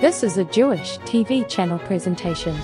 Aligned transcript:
This 0.00 0.22
is 0.22 0.36
a 0.36 0.44
Jewish 0.44 0.98
TV 0.98 1.48
channel 1.48 1.78
presentation. 1.78 2.54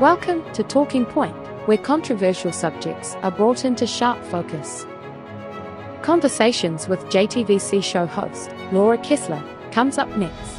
Welcome 0.00 0.48
to 0.52 0.62
Talking 0.62 1.04
Point, 1.04 1.34
where 1.66 1.76
controversial 1.76 2.52
subjects 2.52 3.16
are 3.22 3.32
brought 3.32 3.64
into 3.64 3.84
sharp 3.84 4.22
focus. 4.26 4.86
Conversations 6.02 6.86
with 6.86 7.00
JTVC 7.06 7.82
show 7.82 8.06
host 8.06 8.52
Laura 8.70 8.98
Kessler 8.98 9.42
comes 9.72 9.98
up 9.98 10.08
next. 10.16 10.54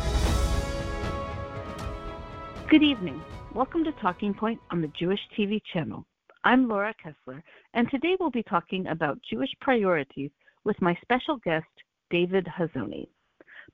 Good 2.69 2.83
evening. 2.83 3.23
Welcome 3.53 3.85
to 3.85 3.93
Talking 4.01 4.33
Point 4.33 4.59
on 4.69 4.81
the 4.81 4.91
Jewish 4.99 5.21
TV 5.39 5.61
channel. 5.71 6.05
I'm 6.43 6.67
Laura 6.67 6.93
Kessler, 7.01 7.41
and 7.73 7.89
today 7.89 8.17
we'll 8.19 8.31
be 8.31 8.43
talking 8.43 8.85
about 8.87 9.21
Jewish 9.29 9.51
priorities 9.61 10.31
with 10.65 10.75
my 10.81 10.93
special 11.01 11.37
guest, 11.37 11.71
David 12.09 12.45
Hazony. 12.47 13.07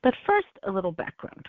But 0.06 0.14
first, 0.28 0.46
a 0.68 0.72
little 0.72 0.92
background. 0.92 1.48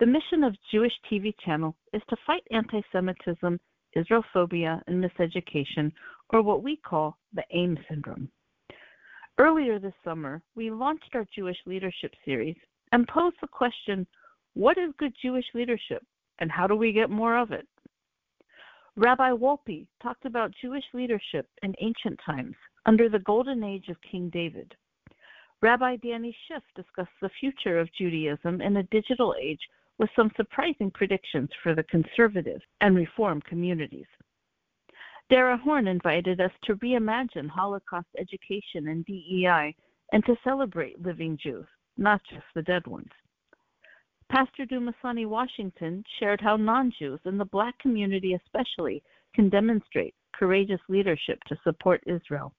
The 0.00 0.06
mission 0.06 0.42
of 0.42 0.56
Jewish 0.72 0.94
TV 1.12 1.34
channel 1.44 1.76
is 1.92 2.00
to 2.08 2.16
fight 2.26 2.42
anti-Semitism, 2.50 3.60
Israelophobia, 3.94 4.80
and 4.86 5.04
miseducation, 5.04 5.92
or 6.30 6.40
what 6.40 6.62
we 6.62 6.78
call 6.78 7.18
the 7.34 7.44
AIM 7.52 7.78
syndrome. 7.86 8.30
Earlier 9.36 9.78
this 9.78 9.92
summer, 10.02 10.40
we 10.54 10.70
launched 10.70 11.10
our 11.12 11.26
Jewish 11.34 11.58
leadership 11.66 12.14
series 12.24 12.56
and 12.92 13.06
posed 13.06 13.36
the 13.42 13.48
question, 13.48 14.06
what 14.54 14.78
is 14.78 14.94
good 14.98 15.12
Jewish 15.20 15.44
leadership 15.52 16.02
and 16.38 16.50
how 16.50 16.66
do 16.66 16.74
we 16.74 16.90
get 16.90 17.10
more 17.10 17.36
of 17.36 17.52
it? 17.52 17.68
Rabbi 18.96 19.32
Wolpe 19.32 19.86
talked 20.02 20.24
about 20.24 20.54
Jewish 20.62 20.84
leadership 20.94 21.50
in 21.62 21.74
ancient 21.82 22.18
times 22.24 22.56
under 22.86 23.10
the 23.10 23.18
golden 23.18 23.62
age 23.62 23.90
of 23.90 24.00
King 24.10 24.30
David. 24.30 24.74
Rabbi 25.64 25.96
Danny 25.96 26.36
Schiff 26.46 26.62
discussed 26.76 27.18
the 27.22 27.30
future 27.40 27.78
of 27.78 27.90
Judaism 27.94 28.60
in 28.60 28.76
a 28.76 28.82
digital 28.82 29.34
age 29.40 29.62
with 29.96 30.10
some 30.14 30.30
surprising 30.36 30.90
predictions 30.90 31.48
for 31.62 31.74
the 31.74 31.84
conservative 31.84 32.60
and 32.82 32.94
reform 32.94 33.40
communities. 33.40 34.04
Dara 35.30 35.56
Horn 35.56 35.88
invited 35.88 36.38
us 36.38 36.50
to 36.64 36.76
reimagine 36.76 37.48
Holocaust 37.48 38.08
education 38.18 38.88
and 38.88 39.06
DEI 39.06 39.74
and 40.12 40.22
to 40.26 40.36
celebrate 40.44 41.00
living 41.00 41.38
Jews, 41.42 41.64
not 41.96 42.20
just 42.30 42.44
the 42.54 42.60
dead 42.60 42.86
ones. 42.86 43.08
Pastor 44.28 44.66
Dumisani 44.66 45.26
Washington 45.26 46.04
shared 46.20 46.42
how 46.42 46.58
non 46.58 46.92
Jews, 46.98 47.20
and 47.24 47.40
the 47.40 47.46
black 47.46 47.78
community 47.78 48.34
especially, 48.34 49.02
can 49.34 49.48
demonstrate 49.48 50.14
courageous 50.34 50.80
leadership 50.90 51.42
to 51.44 51.56
support 51.64 52.02
Israel. 52.06 52.52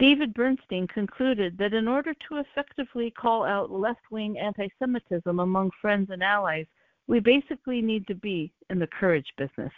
David 0.00 0.32
Bernstein 0.32 0.86
concluded 0.88 1.58
that 1.58 1.74
in 1.74 1.86
order 1.86 2.14
to 2.14 2.38
effectively 2.38 3.10
call 3.10 3.44
out 3.44 3.70
left 3.70 4.00
wing 4.10 4.38
anti 4.38 4.68
Semitism 4.78 5.38
among 5.38 5.70
friends 5.78 6.08
and 6.08 6.22
allies, 6.22 6.64
we 7.06 7.20
basically 7.20 7.82
need 7.82 8.06
to 8.06 8.14
be 8.14 8.50
in 8.70 8.78
the 8.78 8.86
courage 8.86 9.26
business. 9.36 9.72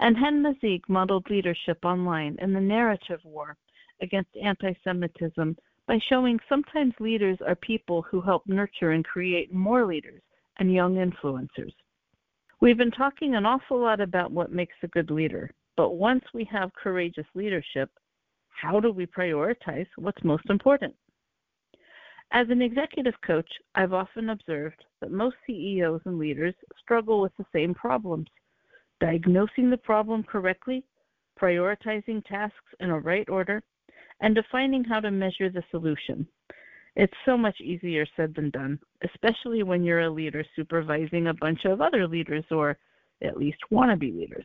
And 0.00 0.16
Hen 0.16 0.42
Mazzig 0.42 0.80
modeled 0.88 1.30
leadership 1.30 1.78
online 1.84 2.36
in 2.42 2.52
the 2.52 2.60
narrative 2.60 3.20
war 3.22 3.56
against 4.00 4.36
anti 4.42 4.72
Semitism 4.82 5.56
by 5.86 6.00
showing 6.08 6.40
sometimes 6.48 6.92
leaders 6.98 7.38
are 7.46 7.54
people 7.54 8.02
who 8.02 8.20
help 8.20 8.44
nurture 8.48 8.90
and 8.90 9.04
create 9.04 9.54
more 9.54 9.86
leaders 9.86 10.22
and 10.58 10.74
young 10.74 10.96
influencers. 10.96 11.74
We've 12.60 12.76
been 12.76 12.90
talking 12.90 13.36
an 13.36 13.46
awful 13.46 13.80
lot 13.80 14.00
about 14.00 14.32
what 14.32 14.50
makes 14.50 14.74
a 14.82 14.88
good 14.88 15.12
leader, 15.12 15.52
but 15.76 15.90
once 15.90 16.24
we 16.34 16.42
have 16.50 16.74
courageous 16.74 17.26
leadership, 17.36 17.88
how 18.60 18.80
do 18.80 18.92
we 18.92 19.06
prioritize 19.06 19.86
what's 19.96 20.22
most 20.24 20.44
important? 20.50 20.94
As 22.32 22.48
an 22.48 22.62
executive 22.62 23.14
coach, 23.26 23.48
I've 23.74 23.92
often 23.92 24.30
observed 24.30 24.84
that 25.00 25.10
most 25.10 25.36
CEOs 25.46 26.00
and 26.06 26.18
leaders 26.18 26.54
struggle 26.80 27.20
with 27.20 27.32
the 27.36 27.44
same 27.52 27.74
problems 27.74 28.28
diagnosing 29.00 29.68
the 29.68 29.76
problem 29.76 30.22
correctly, 30.22 30.84
prioritizing 31.40 32.24
tasks 32.24 32.74
in 32.78 32.90
a 32.90 32.98
right 33.00 33.28
order, 33.28 33.60
and 34.20 34.34
defining 34.34 34.84
how 34.84 35.00
to 35.00 35.10
measure 35.10 35.50
the 35.50 35.64
solution. 35.72 36.26
It's 36.94 37.12
so 37.26 37.36
much 37.36 37.60
easier 37.60 38.06
said 38.16 38.34
than 38.34 38.50
done, 38.50 38.78
especially 39.02 39.62
when 39.62 39.82
you're 39.82 40.02
a 40.02 40.10
leader 40.10 40.44
supervising 40.54 41.26
a 41.26 41.34
bunch 41.34 41.64
of 41.64 41.80
other 41.80 42.06
leaders 42.06 42.44
or 42.50 42.78
at 43.22 43.36
least 43.36 43.58
wannabe 43.72 44.16
leaders. 44.16 44.44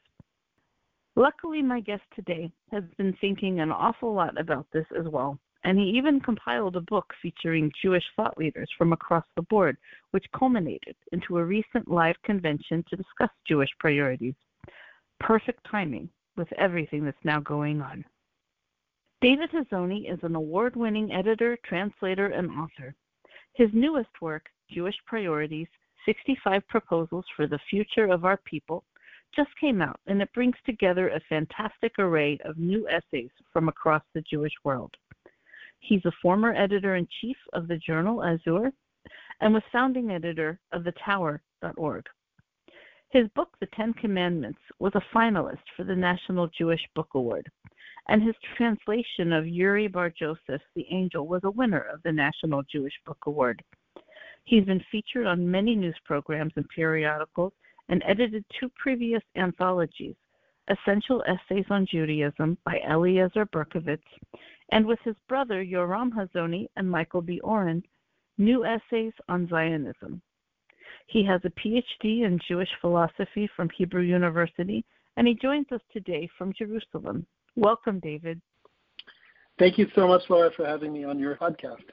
Luckily, 1.17 1.63
my 1.63 1.79
guest 1.79 2.03
today 2.15 2.51
has 2.71 2.83
been 2.99 3.11
thinking 3.19 3.59
an 3.59 3.71
awful 3.71 4.13
lot 4.13 4.39
about 4.39 4.67
this 4.71 4.85
as 4.95 5.07
well, 5.07 5.39
and 5.63 5.79
he 5.79 5.85
even 5.85 6.19
compiled 6.19 6.75
a 6.75 6.81
book 6.81 7.11
featuring 7.23 7.71
Jewish 7.81 8.03
thought 8.15 8.37
leaders 8.37 8.69
from 8.77 8.93
across 8.93 9.25
the 9.35 9.41
board, 9.41 9.77
which 10.11 10.31
culminated 10.37 10.95
into 11.13 11.39
a 11.39 11.43
recent 11.43 11.87
live 11.87 12.17
convention 12.23 12.85
to 12.87 12.95
discuss 12.95 13.31
Jewish 13.47 13.71
priorities. 13.79 14.35
Perfect 15.19 15.65
timing 15.67 16.07
with 16.35 16.53
everything 16.53 17.03
that's 17.03 17.17
now 17.23 17.39
going 17.39 17.81
on. 17.81 18.05
David 19.19 19.49
Hazony 19.49 20.13
is 20.13 20.19
an 20.21 20.35
award 20.35 20.75
winning 20.75 21.11
editor, 21.11 21.57
translator, 21.65 22.27
and 22.27 22.51
author. 22.51 22.93
His 23.53 23.69
newest 23.73 24.21
work, 24.21 24.45
Jewish 24.69 24.97
Priorities 25.07 25.67
65 26.05 26.67
Proposals 26.67 27.25
for 27.35 27.47
the 27.47 27.59
Future 27.71 28.05
of 28.05 28.23
Our 28.23 28.37
People, 28.45 28.83
just 29.35 29.49
came 29.59 29.81
out, 29.81 29.99
and 30.07 30.21
it 30.21 30.33
brings 30.33 30.55
together 30.65 31.09
a 31.09 31.21
fantastic 31.29 31.93
array 31.99 32.37
of 32.45 32.57
new 32.57 32.87
essays 32.87 33.29
from 33.53 33.67
across 33.69 34.03
the 34.13 34.21
Jewish 34.21 34.53
world. 34.63 34.93
He's 35.79 36.05
a 36.05 36.11
former 36.21 36.53
editor 36.53 36.95
in 36.95 37.07
chief 37.21 37.37
of 37.53 37.67
the 37.67 37.77
journal 37.77 38.23
Azure 38.23 38.71
and 39.41 39.53
was 39.53 39.63
founding 39.71 40.11
editor 40.11 40.59
of 40.71 40.83
the 40.83 40.93
Tower.org. 41.03 42.05
His 43.09 43.27
book, 43.35 43.49
The 43.59 43.67
Ten 43.67 43.93
Commandments, 43.93 44.59
was 44.79 44.93
a 44.95 45.15
finalist 45.15 45.63
for 45.75 45.83
the 45.83 45.95
National 45.95 46.47
Jewish 46.47 46.81
Book 46.93 47.09
Award, 47.13 47.49
and 48.09 48.21
his 48.21 48.35
translation 48.57 49.31
of 49.31 49.47
Uri 49.47 49.87
Bar 49.87 50.09
Joseph, 50.17 50.61
The 50.75 50.85
Angel, 50.91 51.25
was 51.25 51.41
a 51.43 51.51
winner 51.51 51.85
of 51.93 52.03
the 52.03 52.11
National 52.11 52.63
Jewish 52.63 52.93
Book 53.05 53.19
Award. 53.25 53.63
He's 54.43 54.65
been 54.65 54.83
featured 54.91 55.25
on 55.25 55.49
many 55.49 55.75
news 55.75 55.97
programs 56.05 56.53
and 56.55 56.67
periodicals 56.69 57.53
and 57.89 58.03
edited 58.05 58.43
two 58.59 58.69
previous 58.77 59.23
anthologies 59.35 60.15
Essential 60.69 61.23
Essays 61.27 61.65
on 61.69 61.85
Judaism 61.85 62.57
by 62.65 62.79
Eliezer 62.89 63.45
Berkovits, 63.45 64.01
and 64.71 64.85
with 64.85 64.99
his 65.03 65.15
brother 65.29 65.63
Yoram 65.63 66.11
Hazony 66.11 66.67
and 66.75 66.89
Michael 66.89 67.21
B. 67.21 67.39
Oren, 67.39 67.81
New 68.37 68.65
Essays 68.65 69.13
on 69.29 69.47
Zionism. 69.47 70.21
He 71.07 71.23
has 71.23 71.39
a 71.45 71.49
PhD 71.51 72.25
in 72.25 72.39
Jewish 72.47 72.69
philosophy 72.81 73.49
from 73.55 73.69
Hebrew 73.69 74.01
University, 74.01 74.83
and 75.15 75.25
he 75.25 75.35
joins 75.35 75.67
us 75.71 75.81
today 75.93 76.29
from 76.37 76.53
Jerusalem. 76.53 77.25
Welcome, 77.55 77.99
David. 78.01 78.41
Thank 79.57 79.77
you 79.77 79.87
so 79.95 80.07
much, 80.07 80.23
Laura, 80.29 80.51
for 80.55 80.65
having 80.65 80.91
me 80.91 81.05
on 81.05 81.17
your 81.17 81.35
podcast. 81.35 81.85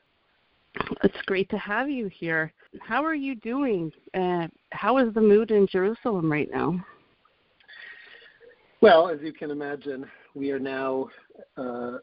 It's 1.03 1.23
great 1.27 1.49
to 1.51 1.59
have 1.59 1.89
you 1.89 2.09
here. 2.09 2.53
How 2.81 3.05
are 3.05 3.15
you 3.15 3.35
doing? 3.37 3.93
Uh, 4.15 4.49
how 4.71 4.99
is 4.99 5.13
the 5.15 5.21
mood 5.21 5.51
in 5.51 5.67
Jerusalem 5.67 6.31
right 6.31 6.51
now? 6.51 6.85
Well, 8.81 9.09
as 9.09 9.19
you 9.23 9.33
can 9.33 9.51
imagine, 9.51 10.07
we 10.35 10.51
are 10.51 10.59
now 10.59 11.09
uh, 11.57 11.99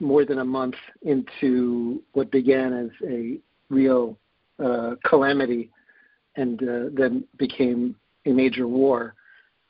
more 0.00 0.24
than 0.24 0.38
a 0.38 0.44
month 0.44 0.74
into 1.02 2.02
what 2.12 2.30
began 2.30 2.72
as 2.72 2.90
a 3.08 3.38
real 3.70 4.18
uh, 4.62 4.94
calamity 5.04 5.70
and 6.36 6.62
uh, 6.62 6.90
then 6.92 7.24
became 7.38 7.94
a 8.26 8.30
major 8.30 8.66
war, 8.66 9.14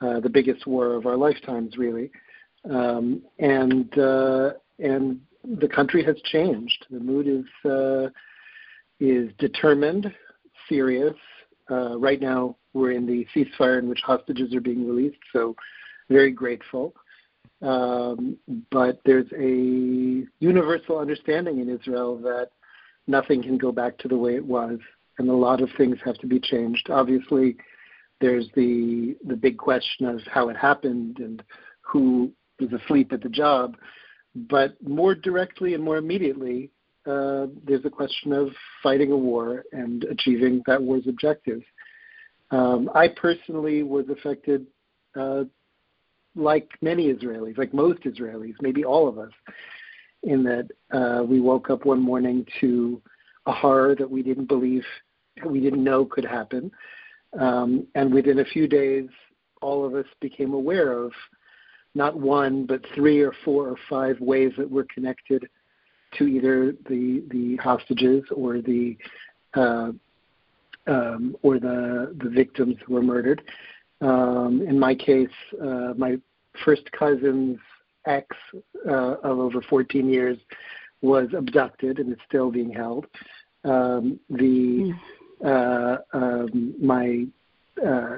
uh, 0.01 0.21
the 0.21 0.29
biggest 0.29 0.67
war 0.67 0.95
of 0.95 1.07
our 1.07 1.17
lifetimes, 1.17 1.77
really. 1.77 2.11
Um, 2.71 3.23
and 3.39 3.99
uh, 3.99 4.53
and 4.79 5.21
the 5.61 5.69
country 5.69 6.03
has 6.05 6.17
changed. 6.33 6.87
The 6.91 7.01
mood 7.01 7.29
is 7.29 7.45
is 9.01 9.31
determined, 9.39 10.13
serious. 10.69 11.15
Uh, 11.71 11.99
right 11.99 12.21
now, 12.21 12.57
we're 12.73 12.93
in 12.93 13.07
the 13.07 13.27
ceasefire 13.35 13.79
in 13.79 13.89
which 13.89 14.01
hostages 14.05 14.55
are 14.55 14.61
being 14.61 14.87
released, 14.87 15.19
so 15.33 15.55
very 16.09 16.31
grateful. 16.31 16.95
Um, 17.63 18.37
but 18.71 19.01
there's 19.05 19.31
a 19.33 20.27
universal 20.45 20.99
understanding 20.99 21.61
in 21.61 21.69
Israel 21.69 22.19
that 22.19 22.51
nothing 23.07 23.43
can 23.43 23.57
go 23.57 23.73
back 23.73 23.97
to 23.99 24.09
the 24.09 24.17
way 24.17 24.35
it 24.35 24.45
was, 24.45 24.79
and 25.19 25.29
a 25.29 25.33
lot 25.33 25.63
of 25.63 25.71
things 25.79 25.97
have 26.05 26.19
to 26.19 26.27
be 26.27 26.41
changed. 26.41 26.91
Obviously, 26.91 27.57
there's 28.21 28.47
the 28.55 29.17
the 29.27 29.37
big 29.37 29.57
question 29.57 30.07
of 30.07 30.21
how 30.31 30.49
it 30.49 30.57
happened 30.57 31.19
and 31.19 31.43
who 31.83 32.33
was 32.61 32.71
asleep 32.73 33.13
at 33.13 33.23
the 33.23 33.29
job. 33.29 33.77
But 34.35 34.77
more 34.83 35.15
directly 35.15 35.75
and 35.75 35.83
more 35.83 35.97
immediately, 35.97 36.71
uh, 37.07 37.47
there's 37.67 37.85
a 37.85 37.91
question 37.91 38.33
of 38.33 38.49
fighting 38.83 39.13
a 39.13 39.17
war 39.17 39.65
and 39.73 40.05
achieving 40.05 40.63
that 40.67 40.83
war's 40.83 41.07
objectives. 41.07 41.65
Um, 42.51 42.91
I 42.95 43.09
personally 43.09 43.83
was 43.83 44.07
affected, 44.09 44.67
uh, 45.19 45.45
like 46.35 46.69
many 46.81 47.13
Israelis, 47.13 47.59
like 47.59 47.75
most 47.75 48.03
Israelis, 48.03 48.55
maybe 48.61 48.85
all 48.85 49.09
of 49.09 49.19
us, 49.19 49.33
in 50.23 50.43
that 50.45 50.69
uh, 50.93 51.23
we 51.23 51.41
woke 51.41 51.71
up 51.71 51.85
one 51.85 52.01
morning 52.01 52.47
to 52.61 53.01
a 53.47 53.53
horror 53.53 53.95
that 53.95 54.11
we 54.11 54.23
didn't 54.23 54.47
believe 54.47 54.85
we 55.45 55.61
didn't 55.61 55.83
know 55.83 56.05
could 56.05 56.25
happen. 56.25 56.71
Um, 57.39 57.87
and 57.95 58.15
within 58.15 58.39
a 58.39 58.45
few 58.45 58.69
days, 58.69 59.09
all 59.61 59.85
of 59.85 59.95
us 59.95 60.07
became 60.21 60.55
aware 60.55 60.93
of 60.93 61.13
not 61.95 62.19
one, 62.19 62.67
but 62.67 62.81
three 62.95 63.21
or 63.21 63.33
four 63.45 63.69
or 63.69 63.77
five 63.89 64.21
ways 64.21 64.53
that 64.57 64.71
we're 64.71 64.87
connected 64.95 65.49
to 66.19 66.27
either 66.27 66.73
the 66.89 67.23
the 67.31 67.57
hostages 67.57 68.25
or 68.35 68.61
the 68.61 68.97
uh, 69.55 69.93
um, 70.87 71.37
or 71.43 71.59
the 71.59 72.15
the 72.23 72.29
victims 72.29 72.77
who 72.85 72.95
were 72.95 73.03
murdered. 73.03 73.43
Um, 74.01 74.63
in 74.67 74.79
my 74.79 74.95
case, 74.95 75.29
uh, 75.63 75.95
my 75.97 76.19
first 76.65 76.91
cousin's 76.93 77.59
ex 78.07 78.27
uh, 78.87 79.17
of 79.23 79.39
over 79.39 79.63
14 79.63 80.09
years 80.09 80.39
was 81.01 81.29
abducted 81.37 81.99
and 81.99 82.13
is 82.13 82.19
still 82.29 82.51
being 82.51 82.71
held. 82.71 83.07
Um, 83.65 84.21
the 84.29 84.93
hmm. 85.41 85.47
uh, 85.47 85.97
um, 86.13 86.75
my 86.81 87.27
uh, 87.85 88.17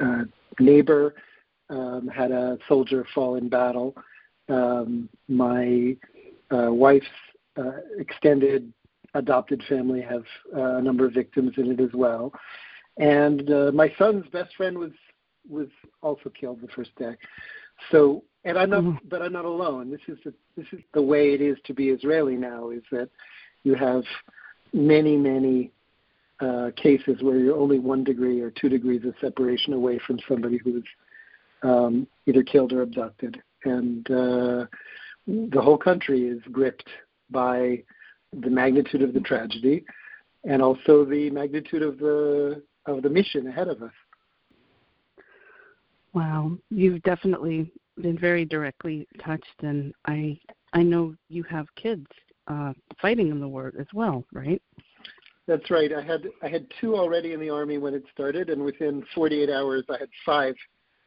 uh, 0.00 0.24
neighbor 0.60 1.14
um, 1.70 2.08
had 2.08 2.30
a 2.30 2.58
soldier 2.68 3.06
fall 3.14 3.36
in 3.36 3.48
battle. 3.48 3.94
Um, 4.48 5.08
my 5.28 5.96
wife's 6.50 7.06
uh, 7.56 7.72
extended 7.98 8.72
adopted 9.14 9.62
family 9.68 10.00
have 10.00 10.24
uh, 10.56 10.76
a 10.76 10.82
number 10.82 11.06
of 11.06 11.12
victims 11.12 11.52
in 11.56 11.70
it 11.72 11.80
as 11.80 11.90
well. 11.94 12.32
And 12.98 13.50
uh, 13.50 13.70
my 13.72 13.92
son's 13.98 14.26
best 14.28 14.54
friend 14.56 14.78
was 14.78 14.92
was 15.48 15.68
also 16.02 16.28
killed 16.28 16.60
the 16.60 16.68
first 16.68 16.94
day. 16.96 17.16
So, 17.90 18.22
and 18.44 18.58
I'm 18.58 18.70
not, 18.70 18.82
mm-hmm. 18.82 19.08
but 19.08 19.22
I'm 19.22 19.32
not 19.32 19.46
alone. 19.46 19.90
This 19.90 20.00
is 20.08 20.18
the, 20.24 20.34
this 20.56 20.66
is 20.72 20.80
the 20.92 21.02
way 21.02 21.32
it 21.32 21.40
is 21.40 21.56
to 21.64 21.72
be 21.72 21.88
Israeli 21.88 22.36
now. 22.36 22.70
Is 22.70 22.82
that 22.90 23.08
you 23.64 23.74
have 23.74 24.02
many, 24.72 25.16
many 25.16 25.72
uh, 26.40 26.70
cases 26.76 27.22
where 27.22 27.38
you're 27.38 27.56
only 27.56 27.78
one 27.78 28.04
degree 28.04 28.40
or 28.40 28.50
two 28.50 28.68
degrees 28.68 29.04
of 29.04 29.14
separation 29.20 29.72
away 29.72 29.98
from 30.06 30.18
somebody 30.28 30.58
who's 30.58 30.84
um, 31.62 32.06
either 32.26 32.42
killed 32.42 32.72
or 32.72 32.82
abducted, 32.82 33.40
and 33.64 34.10
uh, 34.10 34.66
the 35.28 35.60
whole 35.60 35.76
country 35.76 36.26
is 36.26 36.40
gripped 36.50 36.88
by 37.30 37.82
the 38.32 38.50
magnitude 38.50 39.02
of 39.02 39.12
the 39.12 39.20
tragedy 39.20 39.84
and 40.44 40.62
also 40.62 41.04
the 41.04 41.30
magnitude 41.30 41.82
of 41.82 41.98
the 41.98 42.62
of 42.86 43.02
the 43.02 43.10
mission 43.10 43.46
ahead 43.46 43.68
of 43.68 43.82
us. 43.82 43.92
Wow, 46.14 46.52
you've 46.70 47.02
definitely 47.02 47.70
been 48.00 48.18
very 48.18 48.46
directly 48.46 49.06
touched, 49.22 49.62
and 49.62 49.92
I 50.06 50.40
I 50.72 50.82
know 50.82 51.14
you 51.28 51.42
have 51.44 51.66
kids 51.74 52.06
uh, 52.46 52.72
fighting 53.00 53.28
in 53.28 53.40
the 53.40 53.48
war 53.48 53.72
as 53.78 53.86
well, 53.92 54.24
right? 54.32 54.62
That's 55.46 55.70
right. 55.70 55.92
I 55.92 56.02
had 56.02 56.26
I 56.42 56.48
had 56.48 56.66
two 56.80 56.96
already 56.96 57.34
in 57.34 57.40
the 57.40 57.50
army 57.50 57.76
when 57.76 57.92
it 57.92 58.04
started, 58.12 58.48
and 58.48 58.64
within 58.64 59.04
48 59.14 59.50
hours, 59.50 59.84
I 59.90 59.98
had 59.98 60.08
five 60.24 60.54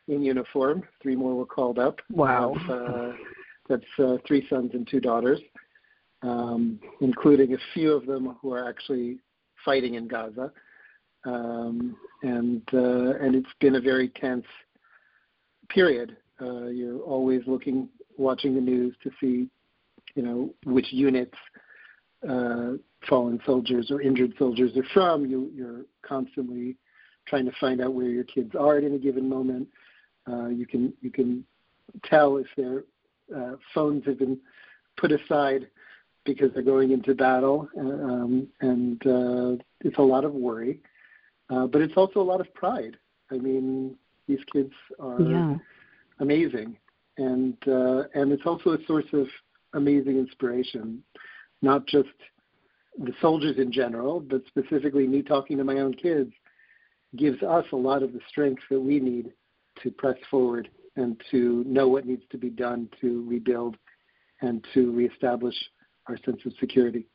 in 0.08 0.22
uniform. 0.22 0.84
Three 1.02 1.16
more 1.16 1.36
were 1.36 1.46
called 1.46 1.80
up. 1.80 2.00
Wow. 2.12 2.56
Uh, 2.70 3.14
that's 3.72 4.00
uh, 4.00 4.18
three 4.28 4.46
sons 4.50 4.72
and 4.74 4.86
two 4.88 5.00
daughters, 5.00 5.40
um, 6.22 6.80
including 7.00 7.54
a 7.54 7.58
few 7.74 7.94
of 7.94 8.06
them 8.06 8.36
who 8.42 8.52
are 8.52 8.68
actually 8.68 9.20
fighting 9.64 9.96
in 9.96 10.08
Gaza. 10.08 10.52
Um, 11.24 11.96
and 12.24 12.62
uh, 12.74 13.14
and 13.24 13.36
it's 13.36 13.54
been 13.60 13.76
a 13.76 13.82
very 13.82 14.10
tense 14.10 14.46
period. 15.70 16.18
Uh, 16.42 16.66
you're 16.68 17.00
always 17.00 17.42
looking, 17.46 17.88
watching 18.18 18.56
the 18.56 18.62
news 18.62 18.96
to 19.04 19.12
see, 19.22 19.48
you 20.16 20.24
know, 20.24 20.54
which 20.66 20.92
units 20.92 21.38
uh, 22.28 22.72
fallen 23.08 23.40
soldiers 23.46 23.92
or 23.92 24.02
injured 24.02 24.34
soldiers 24.38 24.76
are 24.76 24.86
from. 24.94 25.26
You, 25.26 25.52
you're 25.54 25.86
constantly 26.02 26.76
trying 27.28 27.46
to 27.46 27.52
find 27.60 27.82
out 27.82 27.94
where 27.94 28.08
your 28.08 28.24
kids 28.24 28.54
are 28.60 28.78
at 28.78 28.84
any 28.84 28.98
given 28.98 29.30
moment. 29.30 29.68
Uh, 30.28 30.48
you 30.48 30.66
can 30.66 30.94
you 31.02 31.12
can 31.12 31.46
tell 32.04 32.38
if 32.38 32.48
their 32.58 32.84
uh, 33.36 33.54
phones 33.74 34.06
have 34.06 34.20
been 34.20 34.40
put 34.98 35.12
aside 35.12 35.68
because 36.24 36.52
they're 36.54 36.62
going 36.64 36.92
into 36.92 37.16
battle, 37.16 37.68
um, 37.80 38.48
and 38.62 39.02
uh, 39.08 39.64
it's 39.82 39.98
a 39.98 40.02
lot 40.02 40.24
of 40.24 40.34
worry, 40.34 40.80
uh, 41.50 41.66
but 41.66 41.82
it's 41.82 41.98
also 41.98 42.20
a 42.20 42.24
lot 42.24 42.40
of 42.40 42.54
pride. 42.54 42.98
I 43.32 43.38
mean, 43.38 43.96
these 44.28 44.40
kids 44.54 44.74
are 45.00 45.22
yeah. 45.22 45.56
amazing, 46.20 46.78
and 47.18 47.58
uh, 47.68 48.04
and 48.14 48.32
it's 48.32 48.46
also 48.46 48.72
a 48.72 48.86
source 48.86 49.06
of 49.14 49.28
amazing 49.74 50.18
inspiration, 50.18 51.04
not 51.62 51.88
just 51.88 52.10
the 53.00 53.14
soldiers 53.22 53.58
in 53.58 53.72
general, 53.72 54.20
but 54.20 54.42
specifically 54.48 55.08
me 55.08 55.22
talking 55.22 55.58
to 55.58 55.64
my 55.64 55.80
own 55.80 55.94
kids 55.94 56.32
gives 57.18 57.42
us 57.42 57.66
a 57.72 57.76
lot 57.76 58.04
of 58.04 58.14
the 58.14 58.20
strength 58.30 58.62
that 58.70 58.80
we 58.80 59.00
need 59.00 59.34
to 59.82 59.92
press 59.92 60.18
forward 60.30 60.70
and 60.96 61.22
to 61.32 61.64
know 61.68 61.88
what 61.88 62.06
needs 62.06 62.24
to 62.32 62.38
be 62.38 62.50
done 62.50 62.90
to 63.00 63.26
rebuild 63.28 63.78
and 64.42 64.66
to 64.74 64.92
reestablish 64.92 65.56
our 66.08 66.18
sense 66.26 66.42
of 66.46 66.54
security. 66.60 67.08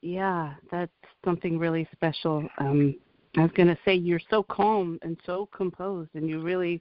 Yeah, 0.00 0.54
that's 0.70 0.92
something 1.24 1.58
really 1.58 1.88
special. 1.92 2.48
Um, 2.58 2.96
I 3.36 3.42
was 3.42 3.50
going 3.54 3.68
to 3.68 3.78
say 3.84 3.94
you're 3.94 4.20
so 4.30 4.42
calm 4.44 4.98
and 5.02 5.18
so 5.26 5.48
composed, 5.54 6.10
and 6.14 6.28
you 6.28 6.40
really, 6.40 6.80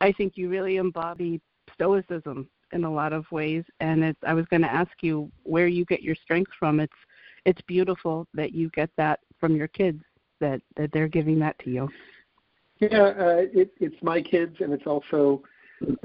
I 0.00 0.12
think 0.12 0.36
you 0.36 0.48
really 0.48 0.76
embody 0.76 1.40
stoicism 1.72 2.48
in 2.72 2.84
a 2.84 2.92
lot 2.92 3.12
of 3.12 3.24
ways. 3.30 3.64
And 3.80 4.04
it's, 4.04 4.18
I 4.26 4.34
was 4.34 4.44
going 4.46 4.62
to 4.62 4.72
ask 4.72 4.90
you 5.00 5.30
where 5.44 5.68
you 5.68 5.84
get 5.84 6.02
your 6.02 6.16
strength 6.16 6.50
from. 6.58 6.80
It's, 6.80 6.92
it's 7.46 7.60
beautiful 7.62 8.26
that 8.34 8.52
you 8.52 8.68
get 8.70 8.90
that 8.96 9.20
from 9.40 9.56
your 9.56 9.68
kids. 9.68 10.02
That 10.40 10.60
that 10.76 10.92
they're 10.92 11.08
giving 11.08 11.40
that 11.40 11.58
to 11.64 11.70
you. 11.70 11.88
Yeah, 12.80 13.02
uh, 13.02 13.42
it, 13.52 13.72
it's 13.80 14.02
my 14.02 14.22
kids, 14.22 14.56
and 14.60 14.72
it's 14.72 14.86
also, 14.86 15.42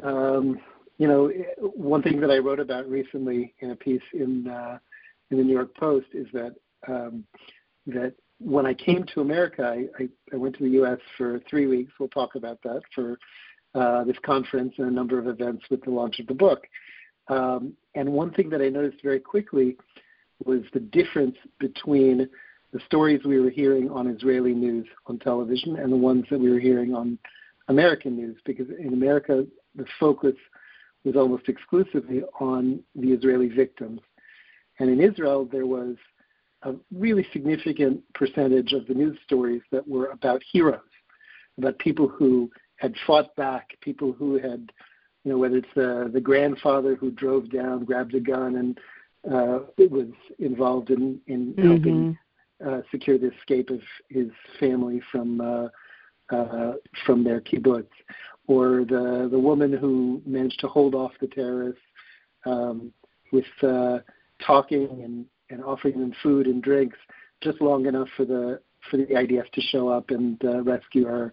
um, 0.02 0.60
you 0.98 1.08
know, 1.08 1.32
one 1.60 2.02
thing 2.02 2.20
that 2.22 2.32
I 2.32 2.38
wrote 2.38 2.60
about 2.60 2.90
recently 2.90 3.54
in 3.60 3.72
a 3.72 3.76
piece 3.76 4.02
in 4.14 4.48
uh, 4.48 4.80
in 5.30 5.38
the 5.38 5.44
New 5.44 5.54
York 5.54 5.76
Post 5.76 6.08
is 6.14 6.28
that 6.34 6.56
um, 6.88 7.26
that 7.88 8.14
when 8.40 8.66
I 8.66 8.74
came 8.74 9.06
to 9.14 9.22
America, 9.22 9.64
I, 9.64 10.04
I, 10.04 10.10
I 10.34 10.36
went 10.36 10.56
to 10.58 10.64
the 10.64 10.72
U.S. 10.72 11.00
for 11.18 11.40
three 11.50 11.68
weeks. 11.68 11.94
We'll 12.00 12.10
talk 12.10 12.36
about 12.36 12.62
that 12.64 12.82
for 12.94 13.18
uh, 13.76 14.04
this 14.04 14.18
conference 14.26 14.74
and 14.78 14.88
a 14.88 14.92
number 14.92 15.18
of 15.18 15.28
events 15.28 15.64
with 15.70 15.84
the 15.84 15.92
launch 15.92 16.20
of 16.20 16.28
the 16.28 16.34
book. 16.34 16.66
Um, 17.30 17.74
and 17.96 18.12
one 18.12 18.32
thing 18.32 18.50
that 18.50 18.62
I 18.62 18.70
noticed 18.70 19.02
very 19.02 19.20
quickly 19.20 19.78
was 20.44 20.62
the 20.74 20.80
difference 20.80 21.38
between 21.60 22.30
the 22.74 22.80
stories 22.88 23.22
we 23.24 23.40
were 23.40 23.52
hearing 23.52 23.90
on 23.92 24.08
Israeli 24.08 24.54
news 24.54 24.88
on 25.06 25.20
television 25.20 25.78
and 25.78 25.94
the 25.94 25.98
ones 25.98 26.26
that 26.32 26.40
we 26.40 26.50
were 26.50 26.60
hearing 26.60 26.94
on 26.94 27.20
American 27.68 28.16
news, 28.16 28.38
because 28.46 28.68
in 28.80 28.94
America, 28.94 29.46
the 29.76 29.86
focus 30.00 30.36
was 31.06 31.16
almost 31.16 31.48
exclusively 31.48 32.24
on 32.40 32.82
the 32.96 33.12
Israeli 33.12 33.48
victims. 33.48 34.02
And 34.80 34.90
in 34.90 35.00
Israel, 35.00 35.48
there 35.50 35.68
was 35.68 35.96
a 36.64 36.74
really 36.92 37.28
significant 37.32 38.02
percentage 38.16 38.74
of 38.74 38.88
the 38.88 38.94
news 38.96 39.20
stories 39.24 39.62
that 39.72 39.88
were 39.88 40.08
about 40.08 40.42
heroes, 40.52 40.82
about 41.60 41.78
people 41.78 42.08
who 42.08 42.50
had 42.78 42.96
fought 43.06 43.36
back, 43.36 43.78
people 43.82 44.14
who 44.14 44.40
had, 44.40 44.72
you 45.24 45.32
know, 45.32 45.38
whether 45.38 45.58
it's 45.58 45.68
the, 45.76 46.10
the 46.12 46.20
grandfather 46.20 46.96
who 46.96 47.12
drove 47.12 47.52
down, 47.52 47.86
grabbed 47.86 48.16
a 48.16 48.20
gun, 48.20 48.56
and 48.56 48.80
uh, 49.32 49.60
was 49.78 50.08
involved 50.40 50.90
in, 50.90 51.20
in 51.28 51.54
mm-hmm. 51.54 51.68
helping 51.68 52.18
uh, 52.66 52.82
secure 52.92 53.18
the 53.18 53.32
escape 53.40 53.70
of 53.70 53.82
his 54.10 54.30
family 54.60 55.02
from 55.12 55.42
uh, 55.42 55.68
uh, 56.34 56.74
from 57.06 57.24
their 57.24 57.42
kibbutz, 57.42 57.88
or 58.48 58.86
the 58.86 59.28
the 59.32 59.40
woman 59.40 59.74
who 59.74 60.22
managed 60.26 60.60
to 60.60 60.68
hold 60.68 60.96
off 60.96 61.12
the 61.22 61.28
terrorists 61.28 61.82
um, 62.46 62.92
with 63.32 63.46
uh, 63.64 64.00
talking 64.46 65.02
and, 65.04 65.26
and 65.50 65.64
offering 65.64 66.00
them 66.00 66.14
food 66.22 66.48
and 66.48 66.62
drinks 66.64 66.98
just 67.42 67.62
long 67.62 67.86
enough 67.86 68.08
for 68.16 68.26
the 68.26 68.60
for 68.90 68.98
the 68.98 69.06
IDF 69.06 69.50
to 69.52 69.62
show 69.62 69.88
up 69.88 70.10
and 70.10 70.44
uh, 70.44 70.62
rescue 70.62 71.06
her. 71.06 71.32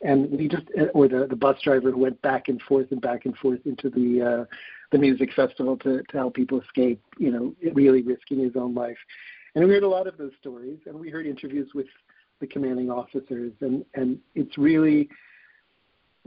And 0.00 0.30
we 0.30 0.48
just, 0.48 0.64
or 0.94 1.08
the, 1.08 1.26
the 1.28 1.36
bus 1.36 1.60
driver 1.62 1.90
who 1.90 1.98
went 1.98 2.20
back 2.22 2.48
and 2.48 2.60
forth 2.62 2.90
and 2.90 3.00
back 3.00 3.26
and 3.26 3.36
forth 3.36 3.60
into 3.66 3.90
the 3.90 4.22
uh, 4.22 4.44
the 4.92 4.98
music 4.98 5.30
festival 5.34 5.76
to, 5.78 6.02
to 6.02 6.16
help 6.16 6.34
people 6.34 6.60
escape, 6.60 7.02
you 7.18 7.30
know, 7.30 7.54
really 7.72 8.02
risking 8.02 8.38
his 8.38 8.56
own 8.56 8.74
life. 8.74 8.98
And 9.56 9.66
we 9.66 9.72
heard 9.72 9.84
a 9.84 9.88
lot 9.88 10.06
of 10.06 10.18
those 10.18 10.32
stories, 10.38 10.78
and 10.84 11.00
we 11.00 11.08
heard 11.08 11.26
interviews 11.26 11.70
with 11.74 11.86
the 12.40 12.46
commanding 12.46 12.90
officers, 12.90 13.52
and, 13.62 13.86
and 13.94 14.18
it's 14.34 14.58
really 14.58 15.08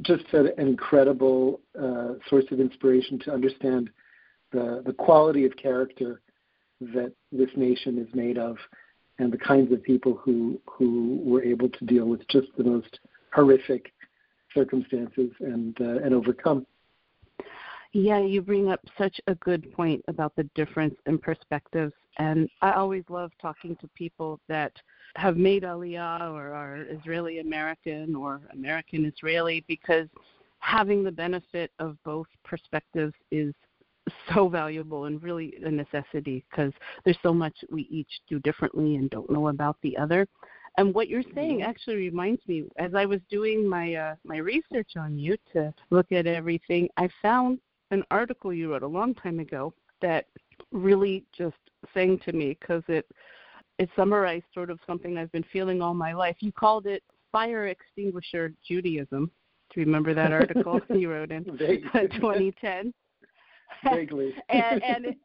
just 0.02 0.24
an 0.34 0.50
incredible 0.58 1.62
uh, 1.80 2.14
source 2.28 2.46
of 2.52 2.60
inspiration 2.60 3.20
to 3.20 3.32
understand 3.32 3.92
the, 4.52 4.82
the 4.84 4.94
quality 4.94 5.46
of 5.46 5.56
character 5.58 6.22
that 6.82 7.14
this 7.32 7.50
nation 7.56 8.00
is 8.00 8.08
made 8.16 8.40
of 8.40 8.58
and 9.20 9.32
the 9.32 9.38
kinds 9.38 9.72
of 9.72 9.84
people 9.84 10.20
who, 10.24 10.60
who 10.66 11.20
were 11.24 11.44
able 11.44 11.70
to 11.70 11.86
deal 11.86 12.06
with 12.06 12.28
just 12.30 12.48
the 12.58 12.64
most 12.64 13.00
horrific 13.32 13.94
circumstances 14.56 15.30
and, 15.42 15.80
uh, 15.82 16.00
and 16.04 16.16
overcome. 16.16 16.66
Yeah, 17.92 18.20
you 18.20 18.42
bring 18.42 18.70
up 18.70 18.82
such 18.98 19.20
a 19.28 19.36
good 19.36 19.72
point 19.74 20.04
about 20.08 20.36
the 20.36 20.44
difference 20.56 20.96
in 21.08 21.18
perspectives. 21.18 21.94
And 22.20 22.48
I 22.62 22.74
always 22.74 23.04
love 23.10 23.32
talking 23.42 23.76
to 23.78 23.88
people 23.96 24.40
that 24.48 24.74
have 25.16 25.38
made 25.38 25.64
Aliyah 25.64 26.32
or 26.32 26.54
are 26.54 26.86
Israeli 26.90 27.40
American 27.40 28.16
or 28.16 28.42
American 28.54 29.06
Israeli 29.06 29.66
because 29.68 30.08
having 30.60 31.04
the 31.04 31.12
benefit 31.12 31.72
of 31.80 31.98
both 32.04 32.28
perspectives 32.44 33.14
is 33.32 33.56
so 34.34 34.50
valuable 34.50 35.06
and 35.06 35.22
really 35.24 35.56
a 35.64 35.72
necessity 35.72 36.46
because 36.50 36.74
there's 37.06 37.18
so 37.24 37.34
much 37.34 37.56
we 37.72 37.84
each 37.90 38.22
do 38.28 38.40
differently 38.40 38.96
and 38.98 39.10
don't 39.10 39.30
know 39.30 39.48
about 39.48 39.78
the 39.82 39.98
other. 39.98 40.28
And 40.78 40.94
what 40.94 41.10
you're 41.10 41.24
saying 41.36 41.60
mm-hmm. 41.60 41.70
actually 41.70 41.96
reminds 41.96 42.42
me 42.48 42.66
as 42.78 42.94
I 42.94 43.06
was 43.06 43.20
doing 43.30 43.68
my 43.68 43.96
uh, 43.96 44.16
my 44.24 44.38
research 44.38 44.92
on 44.98 45.18
you 45.18 45.36
to 45.54 45.74
look 45.90 46.12
at 46.12 46.28
everything, 46.28 46.88
I 46.98 47.10
found 47.22 47.60
an 47.92 48.04
article 48.12 48.54
you 48.54 48.72
wrote 48.72 48.84
a 48.84 48.88
long 48.88 49.14
time 49.16 49.40
ago 49.40 49.74
that 50.02 50.28
really 50.72 51.24
just 51.36 51.58
sang 51.94 52.20
to 52.20 52.34
me 52.34 52.58
because 52.60 52.84
it 52.88 53.06
it 53.78 53.90
summarized 53.96 54.46
sort 54.54 54.70
of 54.70 54.80
something 54.86 55.18
I've 55.18 55.32
been 55.32 55.46
feeling 55.54 55.82
all 55.82 55.94
my 55.94 56.14
life. 56.14 56.36
You 56.40 56.52
called 56.52 56.86
it 56.86 57.02
fire 57.32 57.68
extinguisher 57.68 58.54
Judaism. 58.68 59.32
Do 59.74 59.80
you 59.80 59.86
remember 59.86 60.14
that 60.14 60.34
article 60.34 60.82
you 60.90 61.10
wrote 61.10 61.32
in 61.32 61.46
2010? 61.46 62.94
Vaguely. 63.84 64.34
and 64.50 64.84
and 64.84 65.06
it, 65.06 65.18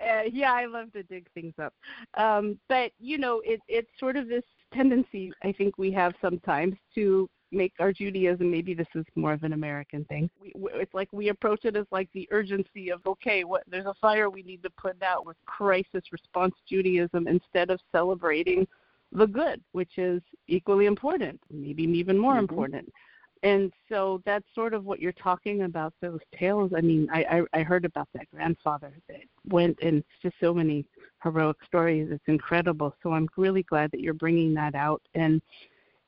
uh, 0.00 0.22
yeah, 0.30 0.52
I 0.52 0.66
love 0.66 0.92
to 0.92 1.02
dig 1.02 1.26
things 1.32 1.54
up. 1.60 1.74
Um, 2.14 2.58
but 2.68 2.92
you 2.98 3.18
know, 3.18 3.40
it, 3.44 3.60
it's 3.68 3.90
sort 3.98 4.16
of 4.16 4.28
this 4.28 4.44
tendency 4.74 5.32
I 5.42 5.52
think 5.52 5.78
we 5.78 5.90
have 5.92 6.14
sometimes 6.20 6.74
to 6.94 7.28
make 7.52 7.72
our 7.78 7.92
Judaism. 7.92 8.50
Maybe 8.50 8.74
this 8.74 8.86
is 8.94 9.04
more 9.14 9.32
of 9.32 9.42
an 9.42 9.52
American 9.52 10.04
thing. 10.04 10.30
We, 10.40 10.52
it's 10.74 10.94
like 10.94 11.08
we 11.12 11.28
approach 11.28 11.64
it 11.64 11.76
as 11.76 11.86
like 11.90 12.08
the 12.12 12.28
urgency 12.30 12.90
of 12.90 13.00
okay, 13.06 13.44
what 13.44 13.62
there's 13.68 13.86
a 13.86 13.94
fire 14.00 14.30
we 14.30 14.42
need 14.42 14.62
to 14.62 14.70
put 14.70 15.02
out 15.02 15.26
with 15.26 15.36
crisis 15.46 16.02
response 16.12 16.54
Judaism 16.68 17.28
instead 17.28 17.70
of 17.70 17.80
celebrating 17.92 18.66
the 19.12 19.26
good, 19.26 19.60
which 19.72 19.98
is 19.98 20.22
equally 20.46 20.86
important, 20.86 21.40
maybe 21.50 21.82
even 21.82 22.16
more 22.16 22.34
mm-hmm. 22.34 22.40
important 22.40 22.92
and 23.42 23.72
so 23.88 24.20
that's 24.26 24.44
sort 24.54 24.74
of 24.74 24.84
what 24.84 25.00
you're 25.00 25.12
talking 25.12 25.62
about 25.62 25.94
those 26.00 26.20
tales 26.38 26.72
i 26.76 26.80
mean 26.80 27.08
i 27.12 27.42
i, 27.54 27.60
I 27.60 27.62
heard 27.62 27.84
about 27.84 28.08
that 28.14 28.28
grandfather 28.30 28.92
that 29.08 29.20
went 29.48 29.78
and 29.82 30.04
just 30.22 30.34
so 30.40 30.52
many 30.52 30.84
heroic 31.22 31.56
stories 31.64 32.08
it's 32.10 32.22
incredible 32.26 32.94
so 33.02 33.12
i'm 33.12 33.28
really 33.36 33.62
glad 33.62 33.90
that 33.92 34.00
you're 34.00 34.14
bringing 34.14 34.54
that 34.54 34.74
out 34.74 35.02
and 35.14 35.40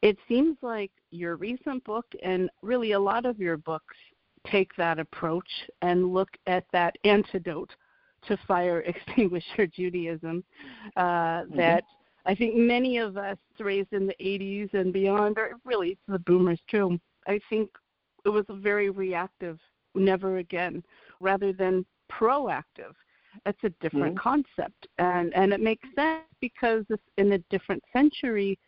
it 0.03 0.19
seems 0.29 0.57
like 0.63 0.91
your 1.11 1.37
recent 1.37 1.83
book 1.85 2.07
and 2.23 2.51
really 2.63 2.93
a 2.93 3.01
lot 3.01 3.25
of 3.25 3.39
your 3.39 3.57
books 3.57 3.97
take 4.47 4.75
that 4.77 4.99
approach 4.99 5.49
and 5.83 6.13
look 6.13 6.31
at 6.47 6.65
that 6.73 6.97
antidote 7.05 7.71
to 8.27 8.37
fire 8.47 8.81
extinguisher 8.87 9.67
judaism 9.67 10.45
uh, 10.97 11.03
mm-hmm. 11.03 11.57
that 11.57 11.85
I 12.25 12.35
think 12.35 12.55
many 12.55 12.99
of 12.99 13.17
us 13.17 13.39
raised 13.59 13.93
in 13.93 14.07
the 14.07 14.15
80s 14.21 14.75
and 14.75 14.93
beyond, 14.93 15.39
or 15.39 15.55
really 15.65 15.99
the 16.07 16.21
boomers 16.21 16.61
too, 16.71 16.99
I 17.27 17.41
think 17.51 17.71
it 18.25 18.29
was 18.29 18.45
a 18.49 18.55
very 18.55 18.91
reactive, 18.91 19.59
never 19.95 20.39
again, 20.39 20.85
rather 21.21 21.53
than 21.53 21.85
proactive. 22.11 22.95
That's 23.45 23.59
a 23.65 23.71
different 23.81 24.15
mm-hmm. 24.15 24.29
concept, 24.29 24.87
and 24.99 25.35
and 25.35 25.55
it 25.55 25.61
makes 25.61 25.89
sense 25.97 26.23
because 26.41 26.85
in 27.17 27.33
a 27.33 27.39
different 27.51 27.83
century, 27.93 28.59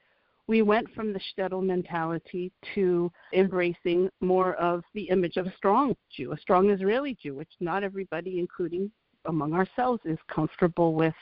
we 0.47 0.63
went 0.63 0.93
from 0.95 1.13
the 1.13 1.21
shtetl 1.21 1.63
mentality 1.63 2.53
to 2.75 3.11
embracing 3.33 4.11
more 4.21 4.55
of 4.55 4.83
the 4.95 5.05
image 5.05 5.37
of 5.37 5.47
a 5.47 5.57
strong 5.57 5.97
Jew, 6.15 6.33
a 6.33 6.39
strong 6.39 6.71
Israeli 6.71 7.17
Jew, 7.23 7.35
which 7.35 7.49
not 7.61 7.83
everybody, 7.83 8.39
including 8.39 8.91
among 9.27 9.55
ourselves, 9.55 10.03
is 10.05 10.19
comfortable 10.29 10.95
with. 10.95 11.15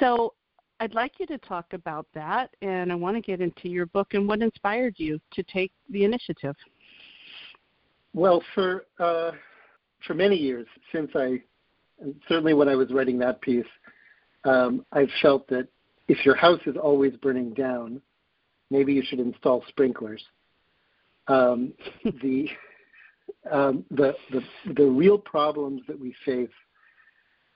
So 0.00 0.32
I'd 0.80 0.94
like 0.94 1.12
you 1.18 1.26
to 1.26 1.38
talk 1.38 1.72
about 1.72 2.06
that, 2.14 2.50
and 2.62 2.90
I 2.90 2.94
want 2.94 3.16
to 3.16 3.20
get 3.20 3.40
into 3.40 3.68
your 3.68 3.86
book 3.86 4.14
and 4.14 4.26
what 4.26 4.40
inspired 4.40 4.94
you 4.96 5.20
to 5.32 5.42
take 5.42 5.72
the 5.90 6.04
initiative. 6.04 6.56
Well, 8.14 8.42
for 8.54 8.86
uh, 8.98 9.32
for 10.06 10.14
many 10.14 10.36
years 10.36 10.66
since 10.92 11.10
I, 11.14 11.42
certainly 12.28 12.54
when 12.54 12.68
I 12.68 12.76
was 12.76 12.90
writing 12.92 13.18
that 13.18 13.40
piece, 13.42 13.66
um, 14.44 14.86
I've 14.92 15.10
felt 15.20 15.46
that 15.48 15.68
if 16.06 16.24
your 16.24 16.36
house 16.36 16.60
is 16.64 16.76
always 16.76 17.12
burning 17.16 17.52
down, 17.52 18.00
maybe 18.70 18.92
you 18.92 19.02
should 19.04 19.20
install 19.20 19.64
sprinklers. 19.68 20.22
Um, 21.26 21.72
the, 22.22 22.48
um, 23.50 23.84
the 23.90 24.14
the 24.30 24.40
the 24.74 24.86
real 24.86 25.18
problems 25.18 25.82
that 25.86 25.98
we 25.98 26.14
face 26.24 26.48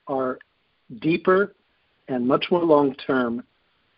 are 0.07 0.39
deeper 1.01 1.55
and 2.09 2.27
much 2.27 2.47
more 2.51 2.65
long 2.65 2.95
term 3.07 3.43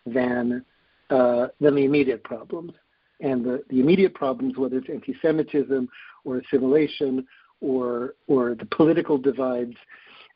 than 0.05 0.63
uh, 1.09 1.47
than 1.59 1.75
the 1.75 1.85
immediate 1.85 2.23
problems. 2.23 2.73
And 3.21 3.45
the, 3.45 3.63
the 3.69 3.79
immediate 3.79 4.13
problems, 4.13 4.57
whether 4.57 4.77
it's 4.77 4.89
anti-Semitism 4.89 5.87
or 6.25 6.37
assimilation 6.39 7.25
or 7.61 8.15
or 8.27 8.55
the 8.55 8.65
political 8.65 9.17
divides, 9.17 9.75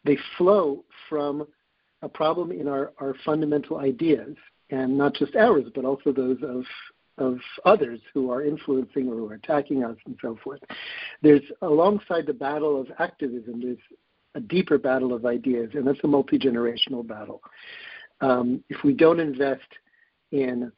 they 0.05 0.17
flow 0.37 0.83
from 1.09 1.45
a 2.01 2.09
problem 2.09 2.51
in 2.51 2.67
our, 2.67 2.93
our 2.99 3.13
fundamental 3.25 3.79
ideas, 3.79 4.35
and 4.71 4.97
not 4.97 5.13
just 5.15 5.35
ours, 5.35 5.65
but 5.73 5.85
also 5.85 6.11
those 6.11 6.37
of 6.43 6.63
of 7.17 7.37
others 7.65 7.99
who 8.13 8.31
are 8.31 8.45
influencing 8.45 9.09
or 9.09 9.15
who 9.15 9.29
are 9.29 9.33
attacking 9.33 9.83
us 9.83 9.97
and 10.05 10.17
so 10.21 10.37
forth. 10.41 10.61
There's 11.21 11.41
alongside 11.61 12.25
the 12.25 12.33
battle 12.33 12.79
of 12.79 12.87
activism, 12.97 13.61
there's 13.61 13.77
a 14.35 14.39
deeper 14.39 14.77
battle 14.77 15.13
of 15.13 15.25
ideas, 15.25 15.71
and 15.73 15.85
that's 15.85 15.99
a 16.03 16.07
multi 16.07 16.39
generational 16.39 17.05
battle. 17.05 17.41
Um, 18.21 18.63
if 18.69 18.83
we 18.83 18.93
don't 18.93 19.19
invest 19.19 19.67
in 20.31 20.71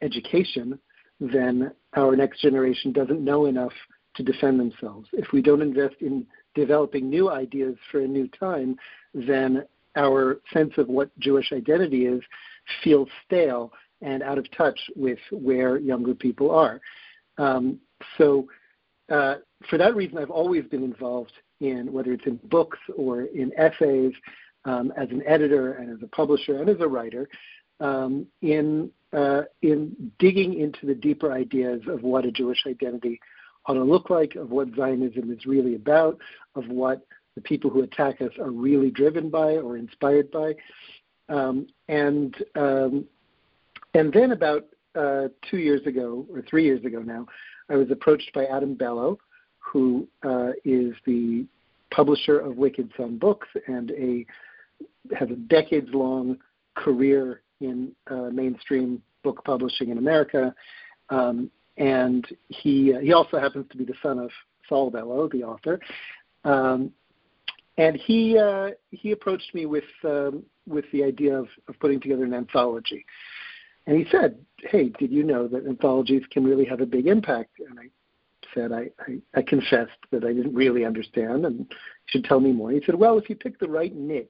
education, 0.00 0.78
then 1.20 1.72
our 1.94 2.16
next 2.16 2.40
generation 2.40 2.92
doesn't 2.92 3.24
know 3.24 3.46
enough 3.46 3.72
to 4.16 4.22
defend 4.22 4.58
themselves. 4.58 5.08
If 5.12 5.32
we 5.32 5.42
don't 5.42 5.62
invest 5.62 5.96
in 6.00 6.26
developing 6.54 7.08
new 7.08 7.30
ideas 7.30 7.76
for 7.90 8.00
a 8.00 8.06
new 8.06 8.28
time, 8.28 8.76
then 9.14 9.64
our 9.96 10.40
sense 10.52 10.72
of 10.78 10.88
what 10.88 11.16
Jewish 11.18 11.52
identity 11.52 12.06
is 12.06 12.22
feels 12.82 13.08
stale 13.24 13.72
and 14.00 14.22
out 14.22 14.38
of 14.38 14.50
touch 14.50 14.78
with 14.96 15.18
where 15.30 15.78
younger 15.78 16.14
people 16.14 16.50
are. 16.50 16.80
Um, 17.38 17.78
so, 18.18 18.48
uh, 19.10 19.36
for 19.68 19.78
that 19.78 19.94
reason, 19.94 20.18
I've 20.18 20.30
always 20.30 20.64
been 20.64 20.82
involved 20.82 21.32
in 21.60 21.92
whether 21.92 22.12
it's 22.12 22.26
in 22.26 22.40
books 22.44 22.78
or 22.96 23.22
in 23.22 23.52
essays, 23.56 24.12
um, 24.64 24.92
as 24.96 25.08
an 25.10 25.22
editor 25.26 25.74
and 25.74 25.90
as 25.90 26.02
a 26.02 26.08
publisher 26.08 26.60
and 26.60 26.68
as 26.68 26.80
a 26.80 26.88
writer, 26.88 27.28
um, 27.80 28.26
in 28.42 28.90
uh, 29.12 29.42
in 29.60 29.94
digging 30.18 30.58
into 30.58 30.86
the 30.86 30.94
deeper 30.94 31.32
ideas 31.32 31.82
of 31.86 32.02
what 32.02 32.24
a 32.24 32.30
Jewish 32.30 32.64
identity 32.66 33.20
ought 33.66 33.74
to 33.74 33.84
look 33.84 34.08
like, 34.08 34.36
of 34.36 34.50
what 34.50 34.68
Zionism 34.74 35.30
is 35.30 35.44
really 35.44 35.74
about, 35.74 36.18
of 36.54 36.66
what 36.68 37.06
the 37.34 37.42
people 37.42 37.70
who 37.70 37.82
attack 37.82 38.20
us 38.22 38.30
are 38.38 38.50
really 38.50 38.90
driven 38.90 39.28
by 39.28 39.56
or 39.56 39.76
inspired 39.76 40.30
by, 40.30 40.54
um, 41.28 41.66
and 41.88 42.34
um, 42.56 43.04
and 43.94 44.12
then 44.12 44.32
about 44.32 44.64
uh, 44.94 45.28
two 45.50 45.58
years 45.58 45.86
ago 45.86 46.26
or 46.32 46.42
three 46.42 46.64
years 46.64 46.84
ago 46.84 47.00
now, 47.00 47.26
I 47.68 47.76
was 47.76 47.90
approached 47.90 48.30
by 48.34 48.44
Adam 48.46 48.74
Bellow, 48.74 49.18
who 49.58 50.08
uh, 50.22 50.50
is 50.64 50.94
the 51.06 51.46
publisher 51.90 52.38
of 52.38 52.56
Wicked 52.56 52.90
Son 52.96 53.18
Books 53.18 53.48
and 53.66 53.90
a 53.92 54.26
has 55.14 55.30
a 55.30 55.36
decades 55.36 55.88
long 55.92 56.38
career 56.74 57.42
in 57.60 57.92
uh, 58.10 58.30
mainstream 58.32 59.02
book 59.22 59.44
publishing 59.44 59.90
in 59.90 59.98
America. 59.98 60.54
Um, 61.10 61.50
and 61.76 62.26
he 62.48 62.94
uh, 62.94 63.00
he 63.00 63.12
also 63.12 63.38
happens 63.38 63.66
to 63.70 63.76
be 63.76 63.84
the 63.84 63.94
son 64.02 64.18
of 64.18 64.30
Saul 64.68 64.90
Bellow, 64.90 65.28
the 65.28 65.44
author. 65.44 65.80
Um, 66.44 66.92
and 67.78 67.96
he 67.96 68.38
uh, 68.38 68.70
he 68.90 69.12
approached 69.12 69.54
me 69.54 69.66
with 69.66 69.84
um, 70.04 70.44
with 70.66 70.84
the 70.92 71.04
idea 71.04 71.36
of, 71.36 71.48
of 71.68 71.78
putting 71.80 72.00
together 72.00 72.24
an 72.24 72.34
anthology. 72.34 73.04
And 73.86 73.96
he 73.96 74.06
said, 74.10 74.38
"Hey, 74.58 74.90
did 74.98 75.10
you 75.10 75.24
know 75.24 75.48
that 75.48 75.66
anthologies 75.66 76.22
can 76.30 76.44
really 76.44 76.64
have 76.66 76.80
a 76.80 76.86
big 76.86 77.06
impact?" 77.06 77.58
And 77.58 77.78
I 77.78 77.84
said, 78.54 78.72
I, 78.72 78.90
I, 79.00 79.18
I 79.34 79.42
confessed 79.42 79.90
that 80.10 80.24
I 80.24 80.32
didn't 80.32 80.54
really 80.54 80.84
understand 80.84 81.46
and 81.46 81.58
you 81.60 81.66
should 82.06 82.24
tell 82.24 82.40
me 82.40 82.52
more. 82.52 82.70
He 82.70 82.82
said, 82.84 82.94
Well, 82.94 83.18
if 83.18 83.28
you 83.28 83.36
pick 83.36 83.58
the 83.58 83.68
right 83.68 83.94
niche, 83.94 84.28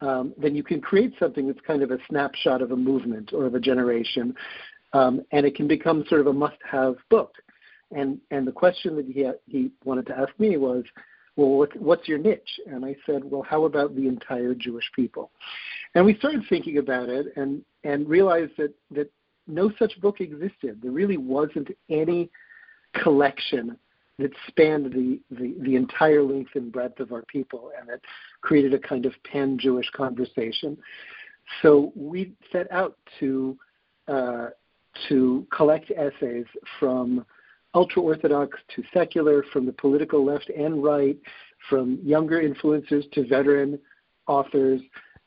um, 0.00 0.34
then 0.38 0.54
you 0.54 0.62
can 0.62 0.80
create 0.80 1.14
something 1.18 1.46
that's 1.46 1.60
kind 1.66 1.82
of 1.82 1.90
a 1.90 1.98
snapshot 2.08 2.62
of 2.62 2.70
a 2.70 2.76
movement 2.76 3.32
or 3.32 3.46
of 3.46 3.54
a 3.54 3.60
generation, 3.60 4.34
um, 4.92 5.22
and 5.32 5.44
it 5.44 5.54
can 5.54 5.68
become 5.68 6.04
sort 6.08 6.22
of 6.22 6.26
a 6.26 6.32
must 6.32 6.56
have 6.68 6.96
book. 7.10 7.34
And, 7.94 8.18
and 8.30 8.46
the 8.46 8.52
question 8.52 8.96
that 8.96 9.06
he, 9.06 9.28
he 9.46 9.70
wanted 9.84 10.06
to 10.06 10.18
ask 10.18 10.30
me 10.38 10.56
was, 10.56 10.84
well, 11.40 11.56
what, 11.56 11.74
what's 11.80 12.06
your 12.06 12.18
niche? 12.18 12.60
And 12.66 12.84
I 12.84 12.94
said, 13.06 13.22
well, 13.24 13.40
how 13.40 13.64
about 13.64 13.96
the 13.96 14.06
entire 14.06 14.54
Jewish 14.54 14.84
people? 14.94 15.30
And 15.94 16.04
we 16.04 16.14
started 16.16 16.42
thinking 16.50 16.76
about 16.76 17.08
it 17.08 17.28
and, 17.36 17.62
and 17.82 18.06
realized 18.06 18.52
that, 18.58 18.74
that 18.90 19.10
no 19.46 19.72
such 19.78 19.98
book 20.02 20.20
existed. 20.20 20.80
There 20.82 20.90
really 20.90 21.16
wasn't 21.16 21.68
any 21.88 22.28
collection 23.02 23.78
that 24.18 24.32
spanned 24.48 24.92
the, 24.92 25.18
the, 25.30 25.54
the 25.62 25.76
entire 25.76 26.22
length 26.22 26.50
and 26.56 26.70
breadth 26.70 27.00
of 27.00 27.10
our 27.10 27.22
people 27.22 27.70
and 27.78 27.88
that 27.88 28.00
created 28.42 28.74
a 28.74 28.78
kind 28.78 29.06
of 29.06 29.14
pan 29.24 29.58
Jewish 29.58 29.88
conversation. 29.96 30.76
So 31.62 31.90
we 31.96 32.32
set 32.52 32.70
out 32.70 32.98
to 33.20 33.56
uh, 34.08 34.48
to 35.08 35.46
collect 35.56 35.92
essays 35.92 36.44
from 36.80 37.24
ultra 37.74 38.02
orthodox 38.02 38.58
to 38.74 38.82
secular, 38.92 39.44
from 39.52 39.66
the 39.66 39.72
political 39.72 40.24
left 40.24 40.50
and 40.50 40.82
right, 40.82 41.16
from 41.68 41.98
younger 42.02 42.42
influencers 42.42 43.10
to 43.12 43.26
veteran 43.26 43.78
authors, 44.26 44.80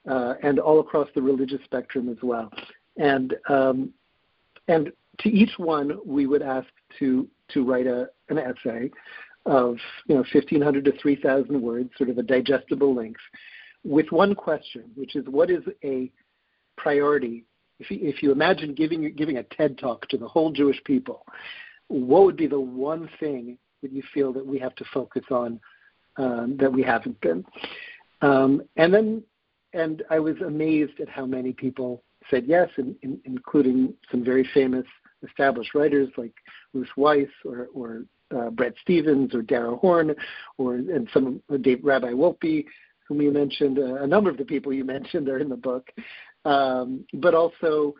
uh, 0.09 0.33
and 0.43 0.59
all 0.59 0.79
across 0.79 1.07
the 1.15 1.21
religious 1.21 1.63
spectrum 1.63 2.09
as 2.09 2.17
well. 2.21 2.51
And 2.97 3.35
um, 3.49 3.93
and 4.67 4.91
to 5.19 5.29
each 5.29 5.51
one, 5.57 5.97
we 6.05 6.27
would 6.27 6.41
ask 6.41 6.67
to 6.99 7.27
to 7.49 7.63
write 7.63 7.87
a, 7.87 8.07
an 8.29 8.37
essay 8.37 8.89
of 9.45 9.77
you 10.07 10.15
know 10.15 10.23
1,500 10.33 10.85
to 10.85 10.91
3,000 11.01 11.61
words, 11.61 11.89
sort 11.97 12.09
of 12.09 12.17
a 12.17 12.23
digestible 12.23 12.95
length, 12.95 13.19
with 13.83 14.11
one 14.11 14.33
question, 14.35 14.83
which 14.95 15.15
is 15.15 15.25
what 15.27 15.49
is 15.49 15.63
a 15.83 16.11
priority? 16.77 17.45
If 17.79 17.91
you, 17.91 17.99
if 18.01 18.23
you 18.23 18.31
imagine 18.31 18.73
giving 18.73 19.13
giving 19.15 19.37
a 19.37 19.43
TED 19.43 19.77
talk 19.77 20.07
to 20.09 20.17
the 20.17 20.27
whole 20.27 20.51
Jewish 20.51 20.81
people, 20.85 21.25
what 21.87 22.23
would 22.23 22.37
be 22.37 22.47
the 22.47 22.59
one 22.59 23.09
thing 23.19 23.57
that 23.81 23.91
you 23.91 24.03
feel 24.13 24.33
that 24.33 24.45
we 24.45 24.59
have 24.59 24.75
to 24.75 24.85
focus 24.93 25.23
on 25.31 25.59
um, 26.17 26.57
that 26.59 26.71
we 26.71 26.83
haven't 26.83 27.19
been? 27.21 27.45
Um, 28.21 28.63
and 28.77 28.93
then, 28.93 29.23
and 29.73 30.03
I 30.09 30.19
was 30.19 30.35
amazed 30.45 30.99
at 31.01 31.09
how 31.09 31.25
many 31.25 31.51
people 31.51 32.03
said 32.29 32.45
yes, 32.47 32.69
in, 32.77 32.95
in, 33.01 33.19
including 33.25 33.93
some 34.09 34.23
very 34.23 34.47
famous 34.53 34.85
established 35.27 35.73
writers 35.73 36.09
like 36.17 36.33
Ruth 36.73 36.89
Wisse 36.97 37.27
or, 37.45 37.69
or 37.73 38.03
uh, 38.35 38.49
Bret 38.49 38.73
Stephens 38.81 39.33
or 39.33 39.41
Dara 39.41 39.75
Horn, 39.75 40.15
or 40.57 40.75
and 40.75 41.07
some 41.13 41.41
Dave, 41.61 41.83
Rabbi 41.83 42.11
Wolpe, 42.11 42.65
whom 43.07 43.21
you 43.21 43.31
mentioned. 43.31 43.79
Uh, 43.79 43.95
a 43.95 44.07
number 44.07 44.29
of 44.29 44.37
the 44.37 44.45
people 44.45 44.73
you 44.73 44.83
mentioned 44.85 45.29
are 45.29 45.39
in 45.39 45.49
the 45.49 45.55
book, 45.55 45.87
um, 46.45 47.05
but 47.15 47.33
also, 47.33 47.93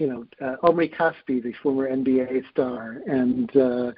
you 0.00 0.06
know, 0.06 0.26
uh, 0.44 0.56
Omri 0.66 0.88
Caspi, 0.88 1.42
the 1.42 1.52
former 1.62 1.88
NBA 1.88 2.42
star, 2.50 3.02
and 3.06 3.54
uh, 3.54 3.92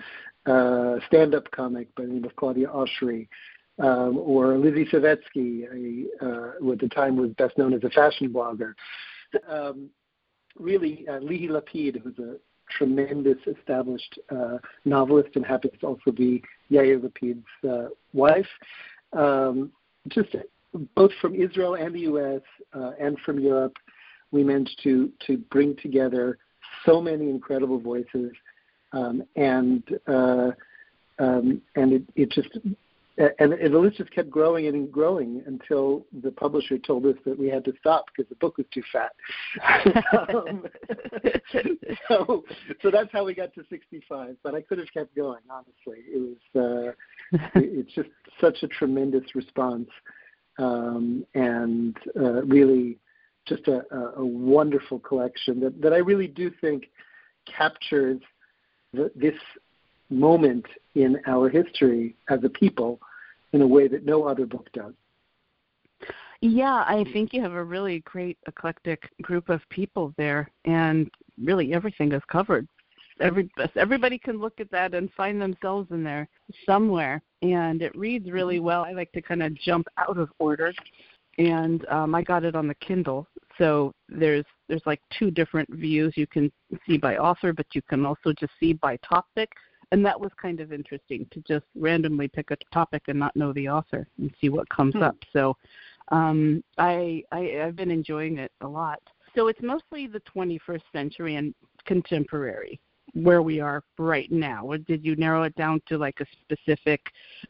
uh, 0.51 0.99
stand-up 1.07 1.49
comic 1.53 1.95
by 1.95 2.03
the 2.03 2.09
name 2.11 2.25
of 2.25 2.35
Claudia 2.37 2.67
Oshry. 2.69 3.29
Um, 3.79 4.19
or 4.19 4.59
Lizzie 4.59 4.85
Savetsky, 4.85 5.65
a, 5.65 6.25
uh, 6.25 6.53
who 6.61 6.73
at 6.73 6.79
the 6.79 6.89
time 6.89 7.17
was 7.17 7.31
best 7.31 7.57
known 7.57 7.73
as 7.73 7.83
a 7.85 7.91
fashion 7.91 8.29
blogger. 8.29 8.75
Um, 9.49 9.89
really, 10.59 11.07
uh, 11.09 11.21
Lihi 11.21 11.49
Lapid, 11.49 12.03
who's 12.03 12.19
a 12.19 12.37
tremendous 12.77 13.39
established 13.47 14.19
uh, 14.31 14.59
novelist 14.85 15.31
and 15.37 15.47
happens 15.47 15.73
to 15.81 15.87
also 15.87 16.11
be 16.11 16.43
Yair 16.71 17.01
Lapid's 17.01 17.47
uh, 17.69 17.89
wife. 18.13 18.47
Um, 19.15 19.73
just 20.09 20.37
both 20.95 21.13
from 21.21 21.35
Israel 21.35 21.75
and 21.75 21.95
the 21.95 22.01
U.S. 22.01 22.43
Uh, 22.75 22.93
and 23.01 23.19
from 23.21 23.39
Europe, 23.39 23.77
we 24.33 24.43
managed 24.43 24.81
to 24.83 25.13
to 25.27 25.39
bring 25.51 25.77
together 25.77 26.39
so 26.85 27.01
many 27.01 27.31
incredible 27.31 27.79
voices, 27.79 28.33
um, 28.93 29.23
and 29.37 29.83
uh, 30.09 30.51
um, 31.19 31.63
and 31.77 31.93
it, 31.93 32.03
it 32.17 32.31
just 32.31 32.49
and, 33.19 33.53
and 33.53 33.75
the 33.75 33.79
list 33.79 33.99
just 33.99 34.11
kept 34.11 34.31
growing 34.31 34.67
and 34.67 34.91
growing 34.91 35.43
until 35.47 36.07
the 36.23 36.31
publisher 36.31 36.79
told 36.79 37.05
us 37.05 37.17
that 37.27 37.39
we 37.39 37.49
had 37.49 37.65
to 37.67 37.73
stop 37.79 38.07
because 38.07 38.29
the 38.31 38.37
book 38.37 38.57
was 38.57 38.67
too 38.73 38.83
fat. 38.91 39.13
um, 40.35 40.65
so, 42.09 42.43
so 42.81 42.91
that's 42.91 43.13
how 43.13 43.25
we 43.25 43.35
got 43.35 43.53
to 43.55 43.65
65. 43.69 44.37
But 44.43 44.55
I 44.55 44.63
could 44.63 44.79
have 44.79 44.93
kept 44.95 45.15
going. 45.15 45.43
Honestly, 45.51 46.05
it 46.07 46.37
was 46.55 46.95
uh, 47.33 47.39
it's 47.55 47.93
just 47.93 48.09
such 48.41 48.63
a 48.63 48.69
tremendous 48.69 49.35
response, 49.35 49.91
um, 50.59 51.27
and 51.35 51.97
uh, 52.19 52.43
really 52.45 52.99
just 53.47 53.67
a, 53.69 53.83
a, 54.17 54.25
wonderful 54.25 54.99
collection 54.99 55.61
that, 55.61 55.81
that 55.83 55.93
I 55.93 55.99
really 55.99 56.29
do 56.29 56.51
think 56.61 56.91
captures 57.47 58.21
the, 58.93 59.11
this 59.17 59.35
moment 60.11 60.67
in 60.95 61.19
our 61.27 61.49
history 61.49 62.15
as 62.29 62.41
a 62.45 62.49
people 62.49 63.01
in 63.53 63.63
a 63.63 63.67
way 63.67 63.89
that 63.89 64.05
no 64.05 64.25
other 64.25 64.47
book 64.47 64.69
does. 64.73 64.93
Yeah, 66.41 66.85
I 66.89 67.05
think 67.13 67.33
you 67.33 67.41
have 67.41 67.53
a 67.53 67.63
really 67.63 68.01
great 68.01 68.37
eclectic 68.49 69.09
group 69.23 69.49
of 69.49 69.61
people 69.69 70.13
there, 70.17 70.51
and 70.65 71.09
really 71.41 71.73
everything 71.73 72.13
is 72.13 72.23
covered. 72.31 72.67
Every 73.21 73.49
everybody 73.77 74.19
can 74.19 74.41
look 74.41 74.59
at 74.59 74.71
that 74.73 74.93
and 74.93 75.09
find 75.13 75.41
themselves 75.41 75.93
in 75.93 76.03
there 76.03 76.29
somewhere, 76.67 77.23
and 77.43 77.81
it 77.81 77.97
reads 77.97 78.29
really 78.29 78.57
mm-hmm. 78.57 78.65
well. 78.65 78.85
I 78.85 78.91
like 78.91 79.13
to 79.13 79.23
kind 79.23 79.41
of 79.41 79.55
jump 79.55 79.87
out 79.99 80.19
of 80.19 80.31
order, 80.41 80.73
and 81.39 81.87
um, 81.89 82.15
I 82.15 82.23
got 82.23 82.45
it 82.45 82.55
on 82.55 82.69
the 82.69 82.75
Kindle, 82.77 83.27
so 83.59 83.93
there's 84.09 84.45
there's 84.69 84.83
like 84.87 85.01
two 85.19 85.31
different 85.31 85.69
views 85.73 86.13
you 86.17 86.27
can 86.27 86.51
see 86.87 86.99
by 86.99 87.17
author, 87.17 87.53
but 87.53 87.67
you 87.73 87.83
can 87.83 88.05
also 88.07 88.33
just 88.33 88.53
see 88.61 88.73
by 88.73 88.97
topic 88.99 89.51
and 89.93 90.05
that 90.07 90.19
was 90.19 90.31
kind 90.41 90.59
of 90.59 90.73
interesting 90.73 91.27
to 91.31 91.41
just 91.47 91.67
randomly 91.75 92.27
pick 92.27 92.51
a 92.51 92.57
topic 92.73 93.03
and 93.09 93.19
not 93.19 93.37
know 93.37 93.53
the 93.53 93.69
author 93.69 94.09
and 94.19 94.35
see 94.41 94.49
what 94.49 94.69
comes 94.71 94.95
hmm. 94.95 95.03
up. 95.03 95.17
So 95.33 95.55
um, 96.09 96.65
I, 96.79 97.23
I 97.31 97.61
I've 97.63 97.77
been 97.77 97.91
enjoying 97.91 98.39
it 98.39 98.51
a 98.63 98.67
lot. 98.67 99.01
So 99.35 99.49
it's 99.49 99.61
mostly 99.63 100.07
the 100.07 100.21
21st 100.35 100.83
century 100.93 101.37
and 101.37 101.55
contemporary 101.85 102.81
where 103.13 103.43
we 103.43 103.61
are 103.61 103.85
right 103.99 104.31
now. 104.33 104.65
Or 104.65 104.79
did 104.79 105.05
you 105.05 105.15
narrow 105.17 105.43
it 105.43 105.55
down 105.57 105.83
to 105.89 105.99
like 105.99 106.21
a 106.21 106.27
specific, 106.41 107.01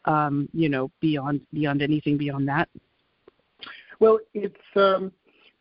um, 0.03 0.49
you 0.53 0.67
know, 0.67 0.91
beyond 0.99 1.41
beyond 1.53 1.81
anything 1.81 2.17
beyond 2.17 2.47
that? 2.49 2.67
Well, 4.03 4.19
it's 4.33 4.55
um, 4.75 5.13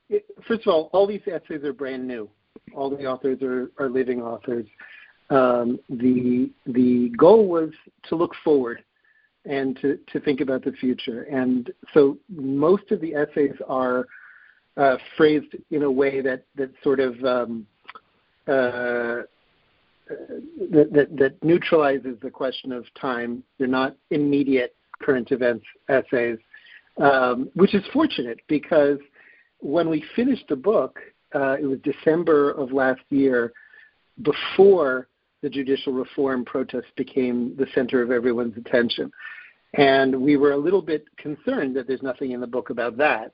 it, 0.08 0.24
first 0.48 0.66
of 0.66 0.72
all, 0.72 0.90
all 0.92 1.06
these 1.06 1.20
essays 1.26 1.62
are 1.62 1.72
brand 1.72 2.06
new. 2.06 2.28
All 2.74 2.90
the 2.90 3.06
authors 3.06 3.40
are, 3.42 3.70
are 3.78 3.88
living 3.88 4.20
authors 4.20 4.66
um, 5.30 5.78
the 5.88 6.50
the 6.66 7.10
goal 7.16 7.46
was 7.46 7.70
to 8.08 8.16
look 8.16 8.32
forward 8.44 8.82
and 9.44 9.76
to, 9.80 9.98
to 10.12 10.20
think 10.20 10.40
about 10.40 10.64
the 10.64 10.72
future. 10.72 11.22
And 11.22 11.70
so 11.94 12.18
most 12.28 12.90
of 12.90 13.00
the 13.00 13.14
essays 13.14 13.54
are 13.68 14.06
uh, 14.76 14.96
phrased 15.16 15.54
in 15.70 15.84
a 15.84 15.90
way 15.90 16.20
that 16.20 16.44
that 16.56 16.70
sort 16.82 16.98
of 16.98 17.12
um, 17.24 17.66
uh, 18.46 19.22
that, 20.70 20.90
that, 20.92 21.16
that 21.16 21.36
neutralizes 21.42 22.16
the 22.20 22.30
question 22.30 22.72
of 22.72 22.84
time. 23.00 23.42
They're 23.58 23.68
not 23.68 23.96
immediate 24.10 24.74
current 25.00 25.30
events 25.30 25.64
essays, 25.88 26.38
um, 26.98 27.50
which 27.54 27.74
is 27.74 27.82
fortunate 27.92 28.40
because 28.48 28.98
when 29.58 29.88
we 29.88 30.04
finished 30.14 30.44
the 30.48 30.56
book, 30.56 30.98
uh, 31.34 31.56
it 31.60 31.64
was 31.64 31.78
December 31.80 32.50
of 32.50 32.72
last 32.72 33.00
year, 33.10 33.52
before 34.22 35.08
the 35.42 35.48
judicial 35.48 35.92
reform 35.92 36.44
protests 36.44 36.90
became 36.96 37.56
the 37.56 37.66
center 37.74 38.02
of 38.02 38.10
everyone's 38.10 38.56
attention. 38.56 39.10
And 39.74 40.20
we 40.20 40.36
were 40.36 40.52
a 40.52 40.56
little 40.56 40.82
bit 40.82 41.04
concerned 41.16 41.74
that 41.76 41.86
there's 41.86 42.02
nothing 42.02 42.32
in 42.32 42.40
the 42.40 42.46
book 42.46 42.70
about 42.70 42.96
that 42.98 43.32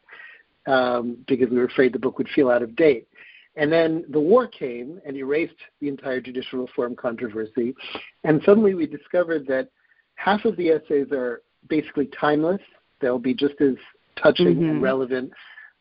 um, 0.67 1.19
because 1.27 1.51
we 1.51 1.57
were 1.57 1.65
afraid 1.65 1.93
the 1.93 1.99
book 1.99 2.19
would 2.19 2.29
feel 2.35 2.51
out 2.51 2.63
of 2.63 2.77
date. 2.77 3.09
And 3.57 3.73
then 3.73 4.05
the 4.09 4.21
war 4.21 4.47
came 4.47 5.01
and 5.05 5.17
erased 5.17 5.57
the 5.81 5.89
entire 5.89 6.21
judicial 6.21 6.61
reform 6.61 6.95
controversy. 6.95 7.75
And 8.23 8.41
suddenly 8.47 8.75
we 8.75 8.87
discovered 8.87 9.47
that 9.49 9.69
half 10.15 10.45
of 10.45 10.57
the 10.57 10.71
essays 10.71 11.09
are 11.11 11.43
basically 11.69 12.09
timeless. 12.19 12.61
They'll 13.01 13.19
be 13.19 13.35
just 13.35 13.61
as 13.61 13.75
touching 14.23 14.57
mm-hmm. 14.57 14.71
and 14.71 14.83
relevant 14.83 15.33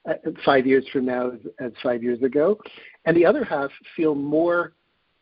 uh, 0.08 0.14
five 0.46 0.66
years 0.66 0.86
from 0.92 1.06
now 1.06 1.32
as, 1.32 1.40
as 1.60 1.72
five 1.84 2.04
years 2.04 2.22
ago. 2.22 2.60
And 3.06 3.16
the 3.16 3.26
other 3.26 3.44
half 3.44 3.72
feel 3.96 4.16
more 4.16 4.74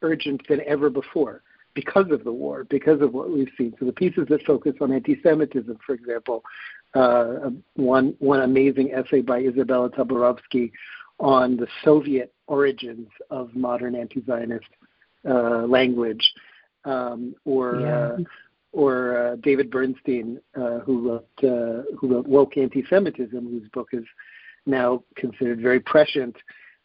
urgent 0.02 0.42
than 0.48 0.62
ever 0.68 0.90
before 0.90 1.42
because 1.74 2.10
of 2.12 2.24
the 2.24 2.32
war, 2.32 2.66
because 2.70 3.02
of 3.02 3.14
what 3.14 3.32
we've 3.32 3.50
seen. 3.58 3.74
So 3.80 3.86
the 3.86 3.92
pieces 3.92 4.26
that 4.30 4.42
focus 4.44 4.74
on 4.82 4.92
anti-Semitism, 4.94 5.78
for 5.86 5.94
example, 5.94 6.44
uh, 6.94 7.50
one 7.76 8.16
one 8.20 8.42
amazing 8.42 8.94
essay 8.94 9.22
by 9.22 9.42
Izabella 9.42 9.94
Tabarovsky 9.94 10.72
on 11.20 11.58
the 11.58 11.68
Soviet 11.84 12.34
origins 12.48 13.08
of 13.30 13.54
modern 13.54 13.96
anti-Zionist 13.96 14.66
uh, 15.30 15.66
language, 15.66 16.34
um, 16.86 17.36
or 17.44 17.82
yeah. 17.82 18.26
Or 18.76 19.18
uh, 19.18 19.36
David 19.38 19.72
Bernstein, 19.72 20.40
uh, 20.56 20.80
who 20.80 21.10
wrote 21.10 21.30
uh, 21.44 21.84
who 21.98 22.14
wrote 22.14 22.28
Woke 22.28 22.58
Anti-Semitism, 22.58 23.40
whose 23.40 23.70
book 23.70 23.90
is 23.94 24.04
now 24.66 25.02
considered 25.16 25.62
very 25.62 25.80
prescient 25.80 26.36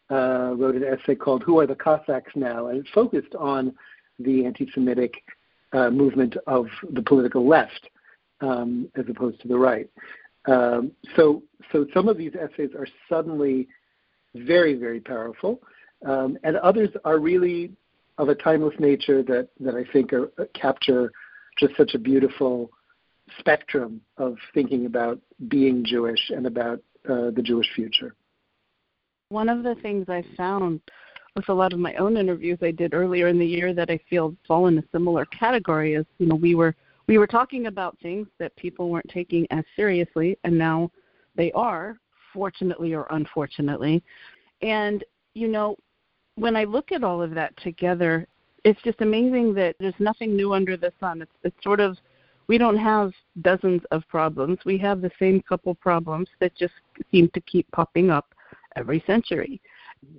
uh, 0.09 0.55
wrote 0.57 0.77
an 0.77 0.85
essay 0.85 1.17
called 1.17 1.43
"Who 1.43 1.59
Are 1.59 1.67
the 1.67 1.75
Cossacks 1.75 2.33
Now?" 2.37 2.69
and 2.69 2.79
it 2.79 2.87
focused 2.95 3.35
on 3.35 3.75
the 4.21 4.45
anti-Semitic 4.45 5.15
uh, 5.73 5.91
movement 5.91 6.37
of 6.47 6.67
the 6.93 7.03
political 7.03 7.49
left 7.49 7.91
um, 8.41 8.89
as 8.97 9.05
opposed 9.09 9.41
to 9.43 9.49
the 9.49 9.59
right. 9.59 9.89
Um, 10.47 10.93
so, 11.17 11.43
so 11.73 11.87
some 11.93 12.09
of 12.09 12.17
these 12.17 12.33
essays 12.35 12.71
are 12.79 12.87
suddenly 13.09 13.69
very, 14.35 14.75
very 14.75 15.01
powerful, 15.01 15.61
um, 16.07 16.39
and 16.45 16.57
others 16.57 16.91
are 17.05 17.19
really 17.19 17.73
of 18.19 18.29
a 18.29 18.35
timeless 18.35 18.75
nature 18.79 19.23
that 19.25 19.49
that 19.59 19.75
I 19.75 19.85
think 19.93 20.13
are, 20.13 20.31
uh, 20.39 20.45
capture 20.55 21.11
just 21.59 21.77
such 21.77 21.95
a 21.95 21.99
beautiful 21.99 22.71
spectrum 23.39 24.01
of 24.17 24.37
thinking 24.55 24.87
about 24.87 25.21
being 25.49 25.85
Jewish 25.85 26.31
and 26.31 26.47
about 26.47 26.81
uh, 27.09 27.31
the 27.31 27.43
Jewish 27.43 27.69
future. 27.75 28.15
One 29.29 29.49
of 29.49 29.63
the 29.63 29.77
things 29.77 30.07
I 30.09 30.25
found 30.37 30.81
with 31.37 31.49
a 31.49 31.55
lot 31.55 31.73
of 31.73 31.79
my 31.79 31.95
own 31.95 32.17
interviews 32.17 32.59
I 32.61 32.73
did 32.73 32.95
earlier 32.95 33.29
in 33.29 33.39
the 33.39 33.47
year 33.47 33.73
that 33.75 33.91
I 33.91 34.01
feel 34.11 34.35
fall 34.47 34.67
in 34.67 34.79
a 34.79 34.83
similar 34.91 35.25
category 35.27 35.95
is, 35.95 36.05
you 36.19 36.27
know, 36.27 36.35
we 36.35 36.55
were 36.55 36.75
we 37.07 37.19
were 37.19 37.27
talking 37.27 37.67
about 37.67 37.99
things 38.01 38.29
that 38.39 38.55
people 38.57 38.89
weren't 38.89 39.09
taking 39.09 39.47
as 39.51 39.65
seriously 39.75 40.39
and 40.45 40.57
now 40.57 40.91
they 41.35 41.51
are, 41.53 41.99
fortunately 42.33 42.95
or 42.95 43.07
unfortunately. 43.11 44.03
And, 44.63 45.03
you 45.35 45.49
know, 45.49 45.77
when 46.37 46.55
I 46.55 46.65
look 46.65 46.93
at 46.93 47.03
all 47.03 47.21
of 47.21 47.35
that 47.35 47.57
together, 47.59 48.27
it's 48.65 48.81
just 48.83 49.01
amazing 49.01 49.55
that 49.55 49.77
there's 49.79 49.95
nothing 49.99 50.37
new 50.37 50.53
under 50.53 50.77
the 50.77 50.93
sun. 51.01 51.23
It's 51.23 51.33
it's 51.43 51.63
sort 51.63 51.81
of 51.81 51.97
we 52.51 52.59
don't 52.59 52.77
have 52.79 53.13
dozens 53.43 53.83
of 53.93 54.03
problems. 54.09 54.59
We 54.65 54.77
have 54.79 55.01
the 55.01 55.11
same 55.21 55.41
couple 55.41 55.75
problems 55.75 56.29
that 56.41 56.55
just 56.57 56.75
seem 57.13 57.31
to 57.35 57.41
keep 57.43 57.71
popping 57.71 58.11
up 58.11 58.35
every 58.75 59.05
century. 59.07 59.61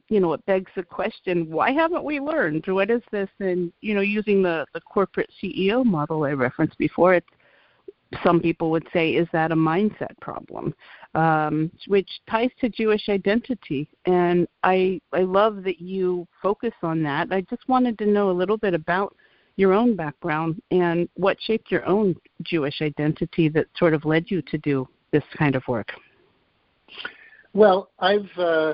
You 0.08 0.22
know, 0.22 0.32
it 0.32 0.46
begs 0.46 0.72
the 0.76 0.84
question, 0.84 1.52
why 1.52 1.72
haven't 1.72 2.06
we 2.06 2.22
learned? 2.22 2.64
What 2.68 2.90
is 2.90 3.02
this? 3.12 3.28
And, 3.40 3.74
you 3.82 3.94
know, 3.94 4.00
using 4.00 4.42
the, 4.42 4.66
the 4.74 4.80
corporate 4.80 5.30
CEO 5.44 5.84
model 5.84 6.24
I 6.24 6.32
referenced 6.32 6.78
before, 6.78 7.16
it's 7.16 7.28
some 8.24 8.40
people 8.40 8.72
would 8.72 8.88
say, 8.94 9.12
is 9.12 9.28
that 9.34 9.52
a 9.52 9.56
mindset 9.56 10.18
problem? 10.22 10.74
Um, 11.14 11.70
which 11.88 12.10
ties 12.30 12.52
to 12.62 12.70
Jewish 12.70 13.10
identity. 13.10 13.90
And 14.06 14.48
I, 14.64 15.02
I 15.12 15.24
love 15.24 15.64
that 15.64 15.82
you 15.82 16.26
focus 16.42 16.72
on 16.84 17.04
that. 17.04 17.34
I 17.34 17.42
just 17.50 17.68
wanted 17.68 17.98
to 17.98 18.06
know 18.06 18.32
a 18.32 18.32
little 18.32 18.56
bit 18.56 18.74
about 18.74 19.14
your 19.58 19.74
own 19.74 19.96
background 19.96 20.62
and 20.72 21.10
what 21.16 21.38
shaped 21.42 21.70
your 21.70 21.86
own 21.86 22.16
Jewish 22.44 22.82
identity 22.82 23.50
that 23.50 23.68
sort 23.78 23.94
of 23.94 24.06
led 24.06 24.32
you 24.32 24.42
to 24.44 24.58
do 24.60 24.88
this 25.12 25.24
kind 25.38 25.56
of 25.56 25.64
work. 25.68 25.90
Well, 27.54 27.90
I've 28.00 28.32
uh, 28.38 28.74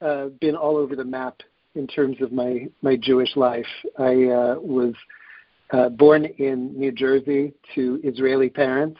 uh, 0.00 0.26
been 0.40 0.54
all 0.54 0.76
over 0.76 0.94
the 0.94 1.04
map 1.04 1.40
in 1.74 1.86
terms 1.86 2.16
of 2.20 2.32
my 2.32 2.68
my 2.82 2.96
Jewish 2.96 3.36
life. 3.36 3.66
I 3.98 4.24
uh, 4.24 4.54
was 4.60 4.94
uh, 5.72 5.88
born 5.90 6.24
in 6.24 6.78
New 6.78 6.92
Jersey 6.92 7.52
to 7.74 8.00
Israeli 8.04 8.48
parents, 8.48 8.98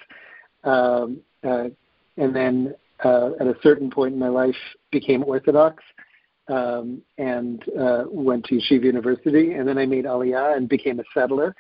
um, 0.65 1.21
uh, 1.45 1.69
and 2.17 2.35
then 2.35 2.75
uh, 3.05 3.31
at 3.41 3.47
a 3.47 3.57
certain 3.63 3.91
point 3.91 4.15
in 4.15 4.19
my 4.19 4.29
life 4.29 4.57
became 4.91 5.23
Orthodox 5.25 5.83
um, 6.49 7.03
and 7.19 7.63
uh, 7.79 8.05
went 8.09 8.45
to 8.47 8.55
Yeshiva 8.55 8.85
University, 8.85 9.53
and 9.53 9.67
then 9.69 9.79
I 9.79 9.87
made 9.87 10.05
Aliyah 10.05 10.57
and 10.57 10.69
became 10.69 11.01
a 11.01 11.05
settler, 11.13 11.55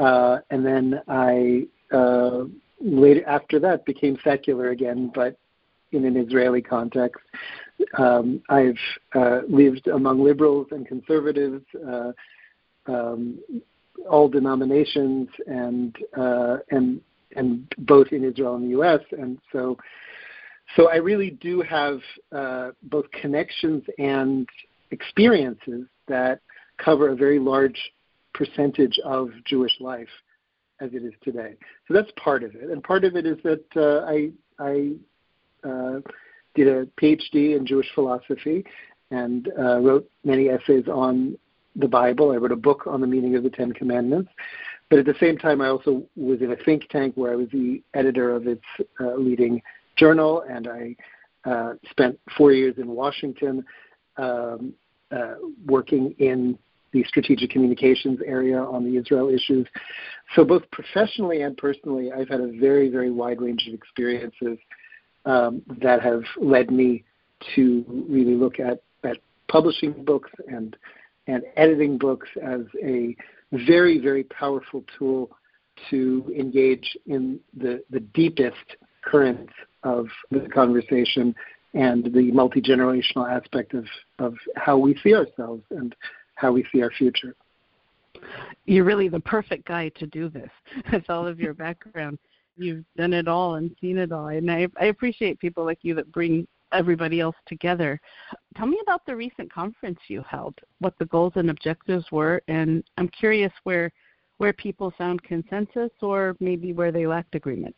uh, 0.00 0.38
and 0.50 0.64
then 0.66 1.00
I 1.08 1.66
uh, 1.92 2.44
later 2.80 3.26
after 3.26 3.58
that 3.60 3.86
became 3.86 4.18
secular 4.24 4.70
again, 4.70 5.10
but 5.14 5.38
in 5.92 6.04
an 6.04 6.16
Israeli 6.16 6.62
context. 6.62 7.22
Um, 7.98 8.42
I've 8.48 8.78
uh, 9.14 9.40
lived 9.48 9.88
among 9.88 10.22
liberals 10.22 10.68
and 10.70 10.86
conservatives, 10.86 11.64
uh, 11.86 12.12
um, 12.86 13.38
all 14.08 14.28
denominations, 14.28 15.28
and 15.46 15.96
uh, 16.16 16.58
and 16.70 17.00
and 17.34 17.72
both 17.78 18.08
in 18.12 18.24
Israel 18.24 18.56
and 18.56 18.64
the 18.64 18.70
U.S. 18.70 19.00
And 19.12 19.38
so 19.52 19.76
so 20.74 20.90
I 20.90 20.96
really 20.96 21.30
do 21.30 21.62
have 21.62 22.00
uh, 22.32 22.70
both 22.84 23.10
connections 23.12 23.84
and 23.98 24.48
experiences 24.90 25.86
that 26.08 26.40
cover 26.78 27.10
a 27.10 27.16
very 27.16 27.38
large 27.38 27.78
percentage 28.34 28.98
of 29.04 29.30
Jewish 29.44 29.72
life 29.80 30.08
as 30.80 30.90
it 30.92 31.04
is 31.04 31.14
today. 31.22 31.54
So 31.88 31.94
that's 31.94 32.10
part 32.22 32.42
of 32.42 32.54
it, 32.54 32.70
and 32.70 32.82
part 32.82 33.04
of 33.04 33.16
it 33.16 33.26
is 33.26 33.38
that 33.44 33.64
uh, 33.76 34.04
I 34.06 34.30
I 34.58 34.92
uh, 35.66 36.00
did 36.54 36.68
a 36.68 36.86
PhD 37.00 37.56
in 37.56 37.66
Jewish 37.66 37.88
philosophy 37.94 38.64
and 39.10 39.48
uh, 39.58 39.78
wrote 39.78 40.10
many 40.24 40.48
essays 40.48 40.84
on 40.88 41.38
the 41.76 41.88
Bible. 41.88 42.32
I 42.32 42.36
wrote 42.36 42.52
a 42.52 42.56
book 42.56 42.86
on 42.86 43.00
the 43.00 43.06
meaning 43.06 43.36
of 43.36 43.42
the 43.42 43.50
Ten 43.50 43.72
Commandments. 43.72 44.30
But 44.88 45.00
at 45.00 45.06
the 45.06 45.14
same 45.18 45.36
time, 45.36 45.60
I 45.60 45.68
also 45.68 46.04
was 46.14 46.40
in 46.40 46.52
a 46.52 46.56
think 46.56 46.88
tank 46.88 47.14
where 47.16 47.32
I 47.32 47.36
was 47.36 47.48
the 47.52 47.82
editor 47.94 48.34
of 48.34 48.46
its 48.46 48.62
uh, 49.00 49.14
leading 49.14 49.60
Journal, 49.96 50.44
and 50.48 50.68
I 50.68 50.96
uh, 51.48 51.74
spent 51.90 52.18
four 52.36 52.52
years 52.52 52.74
in 52.78 52.88
Washington 52.88 53.64
um, 54.16 54.74
uh, 55.10 55.34
working 55.66 56.14
in 56.18 56.58
the 56.92 57.02
strategic 57.04 57.50
communications 57.50 58.20
area 58.24 58.58
on 58.58 58.84
the 58.84 58.96
Israel 58.98 59.28
issues. 59.28 59.66
So, 60.34 60.44
both 60.44 60.62
professionally 60.70 61.42
and 61.42 61.56
personally, 61.56 62.12
I've 62.12 62.28
had 62.28 62.40
a 62.40 62.52
very, 62.58 62.88
very 62.88 63.10
wide 63.10 63.40
range 63.40 63.66
of 63.66 63.74
experiences 63.74 64.58
um, 65.24 65.62
that 65.82 66.00
have 66.02 66.22
led 66.40 66.70
me 66.70 67.04
to 67.54 67.84
really 68.08 68.34
look 68.34 68.60
at, 68.60 68.82
at 69.04 69.18
publishing 69.48 70.04
books 70.04 70.30
and 70.48 70.76
and 71.28 71.42
editing 71.56 71.98
books 71.98 72.28
as 72.40 72.60
a 72.84 73.16
very, 73.52 73.98
very 73.98 74.24
powerful 74.24 74.84
tool 74.98 75.30
to 75.90 76.32
engage 76.36 76.96
in 77.06 77.38
the, 77.56 77.82
the 77.90 78.00
deepest 78.00 78.76
currents 79.04 79.52
of 79.82 80.06
the 80.30 80.48
conversation 80.52 81.34
and 81.74 82.04
the 82.12 82.32
multi 82.32 82.60
generational 82.60 83.30
aspect 83.30 83.74
of, 83.74 83.84
of 84.18 84.34
how 84.56 84.76
we 84.76 84.98
see 85.02 85.14
ourselves 85.14 85.62
and 85.70 85.94
how 86.34 86.52
we 86.52 86.64
see 86.72 86.82
our 86.82 86.90
future. 86.90 87.34
You're 88.64 88.84
really 88.84 89.08
the 89.08 89.20
perfect 89.20 89.66
guy 89.66 89.90
to 89.90 90.06
do 90.06 90.28
this 90.28 90.50
with 90.92 91.08
all 91.08 91.26
of 91.26 91.38
your 91.38 91.54
background. 91.54 92.18
You've 92.56 92.84
done 92.96 93.12
it 93.12 93.28
all 93.28 93.56
and 93.56 93.74
seen 93.80 93.98
it 93.98 94.12
all. 94.12 94.28
And 94.28 94.50
I, 94.50 94.68
I 94.80 94.86
appreciate 94.86 95.38
people 95.38 95.64
like 95.64 95.78
you 95.82 95.94
that 95.94 96.10
bring 96.10 96.48
everybody 96.72 97.20
else 97.20 97.36
together. 97.46 98.00
Tell 98.56 98.66
me 98.66 98.78
about 98.82 99.04
the 99.06 99.14
recent 99.16 99.52
conference 99.52 99.98
you 100.08 100.22
held, 100.28 100.54
what 100.80 100.94
the 100.98 101.06
goals 101.06 101.32
and 101.36 101.50
objectives 101.50 102.06
were, 102.10 102.42
and 102.48 102.82
I'm 102.96 103.08
curious 103.08 103.52
where 103.64 103.92
where 104.38 104.52
people 104.52 104.92
found 104.98 105.22
consensus 105.22 105.90
or 106.02 106.36
maybe 106.40 106.74
where 106.74 106.92
they 106.92 107.06
lacked 107.06 107.34
agreement. 107.34 107.74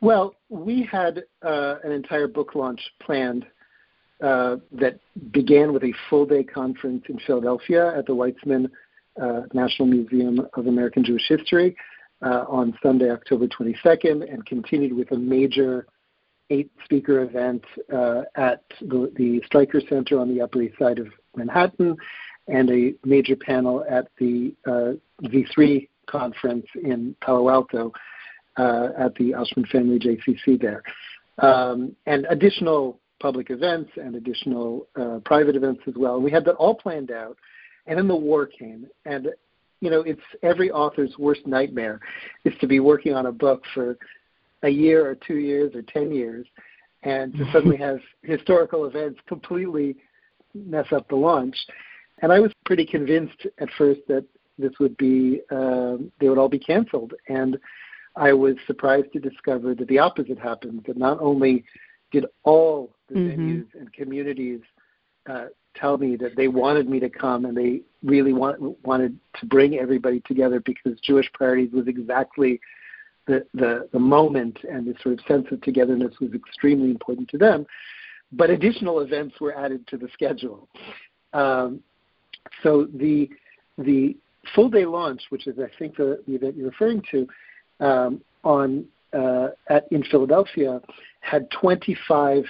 Well, 0.00 0.34
we 0.48 0.82
had 0.90 1.22
uh, 1.42 1.76
an 1.84 1.92
entire 1.92 2.26
book 2.26 2.56
launch 2.56 2.80
planned 3.00 3.46
uh, 4.20 4.56
that 4.72 4.98
began 5.30 5.72
with 5.72 5.84
a 5.84 5.92
full 6.10 6.26
day 6.26 6.42
conference 6.42 7.04
in 7.08 7.18
Philadelphia 7.26 7.96
at 7.96 8.06
the 8.06 8.12
Weitzman 8.12 8.68
uh, 9.20 9.42
National 9.52 9.86
Museum 9.86 10.40
of 10.54 10.66
American 10.66 11.04
Jewish 11.04 11.26
History 11.28 11.76
uh, 12.22 12.44
on 12.48 12.76
Sunday, 12.82 13.10
October 13.10 13.46
22nd, 13.46 14.32
and 14.32 14.44
continued 14.46 14.92
with 14.92 15.10
a 15.12 15.16
major 15.16 15.86
eight 16.50 16.70
speaker 16.84 17.22
event 17.22 17.64
uh, 17.92 18.22
at 18.36 18.62
the, 18.80 19.12
the 19.16 19.42
Streicker 19.50 19.86
Center 19.88 20.18
on 20.18 20.34
the 20.34 20.40
Upper 20.40 20.62
East 20.62 20.78
Side 20.78 20.98
of 20.98 21.08
Manhattan 21.36 21.96
and 22.48 22.70
a 22.70 22.94
major 23.04 23.36
panel 23.36 23.84
at 23.88 24.08
the 24.18 24.54
uh, 24.66 24.92
Z3 25.22 25.88
conference 26.06 26.66
in 26.82 27.14
Palo 27.20 27.48
Alto 27.48 27.92
uh, 28.58 28.88
at 28.98 29.14
the 29.14 29.32
Oshman 29.32 29.68
Family 29.68 29.98
JCC 29.98 30.60
there. 30.60 30.82
Um, 31.38 31.96
and 32.06 32.26
additional 32.28 33.00
public 33.20 33.50
events 33.50 33.90
and 33.96 34.16
additional 34.16 34.88
uh, 35.00 35.20
private 35.24 35.56
events 35.56 35.82
as 35.86 35.94
well. 35.96 36.20
We 36.20 36.30
had 36.30 36.44
that 36.44 36.56
all 36.56 36.74
planned 36.74 37.10
out. 37.10 37.36
And 37.86 37.98
then 37.98 38.08
the 38.08 38.16
war 38.16 38.46
came. 38.46 38.86
And, 39.06 39.28
you 39.80 39.90
know, 39.90 40.02
it's 40.02 40.20
every 40.42 40.70
author's 40.70 41.14
worst 41.18 41.46
nightmare 41.46 42.00
is 42.44 42.52
to 42.60 42.66
be 42.66 42.80
working 42.80 43.14
on 43.14 43.26
a 43.26 43.32
book 43.32 43.62
for 43.74 43.96
a 44.62 44.68
year 44.68 45.06
or 45.06 45.14
two 45.14 45.38
years 45.38 45.74
or 45.74 45.82
10 45.82 46.12
years 46.12 46.46
and 47.02 47.34
to 47.34 47.50
suddenly 47.52 47.76
have 47.78 47.98
historical 48.22 48.86
events 48.86 49.20
completely 49.26 49.96
mess 50.54 50.86
up 50.92 51.08
the 51.08 51.16
launch. 51.16 51.56
And 52.20 52.32
I 52.32 52.40
was 52.40 52.52
pretty 52.64 52.86
convinced 52.86 53.46
at 53.58 53.68
first 53.76 54.00
that 54.08 54.24
this 54.58 54.72
would 54.78 54.96
be, 54.96 55.40
uh, 55.50 55.96
they 56.20 56.28
would 56.28 56.38
all 56.38 56.48
be 56.48 56.58
canceled. 56.58 57.14
And 57.28 57.58
I 58.16 58.32
was 58.32 58.56
surprised 58.66 59.12
to 59.14 59.20
discover 59.20 59.74
that 59.74 59.88
the 59.88 59.98
opposite 59.98 60.38
happened. 60.38 60.84
That 60.86 60.96
not 60.96 61.20
only 61.20 61.64
did 62.10 62.26
all 62.44 62.94
the 63.08 63.14
mm-hmm. 63.14 63.40
venues 63.40 63.66
and 63.78 63.92
communities 63.92 64.60
uh, 65.28 65.46
tell 65.74 65.96
me 65.96 66.16
that 66.16 66.36
they 66.36 66.48
wanted 66.48 66.88
me 66.88 67.00
to 67.00 67.08
come 67.08 67.46
and 67.46 67.56
they 67.56 67.80
really 68.04 68.32
want, 68.32 68.60
wanted 68.84 69.18
to 69.40 69.46
bring 69.46 69.76
everybody 69.76 70.20
together 70.26 70.60
because 70.60 71.00
Jewish 71.00 71.30
Priorities 71.32 71.72
was 71.72 71.88
exactly 71.88 72.60
the, 73.26 73.46
the, 73.54 73.88
the 73.92 73.98
moment 73.98 74.58
and 74.68 74.86
the 74.86 74.94
sort 75.02 75.18
of 75.18 75.24
sense 75.26 75.46
of 75.50 75.60
togetherness 75.60 76.14
was 76.20 76.32
extremely 76.34 76.90
important 76.90 77.28
to 77.30 77.38
them. 77.38 77.66
But 78.32 78.50
additional 78.50 79.00
events 79.00 79.40
were 79.40 79.56
added 79.56 79.86
to 79.88 79.96
the 79.96 80.08
schedule. 80.12 80.68
Um, 81.32 81.80
so 82.62 82.86
the 82.94 83.28
the 83.78 84.16
full 84.54 84.68
day 84.68 84.84
launch, 84.84 85.22
which 85.30 85.46
is 85.46 85.58
I 85.58 85.70
think 85.78 85.96
the, 85.96 86.22
the 86.26 86.34
event 86.34 86.56
you're 86.56 86.70
referring 86.70 87.02
to, 87.10 87.26
um, 87.80 88.22
on 88.42 88.86
uh, 89.12 89.48
at 89.68 89.86
in 89.90 90.02
Philadelphia 90.04 90.80
had 91.20 91.50
25 91.50 92.44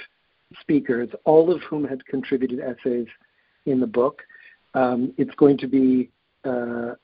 speakers, 0.60 1.08
all 1.24 1.52
of 1.52 1.60
whom 1.62 1.84
had 1.84 2.04
contributed 2.06 2.60
essays 2.60 3.06
in 3.66 3.80
the 3.80 3.86
book. 3.86 4.22
Um, 4.74 5.12
it's 5.18 5.34
going 5.34 5.58
to 5.58 5.66
be 5.66 6.10
uh, 6.44 6.94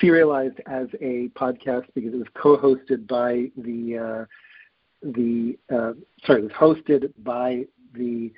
serialized 0.00 0.60
as 0.66 0.88
a 1.00 1.28
podcast 1.36 1.84
because 1.94 2.14
it 2.14 2.18
was 2.18 2.28
co-hosted 2.34 3.06
by 3.06 3.50
the 3.56 3.98
uh, 3.98 4.24
the 5.02 5.58
uh, 5.72 5.92
sorry, 6.26 6.40
it 6.40 6.44
was 6.44 6.52
hosted 6.52 7.12
by 7.22 7.64
the 7.94 8.32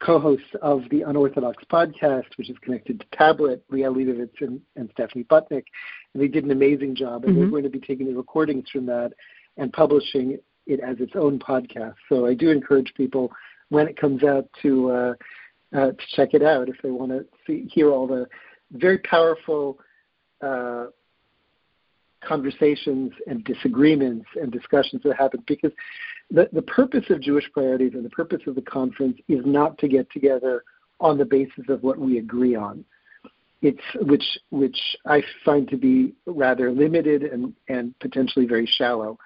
co-hosts 0.00 0.46
of 0.62 0.82
the 0.90 1.02
Unorthodox 1.02 1.64
podcast, 1.72 2.26
which 2.36 2.50
is 2.50 2.56
connected 2.58 3.00
to 3.00 3.06
Tablet, 3.16 3.64
Liel 3.70 3.94
Leibovitz 3.94 4.40
and, 4.40 4.60
and 4.76 4.90
Stephanie 4.92 5.24
Butnick, 5.24 5.64
and 6.12 6.22
they 6.22 6.28
did 6.28 6.44
an 6.44 6.50
amazing 6.50 6.94
job. 6.94 7.24
And 7.24 7.32
mm-hmm. 7.32 7.40
they're 7.40 7.50
going 7.50 7.62
to 7.64 7.70
be 7.70 7.80
taking 7.80 8.06
the 8.06 8.16
recordings 8.16 8.68
from 8.70 8.86
that 8.86 9.12
and 9.56 9.72
publishing 9.72 10.38
it 10.66 10.80
as 10.80 10.96
its 11.00 11.12
own 11.14 11.38
podcast. 11.38 11.94
So 12.08 12.26
I 12.26 12.34
do 12.34 12.50
encourage 12.50 12.92
people 12.96 13.32
when 13.70 13.88
it 13.88 13.96
comes 13.96 14.22
out 14.22 14.48
to 14.62 14.90
uh, 14.90 15.14
uh, 15.74 15.90
to 15.90 16.06
check 16.14 16.34
it 16.34 16.42
out 16.42 16.68
if 16.68 16.76
they 16.82 16.90
want 16.90 17.10
to 17.10 17.24
see 17.46 17.68
hear 17.72 17.90
all 17.90 18.06
the 18.06 18.26
very 18.72 18.98
powerful 18.98 19.78
uh, 20.44 20.86
conversations 22.26 23.12
and 23.26 23.44
disagreements 23.44 24.26
and 24.40 24.50
discussions 24.50 25.02
that 25.04 25.16
happen 25.16 25.42
because 25.46 25.72
the, 26.30 26.48
the 26.52 26.62
purpose 26.62 27.04
of 27.10 27.20
Jewish 27.20 27.44
priorities 27.52 27.92
and 27.94 28.04
the 28.04 28.10
purpose 28.10 28.40
of 28.46 28.54
the 28.54 28.62
conference 28.62 29.18
is 29.28 29.42
not 29.44 29.78
to 29.78 29.88
get 29.88 30.10
together 30.10 30.64
on 31.00 31.18
the 31.18 31.24
basis 31.24 31.64
of 31.68 31.82
what 31.82 31.98
we 31.98 32.18
agree 32.18 32.54
on. 32.54 32.84
It's 33.62 33.80
which 34.00 34.24
which 34.50 34.78
I 35.06 35.22
find 35.44 35.68
to 35.68 35.76
be 35.76 36.14
rather 36.26 36.70
limited 36.70 37.22
and, 37.22 37.54
and 37.68 37.98
potentially 37.98 38.46
very 38.46 38.66
shallow, 38.66 39.18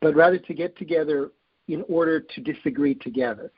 but 0.00 0.14
rather 0.14 0.38
to 0.38 0.54
get 0.54 0.76
together 0.78 1.30
in 1.68 1.84
order 1.88 2.20
to 2.20 2.40
disagree 2.40 2.94
together. 2.94 3.50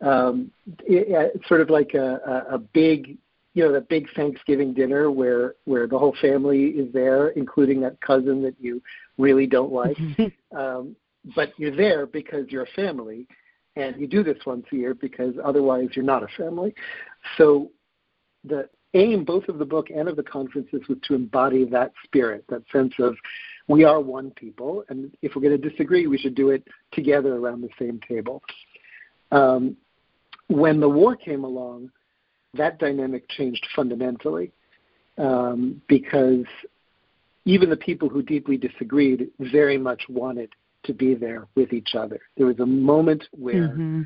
Um, 0.00 0.50
it, 0.86 1.32
it's 1.34 1.48
sort 1.48 1.60
of 1.60 1.68
like 1.68 1.92
a, 1.94 2.44
a, 2.50 2.54
a 2.54 2.58
big 2.58 3.18
you 3.54 3.64
know, 3.64 3.72
the 3.72 3.80
big 3.80 4.06
Thanksgiving 4.14 4.72
dinner 4.72 5.10
where 5.10 5.54
where 5.64 5.86
the 5.86 5.98
whole 5.98 6.14
family 6.20 6.66
is 6.66 6.92
there, 6.92 7.28
including 7.30 7.80
that 7.80 8.00
cousin 8.00 8.42
that 8.42 8.54
you 8.60 8.82
really 9.18 9.46
don't 9.46 9.72
like. 9.72 9.96
um, 10.56 10.94
but 11.34 11.52
you're 11.56 11.74
there 11.74 12.06
because 12.06 12.46
you're 12.48 12.62
a 12.62 12.76
family, 12.76 13.26
and 13.76 14.00
you 14.00 14.06
do 14.06 14.22
this 14.22 14.38
once 14.46 14.66
a 14.72 14.76
year 14.76 14.94
because 14.94 15.34
otherwise 15.44 15.88
you're 15.92 16.04
not 16.04 16.22
a 16.22 16.28
family. 16.36 16.74
So 17.36 17.70
the 18.44 18.68
aim, 18.94 19.24
both 19.24 19.48
of 19.48 19.58
the 19.58 19.64
book 19.64 19.88
and 19.94 20.08
of 20.08 20.16
the 20.16 20.22
conferences, 20.22 20.80
was 20.88 20.98
to 21.04 21.14
embody 21.14 21.64
that 21.66 21.92
spirit, 22.04 22.44
that 22.48 22.62
sense 22.72 22.94
of 22.98 23.16
we 23.68 23.84
are 23.84 24.00
one 24.00 24.30
people, 24.32 24.84
and 24.88 25.12
if 25.22 25.34
we're 25.34 25.42
going 25.42 25.60
to 25.60 25.68
disagree, 25.68 26.06
we 26.06 26.18
should 26.18 26.34
do 26.34 26.50
it 26.50 26.66
together 26.92 27.36
around 27.36 27.60
the 27.60 27.68
same 27.78 28.00
table. 28.08 28.42
Um, 29.30 29.76
when 30.48 30.80
the 30.80 30.88
war 30.88 31.14
came 31.14 31.44
along, 31.44 31.90
that 32.54 32.78
dynamic 32.78 33.28
changed 33.28 33.66
fundamentally 33.74 34.52
um, 35.18 35.80
because 35.88 36.46
even 37.44 37.70
the 37.70 37.76
people 37.76 38.08
who 38.08 38.22
deeply 38.22 38.56
disagreed 38.56 39.28
very 39.38 39.78
much 39.78 40.02
wanted 40.08 40.50
to 40.84 40.94
be 40.94 41.14
there 41.14 41.46
with 41.54 41.72
each 41.72 41.94
other. 41.94 42.20
There 42.36 42.46
was 42.46 42.60
a 42.60 42.66
moment 42.66 43.24
where 43.32 43.68
mm-hmm. 43.68 44.02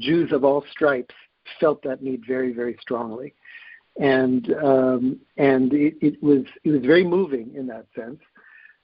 Jews 0.00 0.32
of 0.32 0.44
all 0.44 0.64
stripes 0.70 1.14
felt 1.58 1.82
that 1.82 2.02
need 2.02 2.22
very, 2.26 2.52
very 2.52 2.76
strongly, 2.80 3.34
and 3.98 4.52
um, 4.62 5.20
and 5.36 5.72
it, 5.72 5.94
it 6.00 6.22
was 6.22 6.44
it 6.64 6.70
was 6.70 6.82
very 6.82 7.04
moving 7.04 7.54
in 7.54 7.66
that 7.68 7.86
sense. 7.96 8.20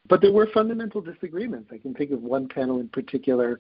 But 0.09 0.21
there 0.21 0.33
were 0.33 0.49
fundamental 0.53 1.01
disagreements. 1.01 1.71
I 1.73 1.79
can 1.79 1.95
think 1.95 2.11
of 2.11 2.23
one 2.23 2.49
panel 2.49 2.81
in 2.81 2.89
particular, 2.89 3.59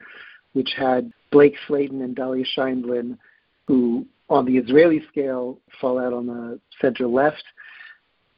which 0.53 0.71
had 0.77 1.12
Blake 1.31 1.57
Flayton 1.67 2.03
and 2.03 2.17
Dalia 2.17 2.47
Scheindlin, 2.57 3.19
who 3.67 4.07
on 4.29 4.45
the 4.47 4.57
Israeli 4.57 5.03
scale 5.09 5.59
fall 5.81 5.99
out 5.99 6.13
on 6.13 6.27
the 6.27 6.61
center 6.81 7.07
left, 7.07 7.45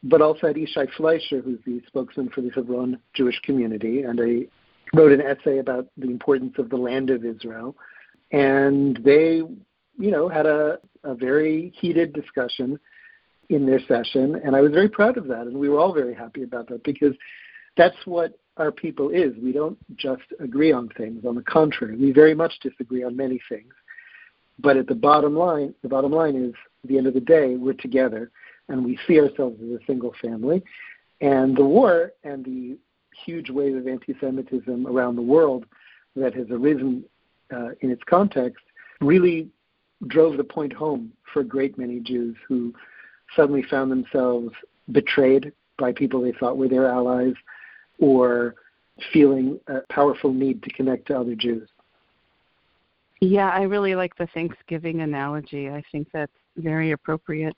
but 0.02 0.20
also 0.20 0.48
had 0.48 0.56
Yishai 0.56 0.88
Fleisher, 0.96 1.40
who's 1.40 1.60
the 1.64 1.80
spokesman 1.86 2.28
for 2.30 2.40
the 2.40 2.50
Hebron 2.50 2.98
Jewish 3.14 3.40
community, 3.40 4.02
and 4.02 4.20
I 4.20 4.46
wrote 4.96 5.12
an 5.12 5.20
essay 5.20 5.58
about 5.58 5.86
the 5.96 6.06
importance 6.06 6.54
of 6.58 6.70
the 6.70 6.76
land 6.76 7.10
of 7.10 7.24
Israel. 7.24 7.76
And 8.32 8.98
they, 9.04 9.42
you 9.98 10.10
know, 10.10 10.28
had 10.28 10.46
a, 10.46 10.78
a 11.04 11.14
very 11.14 11.72
heated 11.80 12.12
discussion 12.12 12.78
in 13.48 13.66
their 13.66 13.80
session, 13.86 14.40
and 14.44 14.56
I 14.56 14.60
was 14.60 14.72
very 14.72 14.88
proud 14.88 15.16
of 15.16 15.28
that, 15.28 15.42
and 15.42 15.56
we 15.56 15.68
were 15.68 15.78
all 15.78 15.92
very 15.92 16.14
happy 16.14 16.42
about 16.42 16.68
that 16.68 16.82
because 16.82 17.14
that's 17.76 17.96
what 18.04 18.38
our 18.56 18.72
people 18.72 19.10
is. 19.10 19.32
We 19.40 19.52
don't 19.52 19.78
just 19.96 20.22
agree 20.40 20.72
on 20.72 20.88
things. 20.96 21.24
On 21.24 21.34
the 21.34 21.42
contrary, 21.42 21.96
we 21.96 22.10
very 22.10 22.34
much 22.34 22.52
disagree 22.60 23.04
on 23.04 23.16
many 23.16 23.40
things. 23.48 23.72
But 24.58 24.76
at 24.76 24.86
the 24.86 24.94
bottom 24.94 25.36
line, 25.36 25.74
the 25.82 25.88
bottom 25.88 26.12
line 26.12 26.36
is, 26.36 26.54
at 26.82 26.88
the 26.88 26.98
end 26.98 27.06
of 27.06 27.14
the 27.14 27.20
day, 27.20 27.56
we're 27.56 27.74
together, 27.74 28.30
and 28.68 28.84
we 28.84 28.98
see 29.06 29.20
ourselves 29.20 29.60
as 29.62 29.80
a 29.80 29.86
single 29.86 30.14
family. 30.20 30.62
And 31.20 31.56
the 31.56 31.64
war 31.64 32.12
and 32.24 32.44
the 32.44 32.78
huge 33.24 33.50
wave 33.50 33.76
of 33.76 33.86
anti-Semitism 33.86 34.86
around 34.86 35.16
the 35.16 35.22
world 35.22 35.66
that 36.14 36.34
has 36.34 36.46
arisen 36.50 37.04
uh, 37.52 37.70
in 37.80 37.90
its 37.90 38.02
context 38.06 38.64
really 39.00 39.48
drove 40.08 40.36
the 40.36 40.44
point 40.44 40.72
home 40.72 41.12
for 41.32 41.40
a 41.40 41.44
great 41.44 41.78
many 41.78 42.00
Jews 42.00 42.36
who 42.46 42.74
suddenly 43.34 43.62
found 43.62 43.90
themselves 43.90 44.50
betrayed 44.92 45.52
by 45.78 45.92
people 45.92 46.20
they 46.20 46.32
thought 46.32 46.56
were 46.56 46.68
their 46.68 46.86
allies 46.86 47.34
or 47.98 48.54
feeling 49.12 49.58
a 49.68 49.80
powerful 49.90 50.32
need 50.32 50.62
to 50.62 50.72
connect 50.72 51.06
to 51.08 51.18
other 51.18 51.34
Jews. 51.34 51.68
Yeah, 53.20 53.48
I 53.48 53.62
really 53.62 53.94
like 53.94 54.16
the 54.16 54.26
Thanksgiving 54.34 55.00
analogy. 55.00 55.70
I 55.70 55.82
think 55.90 56.08
that's 56.12 56.32
very 56.56 56.92
appropriate. 56.92 57.56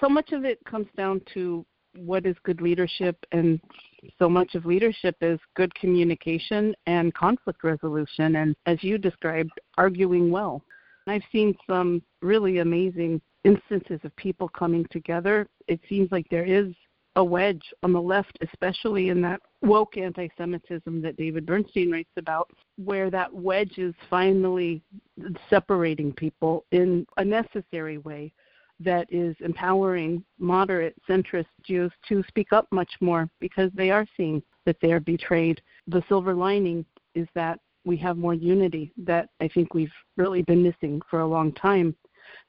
So 0.00 0.08
much 0.08 0.32
of 0.32 0.44
it 0.44 0.58
comes 0.64 0.88
down 0.96 1.22
to 1.34 1.64
what 1.96 2.26
is 2.26 2.36
good 2.42 2.60
leadership, 2.60 3.16
and 3.32 3.60
so 4.18 4.28
much 4.28 4.54
of 4.54 4.66
leadership 4.66 5.16
is 5.20 5.38
good 5.54 5.74
communication 5.74 6.74
and 6.86 7.14
conflict 7.14 7.64
resolution, 7.64 8.36
and 8.36 8.54
as 8.66 8.82
you 8.82 8.98
described, 8.98 9.52
arguing 9.76 10.30
well. 10.30 10.62
I've 11.06 11.22
seen 11.32 11.56
some 11.66 12.02
really 12.20 12.58
amazing 12.58 13.22
instances 13.44 14.00
of 14.04 14.14
people 14.16 14.48
coming 14.48 14.84
together. 14.90 15.46
It 15.66 15.80
seems 15.88 16.12
like 16.12 16.26
there 16.30 16.44
is 16.44 16.74
a 17.18 17.24
wedge 17.24 17.74
on 17.82 17.92
the 17.92 18.00
left, 18.00 18.38
especially 18.42 19.08
in 19.08 19.20
that 19.20 19.40
woke 19.60 19.96
anti 19.96 20.28
Semitism 20.38 21.02
that 21.02 21.16
David 21.16 21.44
Bernstein 21.44 21.90
writes 21.90 22.12
about, 22.16 22.48
where 22.76 23.10
that 23.10 23.34
wedge 23.34 23.76
is 23.76 23.92
finally 24.08 24.80
separating 25.50 26.12
people 26.12 26.64
in 26.70 27.04
a 27.16 27.24
necessary 27.24 27.98
way 27.98 28.32
that 28.78 29.08
is 29.10 29.34
empowering 29.40 30.24
moderate 30.38 30.94
centrist 31.08 31.46
Jews 31.64 31.90
to 32.08 32.22
speak 32.28 32.52
up 32.52 32.68
much 32.70 32.92
more 33.00 33.28
because 33.40 33.72
they 33.74 33.90
are 33.90 34.06
seeing 34.16 34.40
that 34.64 34.76
they 34.80 34.92
are 34.92 35.00
betrayed. 35.00 35.60
The 35.88 36.04
silver 36.08 36.34
lining 36.34 36.84
is 37.16 37.26
that 37.34 37.58
we 37.84 37.96
have 37.96 38.16
more 38.16 38.34
unity 38.34 38.92
that 38.96 39.28
I 39.40 39.48
think 39.48 39.74
we've 39.74 39.90
really 40.16 40.42
been 40.42 40.62
missing 40.62 41.02
for 41.10 41.18
a 41.18 41.26
long 41.26 41.50
time. 41.54 41.96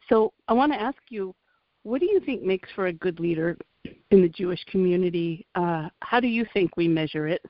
So 0.09 0.31
I 0.47 0.53
want 0.53 0.71
to 0.73 0.81
ask 0.81 0.97
you, 1.09 1.33
what 1.89 2.01
do 2.01 2.05
you 2.05 2.19
think 2.19 2.43
makes 2.43 2.69
for 2.75 2.87
a 2.87 2.93
good 2.93 3.19
leader 3.19 3.57
in 4.11 4.21
the 4.21 4.29
Jewish 4.29 4.63
community. 4.65 5.45
Uh, 5.55 5.89
how 6.01 6.19
do 6.19 6.27
you 6.27 6.45
think 6.53 6.75
we 6.77 6.87
measure 6.87 7.27
it? 7.27 7.41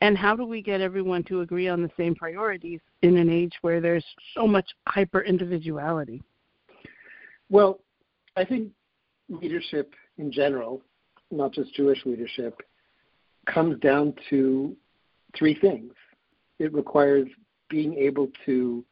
And 0.00 0.16
how 0.16 0.36
do 0.36 0.44
we 0.44 0.62
get 0.62 0.80
everyone 0.80 1.24
to 1.24 1.40
agree 1.40 1.68
on 1.68 1.82
the 1.82 1.90
same 1.96 2.14
priorities 2.14 2.80
in 3.02 3.16
an 3.16 3.30
age 3.30 3.54
where 3.62 3.80
there's 3.80 4.04
so 4.34 4.46
much 4.46 4.66
hyper 4.86 5.22
individuality? 5.22 6.22
Well, 7.48 7.80
I 8.36 8.44
think 8.44 8.70
leadership 9.28 9.94
in 10.18 10.30
general, 10.30 10.82
not 11.30 11.52
just 11.52 11.74
Jewish 11.74 12.04
leadership, 12.04 12.60
comes 13.46 13.80
down 13.80 14.14
to 14.30 14.76
three 15.36 15.58
things. 15.58 15.92
It 16.58 16.72
requires 16.72 17.26
being 17.68 17.94
able 17.94 18.28
to 18.44 18.84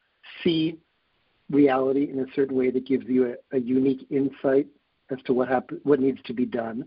see 0.43 0.79
reality 1.49 2.09
in 2.11 2.19
a 2.19 2.33
certain 2.35 2.57
way 2.57 2.71
that 2.71 2.85
gives 2.85 3.05
you 3.07 3.35
a, 3.51 3.57
a 3.57 3.59
unique 3.59 4.05
insight 4.09 4.67
as 5.11 5.19
to 5.25 5.33
what 5.33 5.47
happen, 5.47 5.79
what 5.83 5.99
needs 5.99 6.19
to 6.25 6.33
be 6.33 6.45
done. 6.45 6.85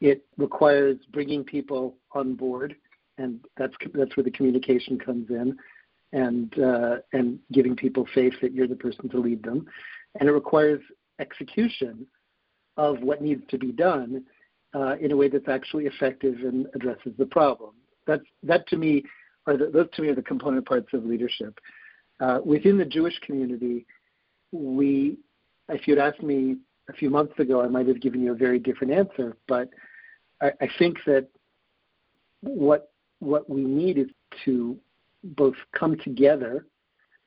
It 0.00 0.24
requires 0.36 0.96
bringing 1.12 1.44
people 1.44 1.96
on 2.12 2.34
board, 2.34 2.74
and 3.18 3.40
that's 3.56 3.74
that's 3.94 4.16
where 4.16 4.24
the 4.24 4.30
communication 4.30 4.98
comes 4.98 5.28
in, 5.30 5.56
and 6.12 6.58
uh, 6.58 6.96
and 7.12 7.38
giving 7.52 7.76
people 7.76 8.06
faith 8.14 8.34
that 8.40 8.52
you're 8.52 8.66
the 8.66 8.76
person 8.76 9.08
to 9.10 9.18
lead 9.18 9.42
them, 9.42 9.66
and 10.18 10.28
it 10.28 10.32
requires 10.32 10.80
execution 11.18 12.06
of 12.76 13.00
what 13.02 13.20
needs 13.20 13.42
to 13.50 13.58
be 13.58 13.72
done 13.72 14.24
uh, 14.74 14.96
in 15.00 15.12
a 15.12 15.16
way 15.16 15.28
that's 15.28 15.48
actually 15.48 15.86
effective 15.86 16.36
and 16.40 16.66
addresses 16.74 17.12
the 17.18 17.26
problem. 17.26 17.72
That's 18.06 18.24
that 18.42 18.66
to 18.68 18.76
me 18.76 19.04
are 19.46 19.56
the, 19.56 19.66
those 19.66 19.88
to 19.94 20.02
me 20.02 20.08
are 20.08 20.14
the 20.14 20.22
component 20.22 20.66
parts 20.66 20.88
of 20.94 21.04
leadership. 21.04 21.58
Uh, 22.20 22.40
within 22.44 22.76
the 22.76 22.84
Jewish 22.84 23.18
community, 23.20 23.86
we, 24.52 25.16
if 25.68 25.88
you'd 25.88 25.98
asked 25.98 26.22
me 26.22 26.56
a 26.88 26.92
few 26.92 27.08
months 27.08 27.38
ago, 27.38 27.62
I 27.62 27.68
might 27.68 27.86
have 27.86 28.00
given 28.00 28.22
you 28.22 28.32
a 28.32 28.36
very 28.36 28.58
different 28.58 28.92
answer. 28.92 29.36
But 29.48 29.70
I, 30.40 30.52
I 30.60 30.68
think 30.78 30.98
that 31.06 31.28
what 32.42 32.92
what 33.20 33.48
we 33.50 33.60
need 33.60 33.98
is 33.98 34.08
to 34.46 34.78
both 35.22 35.54
come 35.78 35.98
together, 35.98 36.66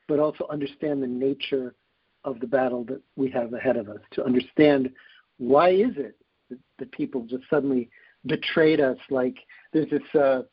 but 0.08 0.20
also 0.20 0.48
understand 0.50 1.04
the 1.04 1.08
nature 1.08 1.76
of 2.26 2.40
the 2.40 2.48
battle 2.48 2.84
that 2.86 3.02
we 3.16 3.30
have 3.30 3.54
ahead 3.54 3.78
of 3.78 3.90
us. 3.90 4.00
To 4.14 4.24
understand 4.24 4.90
why 5.38 5.70
is 5.70 5.92
it 5.98 6.16
that, 6.50 6.60
that 6.80 6.92
people 6.92 7.22
just 7.26 7.44
suddenly 7.50 7.90
betrayed 8.26 8.80
us. 8.80 8.98
Like 9.10 9.36
there's 9.72 9.90
this 9.90 10.20
uh, 10.20 10.44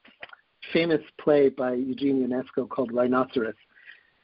famous 0.73 1.01
play 1.19 1.49
by 1.49 1.75
Eugene 1.75 2.27
Ionesco 2.27 2.69
called 2.69 2.93
Rhinoceros, 2.93 3.55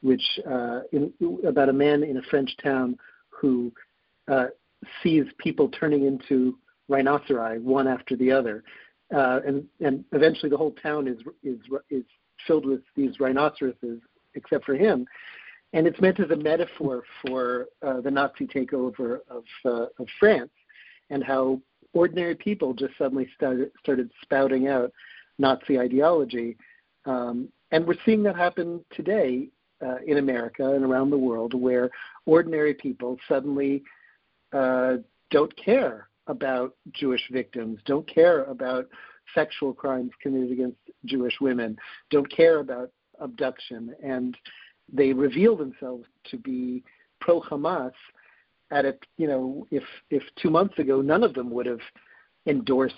which 0.01 0.23
uh, 0.49 0.81
in, 0.91 1.13
about 1.45 1.69
a 1.69 1.73
man 1.73 2.03
in 2.03 2.17
a 2.17 2.21
French 2.23 2.55
town 2.63 2.97
who 3.29 3.71
uh, 4.27 4.47
sees 5.01 5.23
people 5.39 5.69
turning 5.69 6.05
into 6.05 6.57
rhinoceri 6.89 7.61
one 7.61 7.87
after 7.87 8.15
the 8.15 8.31
other, 8.31 8.63
uh, 9.15 9.39
and 9.45 9.65
and 9.79 10.03
eventually 10.11 10.49
the 10.49 10.57
whole 10.57 10.75
town 10.83 11.07
is 11.07 11.17
is 11.43 11.59
is 11.89 12.03
filled 12.45 12.65
with 12.65 12.81
these 12.95 13.19
rhinoceroses, 13.19 13.99
except 14.35 14.65
for 14.65 14.75
him. 14.75 15.05
And 15.73 15.85
it's 15.85 15.99
meant 15.99 16.19
as 16.19 16.29
a 16.31 16.35
metaphor 16.35 17.03
for 17.25 17.67
uh, 17.85 17.99
the 18.01 18.11
Nazi 18.11 18.47
takeover 18.47 19.19
of 19.29 19.43
uh, 19.65 19.87
of 19.99 20.07
France, 20.19 20.51
and 21.09 21.23
how 21.23 21.59
ordinary 21.93 22.35
people 22.35 22.73
just 22.73 22.97
suddenly 22.97 23.27
started 23.35 23.71
started 23.79 24.11
spouting 24.21 24.67
out 24.67 24.91
Nazi 25.39 25.79
ideology. 25.79 26.57
Um, 27.05 27.49
and 27.71 27.85
we're 27.85 27.95
seeing 28.05 28.23
that 28.23 28.35
happen 28.35 28.83
today 28.91 29.49
uh, 29.85 29.97
in 30.05 30.17
America 30.17 30.73
and 30.73 30.83
around 30.83 31.09
the 31.09 31.17
world, 31.17 31.53
where 31.53 31.89
ordinary 32.25 32.73
people 32.73 33.17
suddenly 33.27 33.83
uh, 34.53 34.95
don't 35.31 35.55
care 35.57 36.07
about 36.27 36.75
Jewish 36.93 37.21
victims, 37.31 37.79
don't 37.85 38.07
care 38.07 38.43
about 38.45 38.87
sexual 39.33 39.73
crimes 39.73 40.11
committed 40.21 40.51
against 40.51 40.77
Jewish 41.05 41.35
women, 41.41 41.77
don't 42.09 42.29
care 42.29 42.59
about 42.59 42.91
abduction, 43.19 43.93
and 44.03 44.37
they 44.91 45.13
reveal 45.13 45.55
themselves 45.55 46.05
to 46.29 46.37
be 46.37 46.83
pro 47.19 47.41
Hamas. 47.41 47.91
At 48.69 48.83
it, 48.85 49.01
you 49.17 49.27
know, 49.27 49.65
if 49.71 49.83
if 50.09 50.23
two 50.41 50.49
months 50.49 50.77
ago 50.77 51.01
none 51.01 51.23
of 51.23 51.33
them 51.33 51.49
would 51.51 51.65
have 51.65 51.79
endorsed 52.47 52.95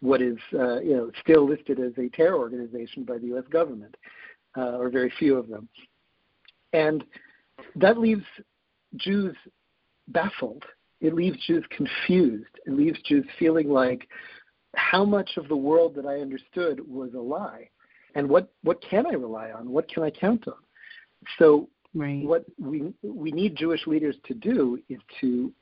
what 0.00 0.20
is, 0.20 0.36
uh, 0.52 0.80
you 0.80 0.94
know, 0.96 1.10
still 1.20 1.48
listed 1.48 1.80
as 1.80 1.92
a 1.98 2.08
terror 2.10 2.36
organization 2.36 3.04
by 3.04 3.18
the 3.18 3.28
U.S. 3.28 3.44
government, 3.50 3.96
uh, 4.56 4.76
or 4.76 4.90
very 4.90 5.12
few 5.18 5.36
of 5.36 5.48
them, 5.48 5.68
and 6.74 7.02
that 7.76 7.98
leaves 7.98 8.24
Jews 8.96 9.34
baffled 10.08 10.64
it 11.04 11.12
leaves 11.12 11.36
Jews 11.46 11.64
confused. 11.68 12.48
It 12.66 12.72
leaves 12.72 12.98
Jews 13.02 13.26
feeling 13.38 13.68
like 13.68 14.08
how 14.74 15.04
much 15.04 15.32
of 15.36 15.48
the 15.48 15.56
world 15.56 15.94
that 15.96 16.06
I 16.06 16.20
understood 16.20 16.80
was 16.88 17.12
a 17.12 17.20
lie, 17.20 17.68
and 18.14 18.26
what 18.26 18.50
what 18.62 18.82
can 18.82 19.06
I 19.06 19.12
rely 19.12 19.50
on? 19.50 19.70
What 19.70 19.86
can 19.86 20.02
I 20.02 20.10
count 20.10 20.48
on? 20.48 20.54
So 21.38 21.68
right. 21.94 22.24
what 22.24 22.46
we 22.58 22.94
we 23.02 23.32
need 23.32 23.54
Jewish 23.54 23.86
leaders 23.86 24.16
to 24.24 24.34
do 24.34 24.78
is 24.88 24.98
to 25.20 25.52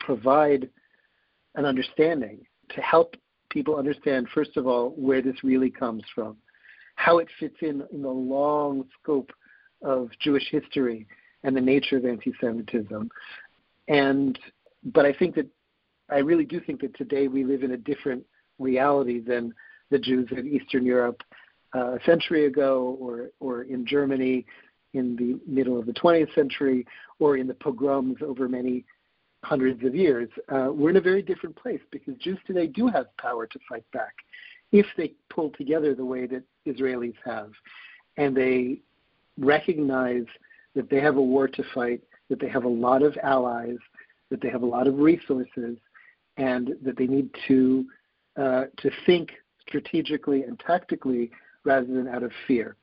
provide 0.00 0.68
an 1.54 1.64
understanding 1.64 2.44
to 2.68 2.80
help 2.82 3.16
people 3.48 3.76
understand 3.76 4.28
first 4.34 4.58
of 4.58 4.66
all 4.66 4.90
where 4.90 5.22
this 5.22 5.42
really 5.42 5.70
comes 5.70 6.02
from, 6.14 6.36
how 6.96 7.18
it 7.18 7.28
fits 7.40 7.56
in 7.62 7.82
in 7.90 8.02
the 8.02 8.08
long 8.08 8.84
scope 9.00 9.32
of 9.82 10.10
Jewish 10.20 10.48
history 10.50 11.06
and 11.44 11.56
the 11.56 11.60
nature 11.60 11.96
of 11.96 12.04
anti-Semitism, 12.04 13.10
and 13.88 14.38
but 14.84 15.04
I 15.06 15.12
think 15.12 15.34
that 15.34 15.46
I 16.10 16.18
really 16.18 16.44
do 16.44 16.60
think 16.60 16.80
that 16.80 16.96
today 16.96 17.28
we 17.28 17.44
live 17.44 17.62
in 17.62 17.72
a 17.72 17.76
different 17.76 18.24
reality 18.58 19.20
than 19.20 19.54
the 19.90 19.98
Jews 19.98 20.28
in 20.30 20.46
Eastern 20.46 20.84
Europe 20.84 21.22
uh, 21.74 21.96
a 21.96 22.04
century 22.04 22.46
ago, 22.46 22.96
or 23.00 23.30
or 23.40 23.62
in 23.62 23.86
Germany 23.86 24.46
in 24.94 25.16
the 25.16 25.38
middle 25.46 25.78
of 25.78 25.86
the 25.86 25.92
20th 25.92 26.34
century, 26.34 26.86
or 27.18 27.36
in 27.36 27.46
the 27.46 27.54
pogroms 27.54 28.16
over 28.22 28.48
many 28.48 28.84
hundreds 29.44 29.84
of 29.84 29.94
years. 29.94 30.28
Uh, 30.48 30.68
we're 30.72 30.90
in 30.90 30.96
a 30.96 31.00
very 31.00 31.22
different 31.22 31.54
place 31.56 31.80
because 31.90 32.14
Jews 32.16 32.38
today 32.46 32.66
do 32.66 32.88
have 32.88 33.14
power 33.18 33.46
to 33.46 33.58
fight 33.68 33.84
back 33.92 34.14
if 34.72 34.86
they 34.96 35.14
pull 35.30 35.50
together 35.50 35.94
the 35.94 36.04
way 36.04 36.26
that 36.26 36.42
Israelis 36.66 37.14
have, 37.24 37.50
and 38.16 38.36
they 38.36 38.80
recognize 39.38 40.24
that 40.74 40.90
they 40.90 41.00
have 41.00 41.16
a 41.16 41.22
war 41.22 41.48
to 41.48 41.62
fight, 41.74 42.02
that 42.28 42.40
they 42.40 42.48
have 42.48 42.64
a 42.64 42.68
lot 42.68 43.02
of 43.02 43.16
allies, 43.22 43.78
that 44.30 44.40
they 44.40 44.50
have 44.50 44.62
a 44.62 44.66
lot 44.66 44.86
of 44.86 44.98
resources, 44.98 45.76
and 46.36 46.74
that 46.84 46.96
they 46.96 47.06
need 47.06 47.30
to 47.48 47.86
uh, 48.36 48.64
to 48.76 48.90
think 49.04 49.30
strategically 49.66 50.42
and 50.42 50.60
tactically 50.60 51.30
rather 51.64 51.86
than 51.86 52.06
out 52.06 52.22
of 52.22 52.30
fear. 52.46 52.76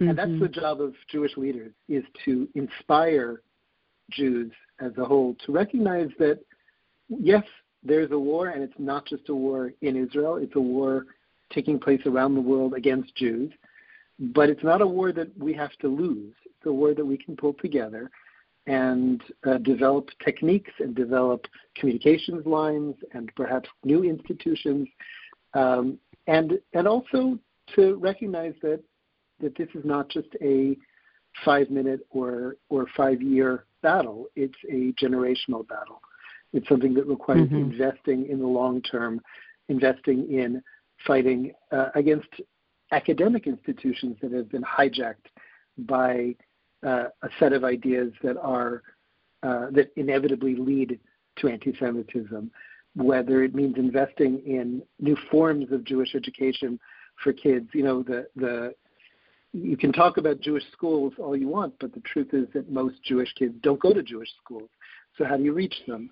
Mm-hmm. 0.00 0.10
And 0.10 0.18
that's 0.18 0.30
mm-hmm. 0.30 0.42
the 0.42 0.48
job 0.48 0.80
of 0.80 0.94
Jewish 1.10 1.36
leaders 1.36 1.72
is 1.88 2.04
to 2.24 2.48
inspire 2.54 3.42
Jews 4.10 4.52
as 4.80 4.92
a 4.98 5.04
whole 5.04 5.36
to 5.46 5.52
recognize 5.52 6.10
that 6.18 6.38
yes, 7.08 7.44
there's 7.82 8.10
a 8.12 8.18
war 8.18 8.48
and 8.48 8.62
it's 8.62 8.78
not 8.78 9.06
just 9.06 9.28
a 9.28 9.34
war 9.34 9.72
in 9.80 9.96
Israel, 9.96 10.36
it's 10.36 10.56
a 10.56 10.60
war 10.60 11.06
taking 11.52 11.78
place 11.78 12.00
around 12.06 12.34
the 12.34 12.40
world 12.40 12.74
against 12.74 13.14
Jews. 13.16 13.52
But 14.18 14.50
it's 14.50 14.62
not 14.62 14.82
a 14.82 14.86
war 14.86 15.12
that 15.12 15.36
we 15.38 15.52
have 15.54 15.72
to 15.80 15.88
lose. 15.88 16.34
It's 16.44 16.66
a 16.66 16.72
war 16.72 16.94
that 16.94 17.04
we 17.04 17.16
can 17.16 17.36
pull 17.36 17.54
together 17.54 18.10
and 18.66 19.22
uh, 19.44 19.58
develop 19.58 20.08
techniques 20.24 20.70
and 20.78 20.94
develop 20.94 21.46
communications 21.76 22.46
lines 22.46 22.94
and 23.12 23.32
perhaps 23.34 23.68
new 23.84 24.04
institutions, 24.04 24.88
um, 25.54 25.98
and 26.28 26.58
and 26.72 26.86
also 26.86 27.38
to 27.74 27.96
recognize 27.96 28.54
that 28.62 28.80
that 29.40 29.56
this 29.56 29.68
is 29.74 29.84
not 29.84 30.08
just 30.08 30.28
a 30.40 30.76
five 31.44 31.70
minute 31.70 32.06
or 32.10 32.56
or 32.68 32.86
five 32.96 33.20
year 33.20 33.64
battle. 33.82 34.26
It's 34.36 34.54
a 34.70 34.92
generational 35.04 35.66
battle. 35.66 36.00
It's 36.52 36.68
something 36.68 36.94
that 36.94 37.06
requires 37.06 37.48
mm-hmm. 37.48 37.72
investing 37.72 38.28
in 38.28 38.38
the 38.38 38.46
long 38.46 38.82
term, 38.82 39.20
investing 39.68 40.30
in 40.30 40.62
fighting 41.06 41.52
uh, 41.72 41.88
against 41.94 42.28
academic 42.92 43.46
institutions 43.46 44.16
that 44.22 44.32
have 44.32 44.50
been 44.50 44.62
hijacked 44.62 45.26
by 45.78 46.34
uh, 46.86 47.04
a 47.22 47.28
set 47.38 47.52
of 47.52 47.64
ideas 47.64 48.12
that 48.22 48.36
are 48.38 48.82
uh, 49.42 49.66
that 49.72 49.90
inevitably 49.96 50.54
lead 50.54 51.00
to 51.36 51.48
anti-Semitism, 51.48 52.50
whether 52.94 53.42
it 53.42 53.54
means 53.54 53.76
investing 53.76 54.40
in 54.46 54.82
new 55.00 55.16
forms 55.30 55.72
of 55.72 55.84
Jewish 55.84 56.14
education 56.14 56.78
for 57.24 57.32
kids. 57.32 57.68
You 57.72 57.82
know, 57.82 58.02
the 58.02 58.26
the 58.36 58.74
you 59.52 59.76
can 59.76 59.92
talk 59.92 60.16
about 60.16 60.40
Jewish 60.40 60.64
schools 60.72 61.12
all 61.18 61.36
you 61.36 61.48
want, 61.48 61.74
but 61.80 61.92
the 61.92 62.00
truth 62.00 62.28
is 62.32 62.46
that 62.54 62.70
most 62.70 63.02
Jewish 63.02 63.32
kids 63.34 63.54
don't 63.62 63.80
go 63.80 63.92
to 63.92 64.02
Jewish 64.02 64.30
schools. 64.42 64.70
So 65.18 65.24
how 65.24 65.36
do 65.36 65.42
you 65.42 65.52
reach 65.52 65.74
them? 65.86 66.08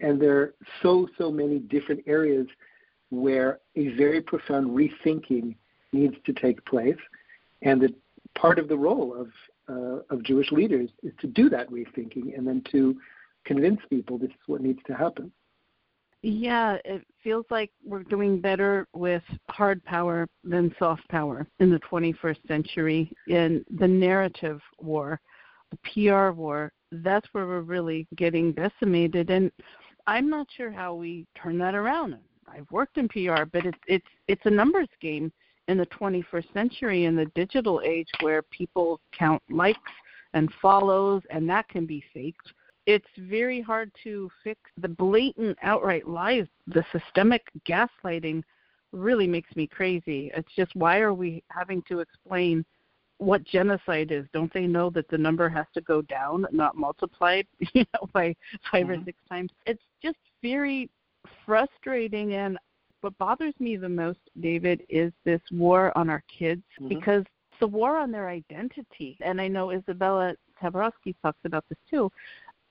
And 0.00 0.20
there 0.20 0.36
are 0.38 0.54
so 0.82 1.08
so 1.18 1.30
many 1.30 1.58
different 1.58 2.02
areas 2.06 2.46
where 3.10 3.60
a 3.76 3.88
very 3.96 4.20
profound 4.20 4.70
rethinking 4.70 5.56
needs 5.92 6.14
to 6.26 6.32
take 6.32 6.64
place, 6.64 6.96
and 7.62 7.80
that 7.82 7.94
part 8.34 8.58
of 8.58 8.68
the 8.68 8.76
role 8.76 9.14
of 9.18 9.28
uh, 9.68 10.02
of 10.10 10.22
Jewish 10.22 10.50
leaders 10.50 10.88
is 11.02 11.12
to 11.20 11.26
do 11.26 11.50
that 11.50 11.70
rethinking 11.70 12.36
and 12.36 12.46
then 12.46 12.62
to 12.72 12.96
convince 13.44 13.80
people 13.90 14.18
this 14.18 14.30
is 14.30 14.36
what 14.46 14.62
needs 14.62 14.80
to 14.86 14.94
happen. 14.94 15.30
Yeah, 16.22 16.78
it 16.84 17.06
feels 17.22 17.46
like 17.50 17.70
we're 17.84 18.02
doing 18.02 18.40
better 18.40 18.88
with 18.92 19.22
hard 19.50 19.84
power 19.84 20.26
than 20.42 20.74
soft 20.78 21.08
power 21.08 21.46
in 21.60 21.70
the 21.70 21.78
21st 21.80 22.48
century. 22.48 23.12
In 23.28 23.64
the 23.78 23.86
narrative 23.86 24.60
war, 24.80 25.20
the 25.70 25.78
PR 25.92 26.30
war, 26.32 26.72
that's 26.90 27.28
where 27.32 27.46
we're 27.46 27.60
really 27.60 28.08
getting 28.16 28.52
decimated. 28.52 29.30
And 29.30 29.52
I'm 30.08 30.28
not 30.28 30.48
sure 30.56 30.72
how 30.72 30.94
we 30.94 31.26
turn 31.40 31.56
that 31.58 31.74
around. 31.74 32.16
I've 32.48 32.70
worked 32.72 32.98
in 32.98 33.08
PR, 33.08 33.44
but 33.44 33.66
it's 33.66 33.78
it's 33.86 34.06
it's 34.26 34.46
a 34.46 34.50
numbers 34.50 34.88
game 35.00 35.30
in 35.68 35.78
the 35.78 35.86
21st 35.86 36.52
century 36.52 37.04
in 37.04 37.14
the 37.14 37.26
digital 37.34 37.80
age 37.84 38.08
where 38.20 38.42
people 38.42 39.00
count 39.16 39.42
likes 39.50 39.78
and 40.34 40.52
follows 40.60 41.22
and 41.30 41.48
that 41.48 41.68
can 41.68 41.86
be 41.86 42.02
faked. 42.12 42.52
It's 42.86 43.06
very 43.18 43.60
hard 43.60 43.92
to 44.04 44.30
fix 44.42 44.58
the 44.78 44.88
blatant 44.88 45.58
outright 45.62 46.08
lies. 46.08 46.46
The 46.66 46.84
systemic 46.90 47.42
gaslighting 47.68 48.42
really 48.92 49.26
makes 49.26 49.54
me 49.54 49.66
crazy. 49.66 50.30
It's 50.34 50.52
just 50.56 50.74
why 50.74 51.00
are 51.00 51.12
we 51.12 51.42
having 51.50 51.82
to 51.88 52.00
explain 52.00 52.64
what 53.18 53.44
genocide 53.44 54.10
is? 54.10 54.24
Don't 54.32 54.52
they 54.54 54.66
know 54.66 54.88
that 54.90 55.08
the 55.08 55.18
number 55.18 55.48
has 55.50 55.66
to 55.74 55.82
go 55.82 56.00
down 56.00 56.46
not 56.50 56.76
multiplied 56.76 57.46
you 57.74 57.84
know 57.92 58.08
by 58.14 58.34
5 58.72 58.86
mm-hmm. 58.86 58.90
or 58.92 59.04
six 59.04 59.18
times? 59.28 59.50
It's 59.66 59.82
just 60.02 60.18
very 60.42 60.88
frustrating 61.44 62.34
and 62.34 62.58
what 63.00 63.16
bothers 63.18 63.54
me 63.58 63.76
the 63.76 63.88
most, 63.88 64.20
David, 64.40 64.82
is 64.88 65.12
this 65.24 65.40
war 65.50 65.96
on 65.96 66.10
our 66.10 66.22
kids 66.38 66.62
mm-hmm. 66.80 66.88
because 66.88 67.24
it's 67.52 67.62
a 67.62 67.66
war 67.66 67.96
on 67.96 68.10
their 68.10 68.28
identity. 68.28 69.16
And 69.20 69.40
I 69.40 69.48
know 69.48 69.68
Izabella 69.68 70.34
Tabarovsky 70.62 71.14
talks 71.22 71.38
about 71.44 71.64
this 71.68 71.78
too. 71.88 72.10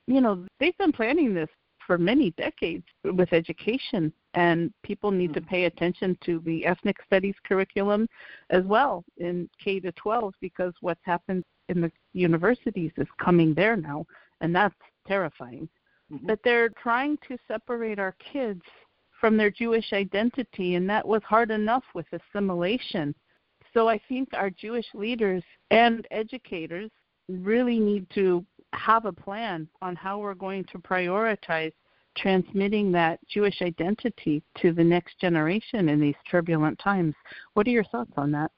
You 0.07 0.21
know, 0.21 0.45
they've 0.59 0.77
been 0.77 0.91
planning 0.91 1.33
this 1.33 1.49
for 1.85 1.97
many 1.97 2.31
decades 2.31 2.83
with 3.03 3.31
education, 3.31 4.11
and 4.33 4.73
people 4.83 5.09
need 5.09 5.31
mm-hmm. 5.31 5.45
to 5.45 5.49
pay 5.49 5.65
attention 5.65 6.17
to 6.25 6.39
the 6.45 6.65
ethnic 6.65 6.97
studies 7.05 7.35
curriculum 7.45 8.07
as 8.49 8.63
well 8.65 9.05
in 9.17 9.49
K 9.63 9.79
to 9.79 9.91
12 9.93 10.33
because 10.41 10.73
what's 10.81 11.03
happened 11.03 11.43
in 11.69 11.81
the 11.81 11.91
universities 12.13 12.91
is 12.97 13.07
coming 13.19 13.53
there 13.53 13.77
now, 13.77 14.05
and 14.41 14.53
that's 14.53 14.75
terrifying. 15.07 15.67
Mm-hmm. 16.11 16.27
But 16.27 16.39
they're 16.43 16.69
trying 16.69 17.17
to 17.27 17.37
separate 17.47 17.99
our 17.99 18.15
kids 18.31 18.61
from 19.19 19.37
their 19.37 19.51
Jewish 19.51 19.93
identity, 19.93 20.75
and 20.75 20.89
that 20.89 21.07
was 21.07 21.21
hard 21.23 21.51
enough 21.51 21.83
with 21.93 22.05
assimilation. 22.11 23.15
So 23.73 23.89
I 23.89 23.99
think 24.07 24.29
our 24.33 24.49
Jewish 24.49 24.85
leaders 24.93 25.43
and 25.71 26.07
educators 26.11 26.89
really 27.27 27.79
need 27.79 28.07
to 28.15 28.45
have 28.73 29.05
a 29.05 29.11
plan 29.11 29.67
on 29.81 29.95
how 29.95 30.19
we're 30.19 30.33
going 30.33 30.63
to 30.65 30.79
prioritize 30.79 31.73
transmitting 32.15 32.91
that 32.91 33.19
Jewish 33.27 33.61
identity 33.61 34.41
to 34.61 34.73
the 34.73 34.83
next 34.83 35.19
generation 35.19 35.89
in 35.89 35.99
these 35.99 36.15
turbulent 36.29 36.79
times. 36.79 37.13
What 37.53 37.67
are 37.67 37.71
your 37.71 37.83
thoughts 37.85 38.11
on 38.17 38.31
that? 38.31 38.51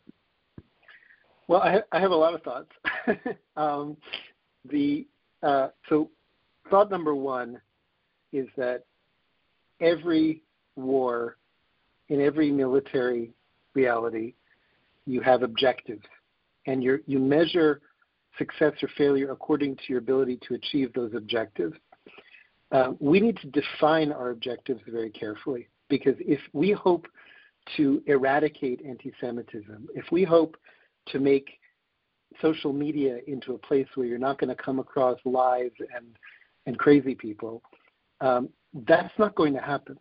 Well, 1.48 1.62
I, 1.62 1.82
I 1.92 2.00
have 2.00 2.12
a 2.12 2.16
lot 2.16 2.34
of 2.34 2.44
thoughts. 2.44 2.72
um, 3.58 3.98
the 4.70 5.08
uh, 5.42 5.70
so 5.88 6.10
thought 6.70 6.92
number 6.92 7.16
one 7.16 7.60
is 8.32 8.48
that 8.56 8.84
every 9.82 10.44
war, 10.80 11.38
in 12.10 12.22
every 12.22 12.52
military 12.52 13.32
reality, 13.74 14.34
you 15.06 15.22
have 15.22 15.44
objectives, 15.44 16.06
and 16.66 16.84
you 16.84 17.00
you 17.08 17.20
measure 17.20 17.82
success 18.38 18.74
or 18.82 18.90
failure 18.98 19.32
according 19.32 19.76
to 19.76 19.84
your 19.88 20.00
ability 20.00 20.40
to 20.48 20.56
achieve 20.56 20.94
those 20.94 21.12
objectives. 21.16 21.76
Uh, 22.72 22.92
we 23.00 23.20
need 23.20 23.38
to 23.38 23.48
define 23.48 24.12
our 24.12 24.30
objectives 24.30 24.82
very 24.88 25.10
carefully 25.10 25.68
because 25.90 26.16
if 26.20 26.40
we 26.54 26.72
hope 26.72 27.08
to 27.76 28.02
eradicate 28.06 28.82
anti 28.86 29.12
Semitism, 29.20 29.88
if 29.96 30.06
we 30.12 30.24
hope 30.24 30.56
to 31.08 31.20
make 31.20 31.60
social 32.42 32.72
media 32.72 33.20
into 33.28 33.54
a 33.54 33.58
place 33.58 33.88
where 33.96 34.06
you're 34.06 34.18
not 34.18 34.40
going 34.40 34.56
to 34.56 34.64
come 34.64 34.80
across 34.80 35.18
lies 35.26 35.72
and, 35.96 36.06
and 36.66 36.78
crazy 36.78 37.16
people, 37.16 37.62
um, 38.22 38.50
that's 38.88 39.14
not 39.18 39.36
going 39.36 39.54
to 39.54 39.60
happen. 39.60 39.98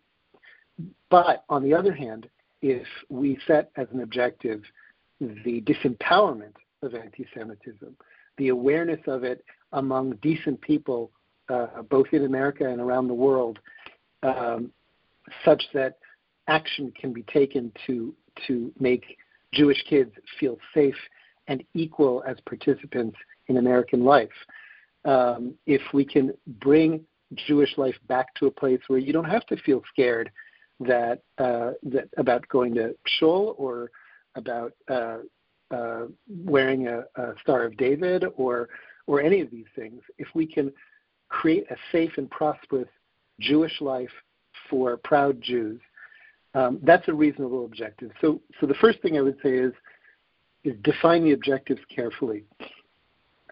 But 1.09 1.43
on 1.49 1.63
the 1.63 1.73
other 1.73 1.93
hand, 1.93 2.27
if 2.61 2.87
we 3.09 3.37
set 3.47 3.71
as 3.75 3.87
an 3.93 4.01
objective 4.01 4.63
the 5.19 5.61
disempowerment 5.61 6.53
of 6.81 6.95
anti 6.95 7.25
Semitism, 7.33 7.95
the 8.37 8.49
awareness 8.49 8.99
of 9.07 9.23
it 9.23 9.43
among 9.73 10.15
decent 10.21 10.59
people, 10.61 11.11
uh, 11.49 11.81
both 11.89 12.07
in 12.11 12.25
America 12.25 12.67
and 12.67 12.79
around 12.79 13.07
the 13.07 13.13
world, 13.13 13.59
um, 14.23 14.71
such 15.43 15.63
that 15.73 15.97
action 16.47 16.91
can 16.99 17.13
be 17.13 17.23
taken 17.23 17.71
to 17.85 18.13
to 18.47 18.71
make 18.79 19.17
Jewish 19.53 19.83
kids 19.89 20.11
feel 20.39 20.57
safe 20.73 20.95
and 21.47 21.63
equal 21.73 22.23
as 22.27 22.37
participants 22.45 23.17
in 23.47 23.57
American 23.57 24.05
life. 24.05 24.29
Um, 25.03 25.55
if 25.65 25.81
we 25.93 26.05
can 26.05 26.33
bring 26.59 27.01
Jewish 27.47 27.77
life 27.77 27.95
back 28.07 28.33
to 28.35 28.47
a 28.47 28.51
place 28.51 28.79
where 28.87 28.99
you 28.99 29.11
don't 29.11 29.25
have 29.25 29.45
to 29.47 29.57
feel 29.57 29.81
scared 29.91 30.31
that 30.79 31.21
uh, 31.37 31.71
that 31.83 32.09
about 32.17 32.47
going 32.47 32.73
to 32.75 32.95
shul 33.05 33.55
or 33.57 33.91
about 34.35 34.73
uh, 34.89 35.17
uh, 35.71 36.05
wearing 36.27 36.87
a, 36.87 37.03
a, 37.15 37.33
Star 37.41 37.63
of 37.63 37.77
David 37.77 38.25
or 38.37 38.69
or 39.07 39.21
any 39.21 39.41
of 39.41 39.51
these 39.51 39.65
things, 39.75 40.01
if 40.17 40.27
we 40.33 40.45
can 40.45 40.71
create 41.29 41.69
a 41.69 41.75
safe 41.91 42.11
and 42.17 42.29
prosperous 42.29 42.87
Jewish 43.39 43.81
life 43.81 44.11
for 44.69 44.97
proud 44.97 45.41
Jews, 45.41 45.79
um, 46.53 46.79
that's 46.83 47.07
a 47.07 47.13
reasonable 47.13 47.65
objective. 47.65 48.11
So, 48.21 48.41
so 48.59 48.67
the 48.67 48.75
first 48.75 49.01
thing 49.01 49.17
I 49.17 49.21
would 49.21 49.37
say 49.43 49.51
is 49.57 49.73
is 50.63 50.75
define 50.83 51.23
the 51.23 51.31
objectives 51.31 51.81
carefully. 51.93 52.43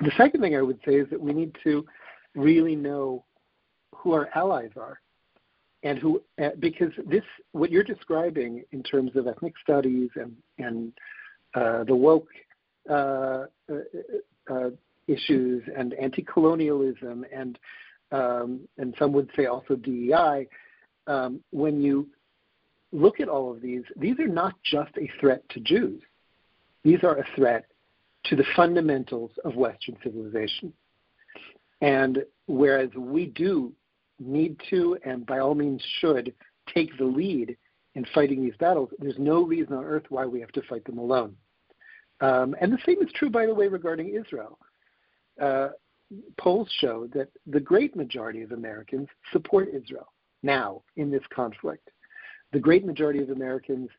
The 0.02 0.12
second 0.18 0.42
thing 0.42 0.56
I 0.56 0.62
would 0.62 0.80
say 0.86 0.96
is 0.96 1.10
that 1.10 1.20
we 1.20 1.34
need 1.34 1.56
to 1.64 1.86
really 2.36 2.76
know 2.76 3.24
who 3.96 4.12
our 4.14 4.30
allies 4.36 4.72
are 4.76 5.00
and 5.88 5.98
who 6.00 6.22
uh, 6.44 6.50
because 6.60 6.92
this 7.06 7.24
what 7.54 7.72
you're 7.72 7.84
describing 7.84 8.64
in 8.74 8.84
terms 8.84 9.12
of 9.16 9.26
ethnic 9.26 9.54
studies 9.64 10.10
and 10.16 10.36
and 10.58 10.92
uh, 11.56 11.86
the 11.86 11.96
woke 11.96 12.28
uh, 12.90 13.46
uh, 13.72 13.76
uh 14.50 14.70
issues 15.08 15.64
and 15.78 15.94
anti-colonialism 15.94 17.26
and 17.34 17.58
um, 18.12 18.68
and 18.78 18.94
some 19.00 19.14
would 19.14 19.30
say 19.36 19.46
also 19.46 19.76
DEI. 19.76 20.48
Um, 21.08 21.40
when 21.52 21.82
you 21.82 22.10
look 22.92 23.22
at 23.22 23.30
all 23.30 23.50
of 23.50 23.62
these, 23.62 23.84
these 23.96 24.20
are 24.20 24.28
not 24.28 24.56
just 24.64 24.92
a 24.98 25.10
threat 25.22 25.42
to 25.50 25.62
Jews. 25.62 26.02
These 26.84 27.04
are 27.04 27.18
a 27.18 27.26
threat 27.36 27.66
to 28.26 28.36
the 28.36 28.46
fundamentals 28.56 29.32
of 29.46 29.56
Western 29.56 29.98
civilization. 30.04 30.74
And 31.80 32.26
whereas 32.48 32.90
we 32.96 33.28
do 33.28 33.72
need 34.20 34.60
to, 34.70 34.98
and 35.06 35.26
by 35.26 35.40
all 35.40 35.56
means 35.56 35.82
should, 36.00 36.34
take 36.74 36.98
the 36.98 37.06
lead 37.06 37.58
in 37.96 38.06
fighting 38.14 38.42
these 38.42 38.56
battles, 38.60 38.90
there's 39.00 39.18
no 39.18 39.42
reason 39.42 39.74
on 39.74 39.84
earth 39.84 40.04
why 40.10 40.26
we 40.26 40.40
have 40.40 40.52
to 40.52 40.62
fight 40.64 40.86
them 40.86 40.98
alone. 40.98 41.36
Um, 42.22 42.56
and 42.62 42.72
the 42.72 42.80
same 42.86 43.02
is 43.02 43.12
true, 43.14 43.30
by 43.30 43.46
the 43.46 43.54
way, 43.54 43.68
regarding 43.68 44.14
Israel. 44.14 44.60
Uh, 45.42 45.70
polls 46.38 46.70
show 46.80 47.08
that 47.14 47.30
the 47.46 47.60
great 47.60 47.96
majority 47.96 48.42
of 48.42 48.52
Americans 48.52 49.08
support 49.32 49.70
Israel 49.74 50.12
now 50.44 50.82
in 50.96 51.12
this 51.12 51.24
conflict. 51.34 51.90
The 52.54 52.60
great 52.60 52.86
majority 52.86 53.20
of 53.20 53.30
Americans 53.30 53.90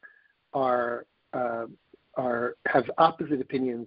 are 0.55 1.07
uh, 1.33 1.67
are 2.15 2.57
have 2.67 2.91
opposite 2.99 3.41
opinions 3.41 3.87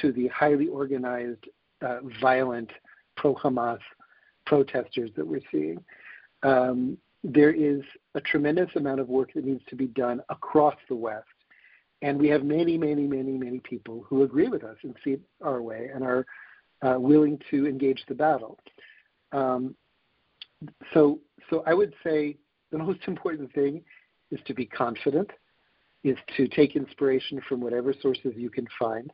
to 0.00 0.12
the 0.12 0.28
highly 0.28 0.68
organized, 0.68 1.44
uh, 1.82 1.98
violent 2.20 2.70
pro-Hamas 3.16 3.78
protesters 4.46 5.10
that 5.16 5.26
we're 5.26 5.40
seeing. 5.50 5.82
Um, 6.42 6.98
there 7.22 7.52
is 7.52 7.82
a 8.14 8.20
tremendous 8.20 8.70
amount 8.76 9.00
of 9.00 9.08
work 9.08 9.32
that 9.34 9.44
needs 9.44 9.62
to 9.68 9.76
be 9.76 9.86
done 9.88 10.20
across 10.28 10.76
the 10.88 10.94
West. 10.94 11.26
And 12.02 12.18
we 12.18 12.28
have 12.28 12.44
many, 12.44 12.78
many, 12.78 13.06
many, 13.06 13.36
many 13.36 13.60
people 13.60 14.04
who 14.08 14.22
agree 14.22 14.48
with 14.48 14.64
us 14.64 14.76
and 14.82 14.96
see 15.04 15.10
it 15.12 15.20
our 15.42 15.60
way 15.60 15.90
and 15.94 16.02
are 16.02 16.24
uh, 16.82 16.98
willing 16.98 17.38
to 17.50 17.66
engage 17.66 18.02
the 18.08 18.14
battle. 18.14 18.58
Um, 19.32 19.74
so, 20.94 21.20
so 21.50 21.62
I 21.66 21.74
would 21.74 21.94
say 22.02 22.36
the 22.72 22.78
most 22.78 23.00
important 23.06 23.52
thing 23.52 23.82
is 24.30 24.40
to 24.46 24.54
be 24.54 24.64
confident, 24.64 25.30
is 26.04 26.16
to 26.36 26.48
take 26.48 26.76
inspiration 26.76 27.40
from 27.48 27.60
whatever 27.60 27.94
sources 28.00 28.32
you 28.36 28.48
can 28.48 28.66
find, 28.78 29.12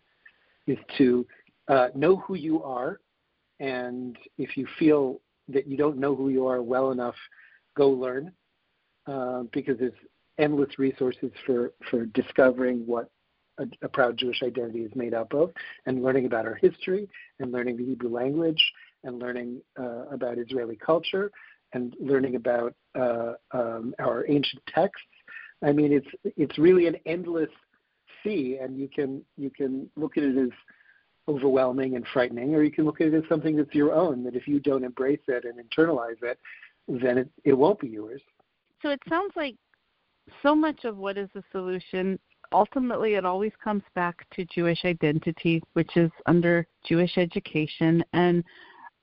is 0.69 0.79
to 0.99 1.27
uh, 1.69 1.89
know 1.95 2.17
who 2.17 2.35
you 2.35 2.63
are, 2.63 3.01
and 3.61 4.17
if 4.39 4.57
you 4.57 4.67
feel 4.79 5.21
that 5.49 5.67
you 5.67 5.77
don't 5.77 5.99
know 5.99 6.15
who 6.15 6.29
you 6.29 6.47
are 6.47 6.63
well 6.63 6.91
enough, 6.91 7.15
go 7.77 7.89
learn, 7.89 8.33
uh, 9.07 9.45
because 9.53 9.79
there's 9.79 9.93
endless 10.39 10.79
resources 10.79 11.31
for, 11.47 11.73
for 11.91 12.07
discovering 12.07 12.87
what 12.87 13.11
a, 13.59 13.65
a, 13.83 13.89
proud 13.89 14.19
Jewish 14.19 14.43
identity 14.43 14.81
is 14.81 14.95
made 14.95 15.15
up 15.15 15.33
of, 15.33 15.51
and 15.87 16.03
learning 16.03 16.27
about 16.27 16.47
our 16.47 16.57
history, 16.57 17.09
and 17.41 17.53
learning 17.53 17.77
the 17.79 17.85
Hebrew 17.85 18.11
language, 18.11 18.61
and 19.05 19.19
learning 19.19 19.63
uh, 19.79 20.07
about 20.09 20.39
Israeli 20.39 20.77
culture, 20.77 21.31
and 21.73 21.95
learning 21.99 22.37
about 22.37 22.75
uh, 22.99 23.33
um, 23.53 23.95
our 23.99 24.27
ancient 24.29 24.63
texts. 24.69 25.07
I 25.65 25.73
mean, 25.73 25.93
it's 25.93 26.35
it's 26.37 26.59
really 26.59 26.87
an 26.87 26.97
endless 27.07 27.49
sea, 28.23 28.59
and 28.61 28.79
you 28.79 28.89
can 28.89 29.23
you 29.39 29.51
can 29.51 29.89
look 29.97 30.19
at 30.19 30.25
it 30.25 30.37
as 30.37 30.51
overwhelming 31.29 31.97
and 31.97 32.07
frightening, 32.13 32.55
or 32.55 32.63
you 32.63 32.71
can 32.71 32.85
look 32.85 33.01
at 33.01 33.09
it 33.09 33.15
as 33.15 33.23
something 33.29 33.57
that's 33.57 33.75
your 33.75 33.93
own. 33.93 34.23
That 34.25 34.37
if 34.37 34.47
you 34.47 34.61
don't 34.61 34.85
embrace 34.85 35.21
it 35.29 35.45
and 35.45 35.59
internalize 35.59 36.23
it, 36.23 36.39
then 36.89 37.19
it, 37.19 37.31
it 37.45 37.53
won't 37.53 37.81
be 37.81 37.89
yours. 37.89 38.23
So 38.83 38.91
it 38.91 39.01
sounds 39.09 39.33
like 39.35 39.57
so 40.43 40.55
much 40.55 40.85
of 40.85 40.97
what 40.97 41.19
is 41.19 41.29
the 41.35 41.43
solution 41.53 42.19
ultimately 42.53 43.15
it 43.15 43.25
always 43.25 43.53
comes 43.63 43.83
back 43.95 44.29
to 44.31 44.45
Jewish 44.47 44.85
identity, 44.85 45.63
which 45.73 45.97
is 45.97 46.11
under 46.27 46.67
Jewish 46.85 47.19
education. 47.19 48.05
And 48.13 48.45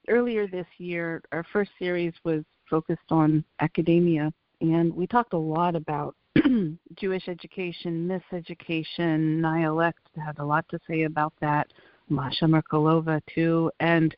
earlier 0.10 0.48
this 0.48 0.68
year, 0.78 1.22
our 1.32 1.46
first 1.52 1.72
series 1.80 2.14
was 2.24 2.44
focused 2.70 3.12
on 3.12 3.44
academia, 3.60 4.34
and 4.62 4.94
we 4.94 5.08
talked 5.08 5.34
a 5.34 5.38
lot 5.38 5.76
about 5.76 6.16
Jewish 6.96 7.28
education, 7.28 8.08
miseducation. 8.08 9.40
Nayalek 9.40 9.94
had 10.24 10.40
a 10.40 10.46
lot 10.46 10.66
to 10.70 10.80
say 10.88 11.04
about 11.04 11.34
that. 11.42 11.68
Masha 12.10 12.46
Merkulova 12.46 13.22
too, 13.34 13.72
and 13.80 14.16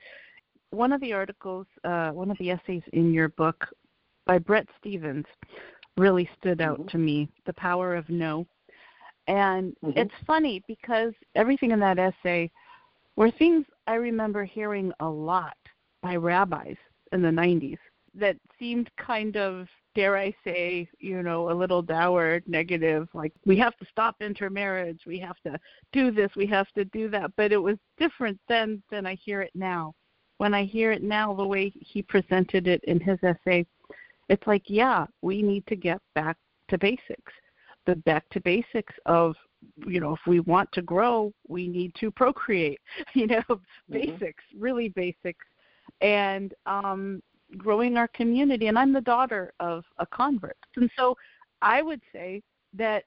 one 0.71 0.91
of 0.91 1.01
the 1.01 1.13
articles, 1.13 1.67
uh, 1.83 2.11
one 2.11 2.31
of 2.31 2.38
the 2.38 2.51
essays 2.51 2.83
in 2.93 3.13
your 3.13 3.29
book 3.29 3.65
by 4.25 4.38
Bret 4.38 4.67
Stephens 4.79 5.25
really 5.97 6.29
stood 6.38 6.61
out 6.61 6.79
mm-hmm. 6.79 6.89
to 6.89 6.97
me. 6.97 7.29
The 7.45 7.53
power 7.53 7.95
of 7.95 8.09
no, 8.09 8.45
and 9.27 9.75
mm-hmm. 9.83 9.97
it's 9.97 10.13
funny 10.27 10.63
because 10.67 11.13
everything 11.36 11.71
in 11.71 11.79
that 11.79 11.99
essay 11.99 12.51
were 13.15 13.31
things 13.31 13.65
I 13.88 13.95
remember 13.95 14.43
hearing 14.43 14.91
a 14.99 15.07
lot 15.07 15.57
by 16.01 16.15
rabbis 16.15 16.75
in 17.11 17.21
the 17.21 17.29
90s 17.29 17.77
that 18.13 18.38
seemed 18.59 18.89
kind 18.97 19.38
of 19.38 19.67
dare 19.96 20.18
I 20.18 20.36
say, 20.43 20.88
you 21.00 21.24
know, 21.24 21.50
a 21.50 21.54
little 21.54 21.82
dour, 21.82 22.41
negative, 22.46 23.08
like 23.14 23.34
we 23.46 23.58
have 23.58 23.76
to 23.78 23.86
stop 23.89 24.18
intermarriage, 24.22 25.02
we 25.08 25.18
have 25.20 25.39
to 25.46 25.58
do 25.93 26.12
this, 26.12 26.30
we 26.36 26.46
have 26.48 26.68
to 26.74 26.86
do 26.86 27.10
that. 27.10 27.32
But 27.38 27.52
it 27.52 27.58
was 27.58 27.78
different 27.98 28.39
then 28.48 28.84
than 28.91 29.06
I 29.06 29.16
hear 29.16 29.41
it 29.41 29.52
now. 29.56 29.93
When 30.38 30.54
I 30.54 30.66
hear 30.66 30.91
it 30.91 31.02
now, 31.02 31.34
the 31.34 31.48
way 31.48 31.72
he 31.76 32.02
presented 32.02 32.68
it 32.68 32.84
in 32.84 33.00
his 33.00 33.18
essay, 33.24 33.66
it's 34.28 34.46
like, 34.46 34.64
yeah, 34.68 35.06
we 35.22 35.41
need 35.41 35.66
to 35.68 35.76
get 35.76 36.02
back 36.14 36.38
to 36.70 36.78
basics. 36.78 37.32
The 37.86 37.96
back 37.96 38.28
to 38.32 38.41
basics 38.41 38.93
of, 39.06 39.36
you 39.88 40.02
know, 40.02 40.14
if 40.14 40.20
we 40.28 40.41
want 40.41 40.70
to 40.74 40.82
grow, 40.82 41.32
we 41.48 41.68
need 41.68 41.96
to 42.02 42.12
procreate, 42.12 42.82
you 43.14 43.28
know, 43.28 43.41
mm-hmm. 43.50 43.93
basics, 43.93 44.43
really 44.58 44.89
basics. 44.89 45.46
And 46.02 46.54
um, 46.66 47.22
growing 47.58 47.98
our 47.98 48.08
community. 48.10 48.68
And 48.68 48.78
I'm 48.78 48.93
the 48.93 49.02
daughter 49.02 49.54
of 49.60 49.84
a 49.98 50.06
convert. 50.06 50.58
And 50.76 50.89
so 50.98 51.16
I 51.62 51.82
would 51.82 52.02
say 52.12 52.41
that 52.74 53.04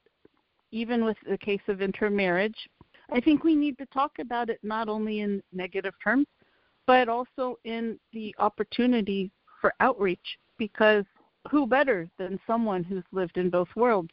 even 0.70 1.04
with 1.04 1.16
the 1.28 1.38
case 1.38 1.60
of 1.68 1.80
intermarriage, 1.80 2.68
I 3.10 3.20
think 3.20 3.42
we 3.42 3.54
need 3.54 3.78
to 3.78 3.86
talk 3.86 4.18
about 4.18 4.50
it 4.50 4.58
not 4.62 4.88
only 4.88 5.20
in 5.20 5.42
negative 5.52 5.94
terms, 6.02 6.26
but 6.86 7.08
also 7.08 7.58
in 7.64 7.98
the 8.12 8.34
opportunity 8.38 9.30
for 9.60 9.72
outreach 9.80 10.38
because 10.58 11.04
who 11.50 11.66
better 11.66 12.08
than 12.18 12.38
someone 12.46 12.84
who's 12.84 13.04
lived 13.12 13.38
in 13.38 13.50
both 13.50 13.68
worlds 13.76 14.10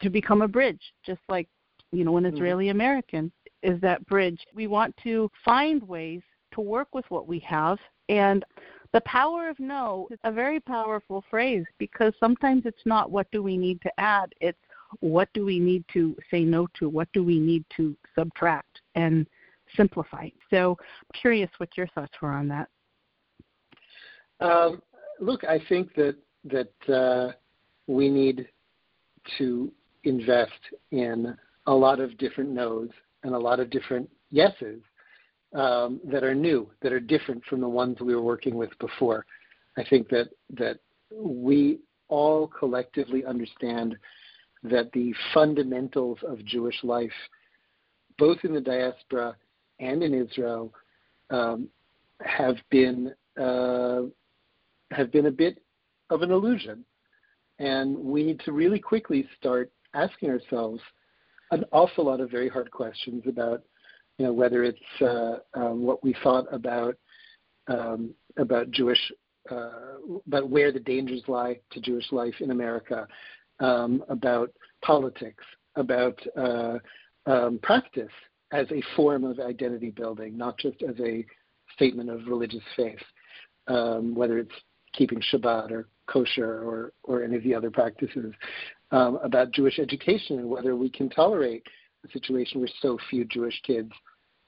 to 0.00 0.10
become 0.10 0.42
a 0.42 0.48
bridge, 0.48 0.80
just 1.04 1.20
like, 1.28 1.48
you 1.92 2.04
know, 2.04 2.16
an 2.16 2.24
mm-hmm. 2.24 2.36
Israeli 2.36 2.68
American 2.68 3.30
is 3.62 3.80
that 3.80 4.04
bridge. 4.06 4.40
We 4.54 4.66
want 4.66 4.96
to 5.02 5.30
find 5.44 5.82
ways 5.86 6.22
to 6.52 6.60
work 6.60 6.88
with 6.94 7.04
what 7.08 7.26
we 7.26 7.38
have. 7.40 7.78
And 8.08 8.44
the 8.92 9.00
power 9.02 9.48
of 9.48 9.58
no 9.60 10.08
is 10.10 10.18
a 10.24 10.32
very 10.32 10.60
powerful 10.60 11.24
phrase 11.30 11.64
because 11.78 12.12
sometimes 12.18 12.62
it's 12.64 12.86
not 12.86 13.10
what 13.10 13.30
do 13.30 13.42
we 13.42 13.56
need 13.56 13.80
to 13.82 14.00
add, 14.00 14.34
it's 14.40 14.58
what 15.00 15.28
do 15.34 15.44
we 15.44 15.58
need 15.58 15.84
to 15.92 16.16
say 16.30 16.42
no 16.44 16.66
to, 16.78 16.88
what 16.88 17.08
do 17.12 17.22
we 17.22 17.38
need 17.38 17.64
to 17.76 17.96
subtract 18.14 18.80
and 18.94 19.26
simplify. 19.76 20.28
So 20.48 20.78
I'm 20.80 21.20
curious 21.20 21.50
what 21.58 21.76
your 21.76 21.88
thoughts 21.88 22.14
were 22.22 22.32
on 22.32 22.48
that. 22.48 22.68
Um, 24.40 24.82
look, 25.20 25.44
I 25.44 25.60
think 25.68 25.94
that 25.94 26.16
that 26.44 26.92
uh, 26.92 27.32
we 27.86 28.08
need 28.08 28.48
to 29.36 29.70
invest 30.04 30.52
in 30.92 31.36
a 31.66 31.74
lot 31.74 32.00
of 32.00 32.16
different 32.16 32.50
no's 32.50 32.88
and 33.24 33.34
a 33.34 33.38
lot 33.38 33.60
of 33.60 33.68
different 33.68 34.08
yeses 34.30 34.80
um, 35.54 36.00
that 36.04 36.24
are 36.24 36.34
new, 36.34 36.68
that 36.82 36.92
are 36.92 37.00
different 37.00 37.44
from 37.44 37.60
the 37.60 37.68
ones 37.68 37.96
we 38.00 38.14
were 38.14 38.22
working 38.22 38.56
with 38.56 38.70
before. 38.78 39.24
I 39.76 39.84
think 39.88 40.08
that 40.08 40.28
that 40.50 40.78
we 41.12 41.78
all 42.08 42.46
collectively 42.46 43.24
understand 43.24 43.96
that 44.62 44.90
the 44.92 45.14
fundamentals 45.32 46.18
of 46.26 46.44
Jewish 46.44 46.82
life, 46.82 47.12
both 48.18 48.38
in 48.44 48.52
the 48.52 48.60
diaspora 48.60 49.36
and 49.78 50.02
in 50.02 50.12
Israel, 50.14 50.72
um, 51.30 51.68
have 52.22 52.56
been 52.70 53.14
uh, 53.40 54.02
have 54.90 55.12
been 55.12 55.26
a 55.26 55.30
bit 55.30 55.62
of 56.10 56.22
an 56.22 56.30
illusion, 56.30 56.84
and 57.58 57.96
we 57.96 58.22
need 58.22 58.40
to 58.40 58.52
really 58.52 58.80
quickly 58.80 59.28
start 59.38 59.70
asking 59.94 60.30
ourselves 60.30 60.80
an 61.50 61.64
awful 61.72 62.04
lot 62.04 62.20
of 62.20 62.30
very 62.30 62.48
hard 62.48 62.70
questions 62.70 63.22
about 63.26 63.62
you 64.18 64.26
know, 64.26 64.32
whether 64.32 64.64
it's 64.64 64.78
uh, 65.00 65.38
um, 65.54 65.82
what 65.82 66.02
we 66.02 66.14
thought 66.22 66.46
about 66.52 66.96
um, 67.68 68.14
about 68.36 68.70
Jewish, 68.70 69.00
uh, 69.50 69.70
about 70.26 70.50
where 70.50 70.72
the 70.72 70.80
dangers 70.80 71.22
lie 71.28 71.58
to 71.70 71.80
Jewish 71.80 72.10
life 72.12 72.34
in 72.40 72.50
America, 72.50 73.06
um, 73.60 74.04
about 74.08 74.50
politics, 74.82 75.44
about 75.76 76.18
uh, 76.36 76.78
um, 77.26 77.58
practice 77.62 78.12
as 78.52 78.66
a 78.70 78.82
form 78.96 79.24
of 79.24 79.38
identity 79.38 79.90
building, 79.90 80.36
not 80.36 80.58
just 80.58 80.82
as 80.82 80.94
a 81.00 81.24
statement 81.74 82.10
of 82.10 82.26
religious 82.26 82.62
faith, 82.76 82.98
um, 83.66 84.14
whether 84.14 84.38
it's 84.38 84.54
keeping 84.94 85.20
Shabbat 85.32 85.70
or 85.70 85.88
kosher 86.06 86.62
or, 86.62 86.92
or 87.02 87.22
any 87.22 87.36
of 87.36 87.42
the 87.42 87.54
other 87.54 87.70
practices, 87.70 88.32
um, 88.90 89.18
about 89.22 89.52
Jewish 89.52 89.78
education 89.78 90.38
and 90.38 90.48
whether 90.48 90.74
we 90.74 90.88
can 90.88 91.10
tolerate 91.10 91.62
a 92.06 92.10
situation 92.12 92.60
where 92.60 92.70
so 92.80 92.98
few 93.10 93.26
Jewish 93.26 93.60
kids 93.66 93.92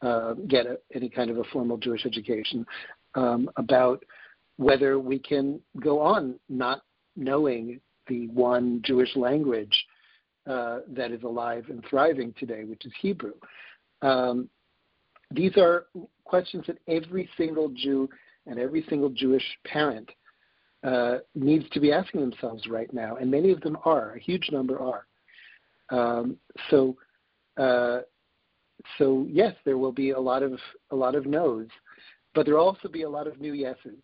uh, 0.02 0.34
get 0.48 0.66
a, 0.66 0.78
any 0.94 1.08
kind 1.08 1.30
of 1.30 1.38
a 1.38 1.44
formal 1.44 1.76
Jewish 1.76 2.06
education, 2.06 2.66
um, 3.14 3.50
about 3.56 4.04
whether 4.56 4.98
we 4.98 5.18
can 5.18 5.60
go 5.80 6.00
on 6.00 6.38
not 6.48 6.82
knowing 7.16 7.80
the 8.08 8.28
one 8.28 8.82
Jewish 8.84 9.14
language 9.16 9.74
uh, 10.46 10.80
that 10.88 11.12
is 11.12 11.22
alive 11.22 11.66
and 11.68 11.84
thriving 11.88 12.34
today, 12.38 12.64
which 12.64 12.84
is 12.84 12.92
Hebrew. 13.00 13.34
Um, 14.02 14.48
these 15.30 15.56
are 15.56 15.86
questions 16.24 16.64
that 16.66 16.78
every 16.88 17.28
single 17.36 17.68
Jew 17.68 18.08
and 18.46 18.58
every 18.58 18.84
single 18.88 19.10
Jewish 19.10 19.44
parent 19.64 20.10
uh, 20.82 21.18
needs 21.34 21.68
to 21.70 21.80
be 21.80 21.92
asking 21.92 22.20
themselves 22.20 22.66
right 22.66 22.92
now, 22.92 23.16
and 23.16 23.30
many 23.30 23.50
of 23.50 23.60
them 23.60 23.76
are. 23.84 24.14
A 24.14 24.18
huge 24.18 24.48
number 24.50 24.78
are. 24.80 25.06
Um, 25.90 26.36
so, 26.70 26.96
uh, 27.58 28.00
so 28.98 29.26
yes, 29.28 29.54
there 29.64 29.78
will 29.78 29.92
be 29.92 30.10
a 30.10 30.20
lot 30.20 30.42
of 30.42 30.58
a 30.90 30.96
lot 30.96 31.14
of 31.14 31.26
no's, 31.26 31.68
but 32.34 32.46
there 32.46 32.54
will 32.56 32.64
also 32.64 32.88
be 32.88 33.02
a 33.02 33.10
lot 33.10 33.26
of 33.26 33.40
new 33.40 33.52
yeses 33.52 33.98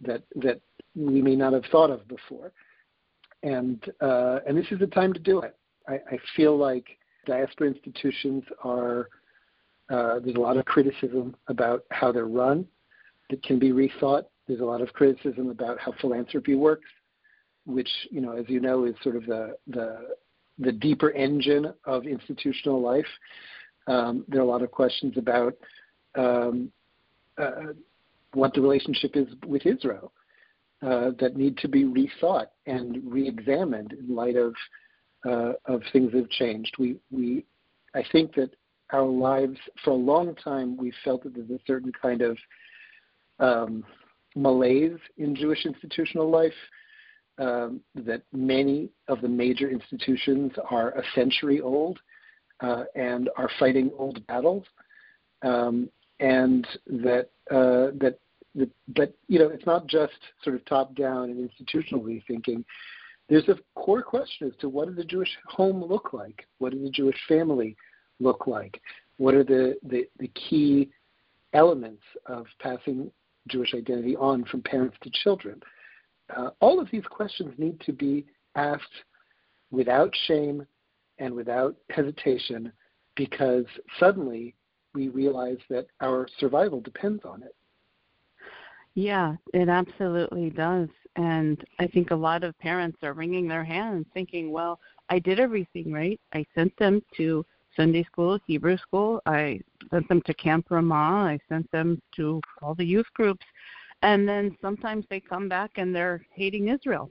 that 0.00 0.22
that 0.36 0.60
we 0.94 1.22
may 1.22 1.36
not 1.36 1.52
have 1.52 1.64
thought 1.70 1.90
of 1.90 2.06
before, 2.08 2.52
and 3.42 3.92
uh, 4.00 4.40
and 4.46 4.56
this 4.56 4.66
is 4.70 4.78
the 4.78 4.86
time 4.86 5.12
to 5.12 5.20
do 5.20 5.40
it. 5.40 5.56
I, 5.88 5.94
I 5.94 6.18
feel 6.34 6.56
like 6.56 6.86
diaspora 7.26 7.68
institutions 7.68 8.44
are 8.62 9.08
uh, 9.88 10.18
there's 10.18 10.36
a 10.36 10.40
lot 10.40 10.56
of 10.56 10.64
criticism 10.64 11.36
about 11.48 11.84
how 11.90 12.10
they're 12.10 12.26
run 12.26 12.66
that 13.30 13.42
can 13.42 13.58
be 13.58 13.70
rethought. 13.70 14.24
There's 14.48 14.60
a 14.60 14.64
lot 14.64 14.80
of 14.80 14.92
criticism 14.92 15.48
about 15.48 15.78
how 15.78 15.92
philanthropy 16.00 16.54
works, 16.54 16.88
which 17.66 17.90
you 18.10 18.20
know, 18.20 18.32
as 18.32 18.46
you 18.48 18.60
know, 18.60 18.84
is 18.84 18.94
sort 19.02 19.16
of 19.16 19.26
the 19.26 19.56
the 19.68 20.16
the 20.58 20.72
deeper 20.72 21.10
engine 21.10 21.72
of 21.84 22.06
institutional 22.06 22.80
life. 22.80 23.06
Um, 23.86 24.24
there 24.28 24.40
are 24.40 24.44
a 24.44 24.48
lot 24.48 24.62
of 24.62 24.70
questions 24.70 25.16
about 25.16 25.54
um, 26.16 26.70
uh, 27.38 27.72
what 28.32 28.52
the 28.54 28.60
relationship 28.60 29.12
is 29.14 29.28
with 29.46 29.64
Israel 29.66 30.12
uh, 30.82 31.10
that 31.18 31.36
need 31.36 31.56
to 31.58 31.68
be 31.68 31.84
rethought 31.84 32.48
and 32.66 33.00
re-examined 33.04 33.92
in 33.92 34.14
light 34.14 34.36
of 34.36 34.54
uh, 35.24 35.52
of 35.64 35.82
things 35.92 36.12
that 36.12 36.18
have 36.18 36.30
changed. 36.30 36.74
We 36.78 36.96
we 37.10 37.44
I 37.94 38.04
think 38.12 38.34
that 38.34 38.50
our 38.92 39.06
lives 39.06 39.58
for 39.84 39.90
a 39.90 39.94
long 39.94 40.34
time 40.36 40.76
we 40.76 40.92
felt 41.04 41.24
that 41.24 41.34
there's 41.34 41.50
a 41.50 41.62
certain 41.66 41.92
kind 42.00 42.22
of 42.22 42.38
um, 43.38 43.84
malaise 44.34 44.98
in 45.16 45.34
Jewish 45.34 45.64
institutional 45.66 46.30
life. 46.30 46.52
Um, 47.38 47.82
that 47.94 48.22
many 48.32 48.88
of 49.08 49.20
the 49.20 49.28
major 49.28 49.68
institutions 49.68 50.52
are 50.70 50.92
a 50.92 51.02
century 51.14 51.60
old 51.60 51.98
uh, 52.60 52.84
and 52.94 53.30
are 53.36 53.50
fighting 53.58 53.90
old 53.98 54.26
battles, 54.26 54.64
um, 55.42 55.88
and 56.20 56.66
that 56.86 57.28
uh, 57.50 57.92
that 58.00 58.18
that 58.96 59.12
you 59.28 59.38
know 59.38 59.48
it's 59.48 59.66
not 59.66 59.86
just 59.86 60.14
sort 60.42 60.56
of 60.56 60.64
top 60.64 60.94
down 60.94 61.30
and 61.30 61.38
institutional 61.38 62.02
rethinking. 62.02 62.64
There's 63.28 63.48
a 63.48 63.58
core 63.74 64.02
question 64.02 64.46
as 64.46 64.54
to 64.60 64.68
what 64.68 64.86
does 64.86 64.96
the 64.96 65.04
Jewish 65.04 65.30
home 65.46 65.84
look 65.84 66.12
like? 66.12 66.46
What 66.58 66.72
does 66.72 66.82
the 66.82 66.90
Jewish 66.90 67.18
family 67.28 67.76
look 68.20 68.46
like? 68.46 68.80
What 69.18 69.34
are 69.34 69.44
the, 69.44 69.76
the, 69.82 70.08
the 70.18 70.28
key 70.28 70.90
elements 71.52 72.02
of 72.26 72.46
passing 72.60 73.10
Jewish 73.48 73.74
identity 73.74 74.14
on 74.16 74.44
from 74.44 74.62
parents 74.62 74.96
to 75.02 75.10
children? 75.24 75.60
Uh, 76.36 76.50
all 76.60 76.80
of 76.80 76.88
these 76.92 77.06
questions 77.10 77.52
need 77.58 77.80
to 77.80 77.92
be 77.92 78.24
asked 78.54 78.82
without 79.70 80.12
shame 80.26 80.66
and 81.18 81.34
without 81.34 81.76
hesitation 81.90 82.72
because 83.14 83.64
suddenly 83.98 84.54
we 84.94 85.08
realize 85.08 85.58
that 85.70 85.86
our 86.00 86.26
survival 86.38 86.80
depends 86.80 87.24
on 87.24 87.42
it. 87.42 87.54
Yeah, 88.94 89.34
it 89.52 89.68
absolutely 89.68 90.50
does. 90.50 90.88
And 91.16 91.62
I 91.78 91.86
think 91.86 92.10
a 92.10 92.16
lot 92.16 92.44
of 92.44 92.58
parents 92.58 92.98
are 93.02 93.12
wringing 93.12 93.46
their 93.46 93.64
hands 93.64 94.06
thinking, 94.14 94.50
well, 94.50 94.80
I 95.10 95.18
did 95.18 95.38
everything 95.38 95.92
right. 95.92 96.18
I 96.32 96.44
sent 96.54 96.76
them 96.78 97.02
to 97.16 97.44
Sunday 97.76 98.04
school, 98.04 98.38
Hebrew 98.46 98.78
school. 98.78 99.20
I 99.26 99.60
sent 99.90 100.08
them 100.08 100.22
to 100.22 100.34
Camp 100.34 100.66
Ramah. 100.70 100.94
I 100.94 101.38
sent 101.48 101.70
them 101.72 102.00
to 102.16 102.40
all 102.62 102.74
the 102.74 102.84
youth 102.84 103.06
groups. 103.14 103.44
And 104.02 104.26
then 104.26 104.56
sometimes 104.62 105.04
they 105.08 105.20
come 105.20 105.48
back 105.48 105.72
and 105.76 105.94
they're 105.94 106.24
hating 106.34 106.68
Israel. 106.68 107.10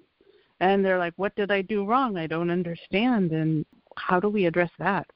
And 0.60 0.84
they're 0.84 1.00
like, 1.00 1.14
what 1.18 1.36
did 1.36 1.52
I 1.52 1.62
do 1.62 1.86
wrong? 1.86 2.18
I 2.18 2.28
don't 2.28 2.50
understand. 2.50 3.32
And 3.32 3.66
how 3.98 4.20
do 4.20 4.30
we 4.30 4.46
address 4.46 4.72
that? 4.80 5.08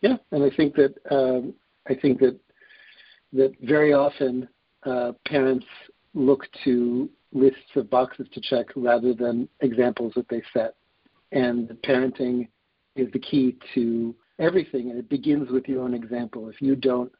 Yeah, 0.00 0.16
and 0.32 0.42
I 0.44 0.54
think 0.54 0.74
that 0.76 0.94
um, 1.10 1.54
I 1.88 1.94
think 1.94 2.20
that 2.20 2.38
that 3.32 3.52
very 3.62 3.92
often 3.92 4.48
uh, 4.84 5.12
parents 5.26 5.66
look 6.14 6.46
to 6.64 7.08
lists 7.32 7.58
of 7.74 7.90
boxes 7.90 8.26
to 8.32 8.40
check 8.40 8.66
rather 8.76 9.12
than 9.12 9.48
examples 9.60 10.12
that 10.14 10.28
they 10.28 10.42
set. 10.52 10.74
And 11.32 11.68
parenting 11.84 12.48
is 12.94 13.10
the 13.12 13.18
key 13.18 13.56
to 13.74 14.14
everything, 14.38 14.90
and 14.90 14.98
it 14.98 15.08
begins 15.08 15.50
with 15.50 15.66
your 15.66 15.82
own 15.82 15.94
example. 15.94 16.48
If 16.48 16.62
you 16.62 16.76
don't 16.76 17.10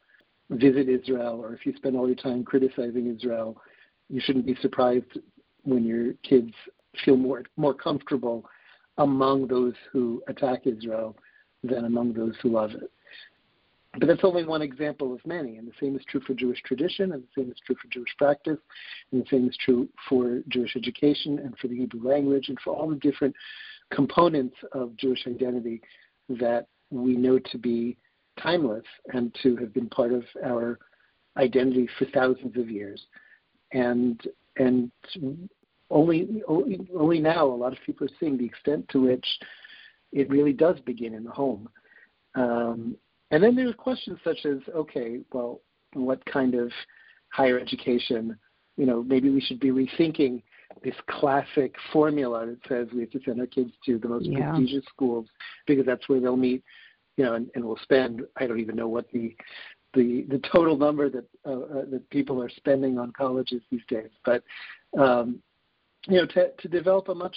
visit 0.50 0.88
Israel 0.88 1.40
or 1.42 1.54
if 1.54 1.66
you 1.66 1.74
spend 1.76 1.96
all 1.96 2.06
your 2.06 2.16
time 2.16 2.44
criticizing 2.44 3.12
Israel, 3.12 3.56
you 4.08 4.20
shouldn't 4.20 4.46
be 4.46 4.56
surprised 4.60 5.18
when 5.62 5.84
your 5.84 6.12
kids 6.22 6.52
feel 7.04 7.16
more 7.16 7.42
more 7.56 7.74
comfortable 7.74 8.44
among 8.98 9.48
those 9.48 9.74
who 9.92 10.22
attack 10.28 10.66
Israel 10.66 11.16
than 11.62 11.84
among 11.84 12.12
those 12.12 12.34
who 12.42 12.50
love 12.50 12.70
it. 12.72 12.90
But 13.98 14.08
that's 14.08 14.24
only 14.24 14.44
one 14.44 14.62
example 14.62 15.12
of 15.12 15.24
many, 15.24 15.56
and 15.56 15.68
the 15.68 15.72
same 15.80 15.94
is 15.96 16.02
true 16.08 16.20
for 16.26 16.34
Jewish 16.34 16.60
tradition, 16.62 17.12
and 17.12 17.22
the 17.22 17.28
same 17.40 17.50
is 17.50 17.58
true 17.64 17.76
for 17.80 17.88
Jewish 17.88 18.14
practice, 18.18 18.58
and 19.12 19.22
the 19.22 19.28
same 19.28 19.48
is 19.48 19.56
true 19.64 19.88
for 20.08 20.40
Jewish 20.48 20.74
education 20.74 21.38
and 21.38 21.56
for 21.58 21.68
the 21.68 21.76
Hebrew 21.76 22.08
language 22.08 22.48
and 22.48 22.58
for 22.64 22.74
all 22.74 22.88
the 22.88 22.96
different 22.96 23.34
components 23.92 24.56
of 24.72 24.96
Jewish 24.96 25.26
identity 25.28 25.80
that 26.28 26.66
we 26.90 27.16
know 27.16 27.38
to 27.38 27.58
be 27.58 27.96
timeless 28.42 28.84
and 29.12 29.34
to 29.42 29.56
have 29.56 29.72
been 29.72 29.88
part 29.88 30.12
of 30.12 30.24
our 30.44 30.78
identity 31.36 31.88
for 31.98 32.06
thousands 32.06 32.56
of 32.56 32.68
years. 32.68 33.00
And 33.72 34.20
and 34.56 34.90
only, 35.90 36.42
only 36.48 36.88
only 36.96 37.20
now 37.20 37.46
a 37.46 37.54
lot 37.54 37.72
of 37.72 37.78
people 37.84 38.06
are 38.06 38.16
seeing 38.18 38.38
the 38.38 38.44
extent 38.44 38.88
to 38.90 39.00
which 39.00 39.26
it 40.12 40.30
really 40.30 40.52
does 40.52 40.80
begin 40.80 41.14
in 41.14 41.24
the 41.24 41.30
home. 41.30 41.68
Um, 42.34 42.96
and 43.30 43.42
then 43.42 43.56
there's 43.56 43.74
questions 43.74 44.18
such 44.22 44.44
as, 44.44 44.58
okay, 44.74 45.20
well, 45.32 45.60
what 45.92 46.24
kind 46.26 46.54
of 46.54 46.70
higher 47.30 47.58
education? 47.58 48.36
You 48.76 48.86
know, 48.86 49.02
maybe 49.02 49.30
we 49.30 49.40
should 49.40 49.60
be 49.60 49.70
rethinking 49.70 50.42
this 50.82 50.94
classic 51.08 51.74
formula 51.92 52.46
that 52.46 52.58
says 52.68 52.88
we 52.92 53.00
have 53.00 53.10
to 53.10 53.20
send 53.24 53.40
our 53.40 53.46
kids 53.46 53.70
to 53.86 53.98
the 53.98 54.08
most 54.08 54.26
yeah. 54.26 54.50
prestigious 54.50 54.84
schools 54.88 55.26
because 55.66 55.86
that's 55.86 56.08
where 56.08 56.20
they'll 56.20 56.36
meet, 56.36 56.62
you 57.16 57.24
know, 57.24 57.34
and, 57.34 57.50
and 57.54 57.64
we'll 57.64 57.78
spend. 57.82 58.22
I 58.36 58.46
don't 58.46 58.60
even 58.60 58.76
know 58.76 58.88
what 58.88 59.10
the 59.12 59.34
the 59.94 60.26
the 60.28 60.40
total 60.52 60.76
number 60.76 61.08
that 61.08 61.24
uh, 61.46 61.50
uh, 61.52 61.84
that 61.90 62.08
people 62.10 62.42
are 62.42 62.50
spending 62.50 62.98
on 62.98 63.12
colleges 63.12 63.62
these 63.70 63.84
days, 63.88 64.10
but 64.24 64.42
um, 64.98 65.40
you 66.06 66.16
know, 66.16 66.26
to, 66.26 66.50
to 66.50 66.68
develop 66.68 67.08
a 67.08 67.14
much 67.14 67.36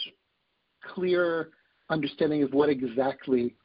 clearer 0.94 1.52
understanding 1.90 2.44
of 2.44 2.54
what 2.54 2.70
exactly 2.70 3.56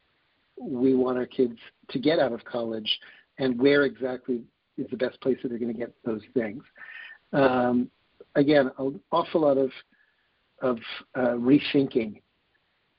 we 0.61 0.95
want 0.95 1.19
our 1.19 1.27
kids 1.27 1.59
to 1.91 1.99
get 1.99 2.19
out 2.19 2.33
of 2.33 2.45
college 2.45 2.99
and 3.39 3.61
where 3.61 3.85
exactly 3.85 4.43
is 4.79 4.87
the 4.91 4.97
best 4.97 5.21
place 5.21 5.37
that 5.43 5.49
they're 5.49 5.59
going 5.59 5.73
to 5.73 5.79
get 5.79 5.93
those 6.05 6.23
things. 6.35 6.63
Um, 7.33 7.91
again, 8.35 8.71
an 8.79 9.01
awful 9.11 9.43
lot 9.43 9.59
of 9.59 9.71
of 10.61 10.79
uh, 11.17 11.33
rethinking 11.33 12.23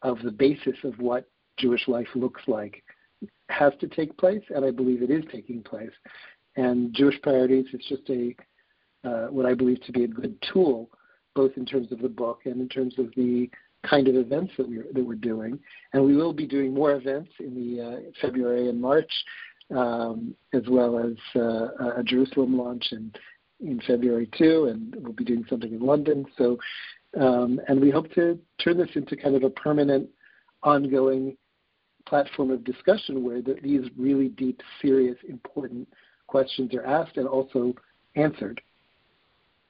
of 0.02 0.20
the 0.22 0.32
basis 0.32 0.76
of 0.84 1.00
what 1.00 1.30
Jewish 1.58 1.88
life 1.88 2.08
looks 2.14 2.42
like 2.46 2.84
has 3.48 3.72
to 3.80 3.88
take 3.88 4.18
place, 4.18 4.44
and 4.50 4.66
I 4.66 4.72
believe 4.72 5.02
it 5.02 5.10
is 5.10 5.24
taking 5.32 5.64
place. 5.64 5.92
And 6.58 6.94
Jewish 6.94 7.22
priorities 7.22 7.68
is 7.74 7.82
just 7.88 8.10
a 8.10 8.36
uh, 9.08 9.28
what 9.28 9.46
I 9.46 9.54
believe 9.54 9.82
to 9.84 9.92
be 9.92 10.04
a 10.04 10.08
good 10.08 10.36
tool 10.54 10.90
both 11.36 11.52
in 11.58 11.66
terms 11.66 11.92
of 11.92 12.00
the 12.00 12.10
book 12.10 12.42
and 12.46 12.60
in 12.60 12.70
terms 12.70 12.98
of 12.98 13.08
the 13.16 13.50
kind 13.90 14.08
of 14.08 14.16
events 14.16 14.54
that 14.58 14.68
we're 14.68 14.86
that 14.94 15.04
we're 15.04 15.16
doing. 15.16 15.60
And 15.94 16.06
we 16.06 16.16
will 16.16 16.34
be 16.34 16.48
doing 16.48 16.74
more 16.74 16.94
events 16.94 17.32
in 17.40 17.54
the 17.56 17.84
uh, 17.84 17.98
February 18.22 18.70
and 18.70 18.80
March, 18.82 19.12
um, 19.76 20.36
as 20.54 20.64
well 20.70 21.00
as 21.00 21.16
uh, 21.36 22.00
a 22.00 22.04
Jerusalem 22.04 22.58
launch 22.58 22.88
in 22.92 23.12
in 23.60 23.82
February 23.88 24.30
too, 24.38 24.66
and 24.66 24.96
we'll 25.00 25.14
be 25.14 25.24
doing 25.24 25.46
something 25.50 25.72
in 25.72 25.80
London. 25.80 26.26
So, 26.38 26.58
um, 27.20 27.60
and 27.68 27.80
we 27.80 27.90
hope 27.90 28.12
to 28.14 28.38
turn 28.64 28.78
this 28.78 28.90
into 28.96 29.16
kind 29.16 29.36
of 29.36 29.44
a 29.44 29.50
permanent, 29.50 30.10
ongoing 30.64 31.38
platform 32.06 32.52
of 32.52 32.64
discussion 32.64 33.24
where 33.24 33.42
the, 33.42 33.56
these 33.64 33.90
really 33.98 34.30
deep, 34.30 34.62
serious, 34.82 35.18
important 35.28 35.88
questions 36.28 36.74
are 36.74 36.86
asked 36.86 37.18
and 37.18 37.28
also 37.28 37.74
answered. 38.16 38.62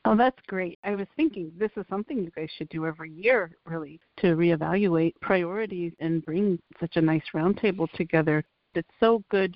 Oh, 0.05 0.17
that's 0.17 0.39
great. 0.47 0.79
I 0.83 0.95
was 0.95 1.07
thinking 1.15 1.51
this 1.57 1.71
is 1.77 1.85
something 1.89 2.17
you 2.17 2.31
guys 2.35 2.49
should 2.57 2.69
do 2.69 2.85
every 2.85 3.09
year, 3.11 3.51
really, 3.65 4.01
to 4.17 4.35
reevaluate 4.35 5.13
priorities 5.21 5.93
and 5.99 6.25
bring 6.25 6.59
such 6.79 6.97
a 6.97 7.01
nice 7.01 7.23
roundtable 7.33 7.89
together. 7.93 8.43
It's 8.75 8.87
so 8.99 9.23
good 9.29 9.55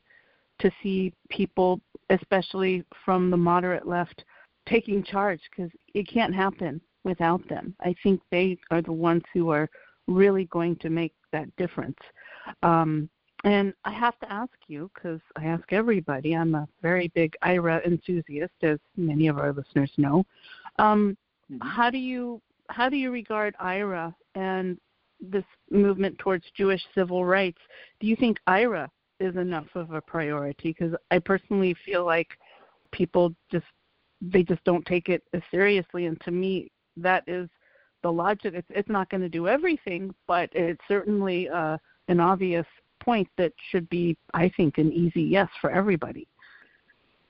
to 0.60 0.72
see 0.82 1.14
people, 1.30 1.82
especially 2.10 2.86
from 3.04 3.30
the 3.30 3.38
moderate 3.38 3.88
left, 3.88 4.24
taking 4.68 5.04
charge 5.04 5.42
because 5.50 5.72
it 5.94 6.08
can't 6.08 6.34
happen 6.34 6.80
without 7.04 7.48
them. 7.50 7.76
I 7.82 7.94
think 8.02 8.22
they 8.32 8.58
are 8.72 8.82
the 8.82 8.92
ones 8.92 9.24
who 9.34 9.50
are 9.50 9.70
really 10.08 10.46
going 10.46 10.78
to 10.78 10.90
make 10.90 11.14
that 11.34 11.54
difference. 11.58 11.98
Um, 12.64 13.10
and 13.44 13.74
I 13.86 13.92
have 13.92 14.18
to 14.20 14.32
ask 14.32 14.54
you, 14.68 14.90
because 14.94 15.22
I 15.36 15.46
ask 15.46 15.72
everybody, 15.72 16.36
I'm 16.36 16.56
a 16.56 16.68
very 16.82 17.10
big 17.10 17.36
IHRA 17.44 17.86
enthusiast, 17.86 18.54
as 18.64 18.80
many 18.96 19.28
of 19.28 19.38
our 19.38 19.54
listeners 19.54 19.92
know. 19.98 20.26
Um, 20.80 21.18
mm-hmm. 21.52 21.68
How 21.68 21.90
do 21.90 21.98
you 21.98 22.42
how 22.70 22.90
do 22.90 22.98
you 22.98 23.12
regard 23.12 23.56
IHRA 23.62 24.14
and 24.36 24.78
this 25.22 25.46
movement 25.72 26.18
towards 26.20 26.44
Jewish 26.56 26.82
civil 26.94 27.26
rights? 27.26 27.60
Do 28.00 28.08
you 28.08 28.16
think 28.16 28.38
IHRA 28.48 28.90
is 29.20 29.36
enough 29.36 29.68
of 29.76 29.92
a 29.92 30.02
priority? 30.02 30.76
Because 30.78 30.94
I 31.12 31.20
personally 31.20 31.76
feel 31.86 32.06
like 32.06 32.30
people 32.92 33.34
just 33.52 33.66
they 34.20 34.44
just 34.44 34.64
don't 34.64 34.86
take 34.86 35.10
it 35.10 35.24
as 35.34 35.42
seriously, 35.52 36.08
and 36.08 36.20
to 36.22 36.32
me, 36.32 36.72
that 36.98 37.24
is 37.28 37.48
the 38.02 38.12
logic. 38.12 38.56
It's 38.56 38.68
it's 38.72 38.90
not 38.90 39.10
going 39.10 39.22
to 39.22 39.30
do 39.30 39.48
everything, 39.48 40.14
but 40.28 40.50
it's 40.54 40.82
certainly 40.88 41.50
uh, 41.50 41.78
an 42.08 42.20
obvious 42.20 42.66
point 43.08 43.30
that 43.38 43.54
should 43.72 43.88
be, 43.90 44.18
I 44.34 44.52
think, 44.58 44.78
an 44.78 44.92
easy 44.92 45.22
yes 45.22 45.48
for 45.62 45.72
everybody. 45.72 46.28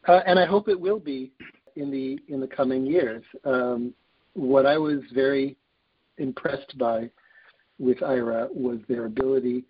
Uh, 0.08 0.22
and 0.26 0.40
I 0.40 0.46
hope 0.46 0.70
it 0.70 0.80
will 0.80 1.00
be 1.00 1.32
in 1.76 1.92
the 1.92 2.20
in 2.34 2.40
the 2.42 2.48
coming 2.48 2.84
years. 2.86 3.24
Um, 3.46 3.94
what 4.34 4.66
I 4.66 4.78
was 4.78 5.02
very 5.14 5.56
impressed 6.18 6.76
by 6.80 7.12
with 7.78 8.00
IHRA 8.00 8.48
was 8.52 8.80
their 8.88 9.06
ability 9.06 9.66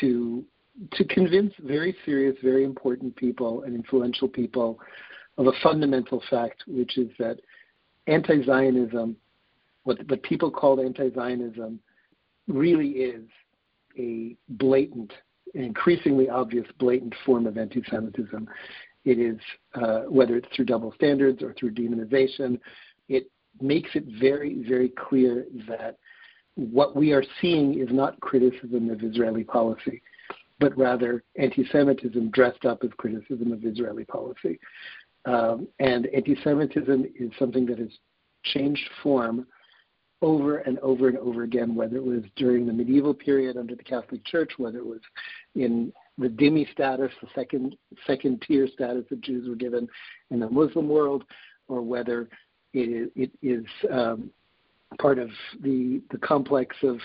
to 0.00 0.44
to 0.92 1.04
convince 1.06 1.52
very 1.58 1.96
serious, 2.04 2.36
very 2.40 2.62
important 2.62 3.16
people 3.16 3.64
and 3.64 3.74
influential 3.74 4.28
people 4.28 4.78
of 5.36 5.48
a 5.48 5.52
fundamental 5.64 6.22
fact, 6.30 6.62
which 6.68 6.96
is 6.96 7.10
that 7.18 7.40
anti-Zionism, 8.06 9.16
what 9.82 9.98
what 10.08 10.22
people 10.22 10.50
call 10.52 10.80
anti-Zionism, 10.80 11.80
really 12.46 12.90
is 12.90 13.24
a 13.98 14.36
blatant, 14.48 15.12
increasingly 15.54 16.28
obvious, 16.28 16.66
blatant 16.78 17.14
form 17.24 17.46
of 17.46 17.58
anti 17.58 17.82
Semitism. 17.90 18.48
It 19.04 19.18
is, 19.18 19.38
uh, 19.74 20.00
whether 20.08 20.36
it's 20.36 20.48
through 20.54 20.66
double 20.66 20.92
standards 20.92 21.42
or 21.42 21.54
through 21.54 21.72
demonization, 21.72 22.60
it 23.08 23.30
makes 23.60 23.90
it 23.94 24.04
very, 24.20 24.62
very 24.68 24.90
clear 24.90 25.46
that 25.68 25.96
what 26.54 26.96
we 26.96 27.12
are 27.12 27.24
seeing 27.40 27.78
is 27.78 27.88
not 27.90 28.20
criticism 28.20 28.90
of 28.90 29.02
Israeli 29.02 29.44
policy, 29.44 30.02
but 30.58 30.76
rather 30.76 31.22
anti 31.38 31.64
Semitism 31.70 32.30
dressed 32.30 32.64
up 32.64 32.82
as 32.84 32.90
criticism 32.96 33.52
of 33.52 33.64
Israeli 33.64 34.04
policy. 34.04 34.58
Um, 35.24 35.68
and 35.78 36.06
anti 36.06 36.36
Semitism 36.42 37.06
is 37.18 37.30
something 37.38 37.64
that 37.66 37.78
has 37.78 37.90
changed 38.44 38.88
form 39.02 39.46
over 40.20 40.58
and 40.58 40.78
over 40.80 41.08
and 41.08 41.18
over 41.18 41.44
again, 41.44 41.74
whether 41.74 41.96
it 41.96 42.04
was 42.04 42.22
during 42.36 42.66
the 42.66 42.72
medieval 42.72 43.14
period 43.14 43.56
under 43.56 43.74
the 43.74 43.82
Catholic 43.82 44.24
Church, 44.24 44.52
whether 44.56 44.78
it 44.78 44.86
was 44.86 45.00
in 45.54 45.92
the 46.18 46.28
dhimmi 46.28 46.70
status, 46.72 47.12
the 47.22 47.28
second 47.34 47.76
second 48.06 48.42
tier 48.46 48.66
status 48.66 49.04
that 49.10 49.20
Jews 49.20 49.48
were 49.48 49.54
given 49.54 49.88
in 50.30 50.40
the 50.40 50.50
Muslim 50.50 50.88
world, 50.88 51.24
or 51.68 51.82
whether 51.82 52.28
it, 52.74 53.12
it 53.14 53.30
is 53.42 53.64
um, 53.92 54.30
part 54.98 55.18
of 55.18 55.30
the 55.62 56.02
the 56.10 56.18
complex 56.18 56.74
of 56.82 56.98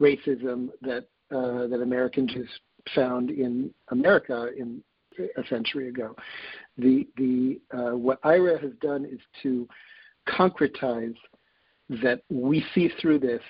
racism 0.00 0.68
that 0.82 1.06
uh, 1.34 1.66
that 1.66 1.80
American 1.82 2.28
Jews 2.28 2.48
found 2.94 3.30
in 3.30 3.72
America 3.88 4.48
in 4.56 4.82
a 5.36 5.46
century 5.48 5.88
ago. 5.88 6.14
The 6.78 7.08
the 7.16 7.60
uh, 7.76 7.96
what 7.96 8.22
IHRA 8.22 8.62
has 8.62 8.72
done 8.80 9.04
is 9.04 9.20
to 9.42 9.68
concretize 10.28 11.16
that 12.02 12.22
we 12.30 12.64
see 12.74 12.90
through 13.00 13.18
this 13.20 13.42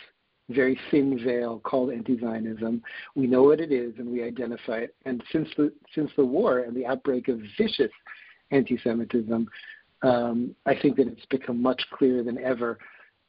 very 0.51 0.79
thin 0.91 1.19
veil 1.23 1.61
called 1.61 1.93
anti-Zionism. 1.93 2.83
We 3.15 3.27
know 3.27 3.43
what 3.45 3.61
it 3.61 3.73
is 3.73 3.95
and 3.99 4.09
we 4.11 4.23
identify 4.23 4.79
it. 4.79 4.95
And 5.05 5.23
since 5.33 5.49
the 5.57 5.73
since 5.95 6.11
the 6.17 6.25
war 6.25 6.61
and 6.61 6.77
the 6.77 6.87
outbreak 6.87 7.29
of 7.29 7.41
vicious 7.59 7.91
anti-Semitism, 8.51 9.49
um, 10.03 10.55
I 10.67 10.75
think 10.81 10.97
that 10.97 11.09
it's 11.09 11.27
become 11.27 11.61
much 11.63 11.83
clearer 11.93 12.23
than 12.23 12.39
ever 12.39 12.79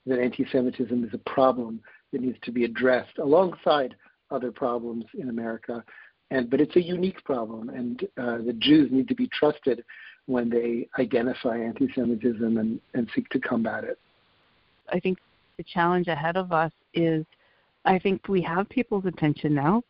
that 0.05 0.19
anti-Semitism 0.19 1.03
is 1.03 1.13
a 1.13 1.29
problem 1.29 1.79
that 2.11 2.21
needs 2.21 2.37
to 2.43 2.51
be 2.51 2.65
addressed 2.65 3.17
alongside 3.19 3.95
other 4.31 4.51
problems 4.51 5.05
in 5.17 5.29
America. 5.29 5.83
And 6.31 6.49
but 6.49 6.59
it's 6.59 6.75
a 6.75 6.81
unique 6.81 7.23
problem, 7.23 7.69
and 7.69 8.03
uh, 8.17 8.37
the 8.39 8.55
Jews 8.57 8.91
need 8.91 9.07
to 9.07 9.15
be 9.15 9.27
trusted 9.27 9.83
when 10.25 10.49
they 10.49 10.87
identify 10.99 11.57
anti-Semitism 11.57 12.57
and, 12.57 12.79
and 12.93 13.07
seek 13.13 13.29
to 13.29 13.39
combat 13.39 13.83
it. 13.83 13.99
I 14.91 14.99
think 14.99 15.17
the 15.57 15.63
challenge 15.63 16.07
ahead 16.07 16.37
of 16.37 16.51
us 16.51 16.71
is 16.93 17.25
I 17.85 17.99
think 17.99 18.27
we 18.27 18.41
have 18.41 18.69
people's 18.69 19.05
attention 19.05 19.53
now, 19.53 19.83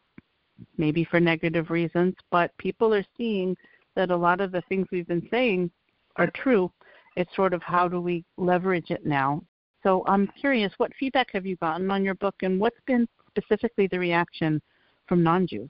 maybe 0.77 1.03
for 1.03 1.19
negative 1.19 1.69
reasons, 1.69 2.15
but 2.31 2.55
people 2.57 2.93
are 2.93 3.05
seeing 3.17 3.55
that 3.95 4.11
a 4.11 4.15
lot 4.15 4.41
of 4.41 4.51
the 4.51 4.63
things 4.69 4.87
we've 4.91 5.07
been 5.07 5.27
saying 5.29 5.69
are 6.15 6.31
true. 6.31 6.71
It's 7.15 7.33
sort 7.35 7.53
of 7.53 7.61
how 7.61 7.87
do 7.87 8.01
we 8.01 8.25
leverage 8.37 8.89
it 8.89 9.05
now? 9.05 9.43
So 9.83 10.03
I'm 10.07 10.27
curious, 10.39 10.73
what 10.77 10.91
feedback 10.99 11.27
have 11.33 11.45
you 11.45 11.55
gotten 11.57 11.91
on 11.91 12.03
your 12.03 12.15
book, 12.15 12.35
and 12.41 12.59
what's 12.59 12.79
been 12.87 13.07
specifically 13.29 13.87
the 13.87 13.99
reaction 13.99 14.61
from 15.07 15.21
non-Jews? 15.21 15.69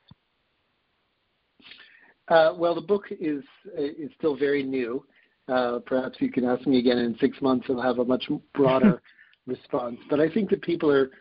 Uh, 2.30 2.54
well, 2.56 2.74
the 2.74 2.82
book 2.82 3.06
is 3.12 3.44
is 3.78 4.10
still 4.18 4.36
very 4.36 4.64
new. 4.64 5.04
Uh, 5.48 5.80
perhaps 5.86 6.18
you 6.20 6.32
can 6.32 6.46
ask 6.46 6.66
me 6.66 6.80
again 6.80 6.98
in 6.98 7.18
six 7.20 7.42
months, 7.42 7.68
and 7.70 7.80
I'll 7.80 7.88
have 7.88 8.00
a 8.00 8.06
much 8.06 8.30
broader 8.54 9.02
response. 9.48 10.00
But 10.10 10.20
I 10.20 10.30
think 10.30 10.50
that 10.50 10.62
people 10.62 10.90
are 10.90 11.12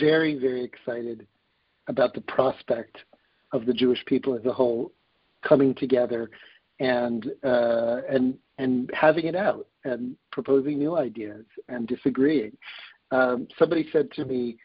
very, 0.00 0.38
very 0.38 0.62
excited 0.62 1.26
about 1.88 2.14
the 2.14 2.20
prospect 2.22 2.96
of 3.52 3.66
the 3.66 3.72
Jewish 3.72 4.04
people 4.06 4.34
as 4.34 4.44
a 4.44 4.52
whole 4.52 4.92
coming 5.46 5.74
together 5.74 6.30
and 6.80 7.26
uh, 7.44 8.02
and 8.08 8.36
and 8.58 8.90
having 8.94 9.26
it 9.26 9.36
out 9.36 9.66
and 9.84 10.16
proposing 10.32 10.78
new 10.78 10.96
ideas 10.96 11.44
and 11.68 11.86
disagreeing. 11.86 12.56
Um, 13.10 13.46
somebody 13.58 13.88
said 13.92 14.10
to 14.12 14.24
me, 14.24 14.56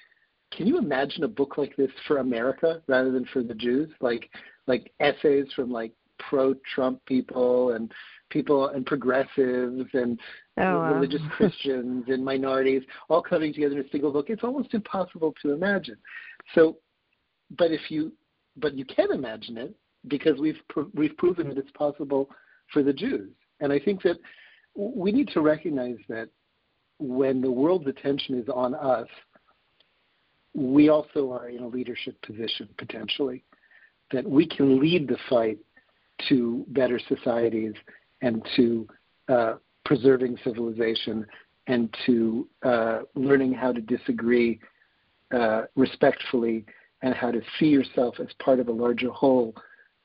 "Can 0.52 0.68
you 0.68 0.78
imagine 0.78 1.24
a 1.24 1.28
book 1.28 1.58
like 1.58 1.76
this 1.76 1.92
for 2.08 2.18
America 2.18 2.82
rather 2.88 3.12
than 3.12 3.26
for 3.34 3.44
the 3.44 3.56
Jews? 3.56 3.90
Like 4.00 4.30
like 4.68 4.92
essays 5.00 5.48
from 5.56 5.72
like 5.72 5.92
pro-Trump 6.30 7.04
people 7.06 7.72
and 7.72 7.92
people 8.32 8.70
and 8.70 8.86
progressives 8.86 9.86
and 9.94 10.20
oh, 10.58 10.64
wow. 10.64 10.94
religious 10.94 11.22
Christians 11.38 12.06
and 12.08 12.26
minorities 12.26 12.82
all 13.10 13.22
coming 13.22 13.54
together 13.54 13.80
in 13.80 13.86
a 13.86 13.90
single 13.90 14.12
book. 14.12 14.30
It's 14.30 14.44
almost 14.44 14.74
impossible 14.74 15.36
to 15.44 15.52
imagine. 15.54 15.98
So, 16.56 16.78
but 17.58 17.72
if 17.72 17.92
you 17.92 18.14
but 18.58 18.78
you 18.78 18.86
can 18.86 19.12
imagine 19.12 19.58
it 19.58 19.76
because 20.08 20.40
we've 20.40 20.60
we've 20.94 21.16
proven 21.18 21.50
that 21.50 21.58
it's 21.58 21.72
possible 21.72 22.30
for 22.74 22.84
the 22.84 22.94
Jews. 22.94 23.30
And 23.60 23.72
I 23.72 23.80
think 23.80 24.02
that 24.04 24.18
we 24.76 25.12
need 25.12 25.30
to 25.30 25.42
recognize 25.42 25.98
that 26.10 26.30
when 26.98 27.42
the 27.42 27.52
world's 27.52 27.88
attention 27.88 28.40
is 28.40 28.48
on 28.54 28.74
us, 28.76 29.08
we 30.54 30.90
also 30.90 31.32
are 31.32 31.50
in 31.50 31.64
a 31.64 31.68
leadership 31.68 32.22
position 32.22 32.68
potentially. 32.78 33.44
That 34.12 34.30
we 34.30 34.46
can 34.46 34.80
lead 34.80 35.08
the 35.08 35.18
fight 35.30 35.58
to 36.28 36.66
better 36.70 37.00
societies 37.08 37.74
and 38.22 38.46
to 38.56 38.88
uh, 39.30 39.54
preserving 39.86 40.38
civilization 40.44 41.26
and 41.68 41.96
to 42.06 42.48
uh, 42.64 43.00
learning 43.16 43.54
how 43.54 43.72
to 43.72 43.82
disagree 43.82 44.60
uh, 45.32 45.64
respectfully 45.76 46.66
and 47.02 47.16
how 47.16 47.32
to 47.32 47.42
see 47.58 47.68
yourself 47.68 48.16
as 48.20 48.28
part 48.40 48.60
of 48.60 48.68
a 48.68 48.72
larger 48.72 49.10
whole. 49.10 49.54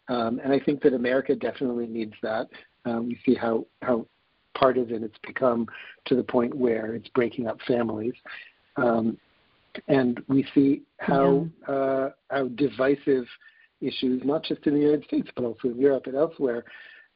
Um, 0.08 0.40
and 0.42 0.52
I 0.52 0.60
think 0.60 0.82
that 0.82 0.94
America 0.94 1.34
definitely 1.34 1.86
needs 1.86 2.14
that. 2.22 2.46
Um, 2.84 3.08
we 3.08 3.18
see 3.26 3.34
how, 3.34 3.66
how 3.82 4.06
partisan 4.54 5.02
it's 5.02 5.18
become 5.26 5.66
to 6.06 6.14
the 6.14 6.22
point 6.22 6.54
where 6.54 6.94
it's 6.94 7.08
breaking 7.08 7.48
up 7.48 7.58
families. 7.66 8.14
Um, 8.76 9.18
and 9.88 10.20
we 10.28 10.46
see 10.54 10.82
how, 10.98 11.48
yeah. 11.68 11.74
uh, 11.74 12.10
how 12.30 12.48
divisive 12.48 13.26
issues, 13.80 14.22
not 14.24 14.42
just 14.42 14.66
in 14.66 14.74
the 14.74 14.80
United 14.80 15.04
States, 15.04 15.28
but 15.34 15.44
also 15.44 15.68
in 15.68 15.78
Europe 15.78 16.06
and 16.06 16.14
elsewhere, 16.14 16.64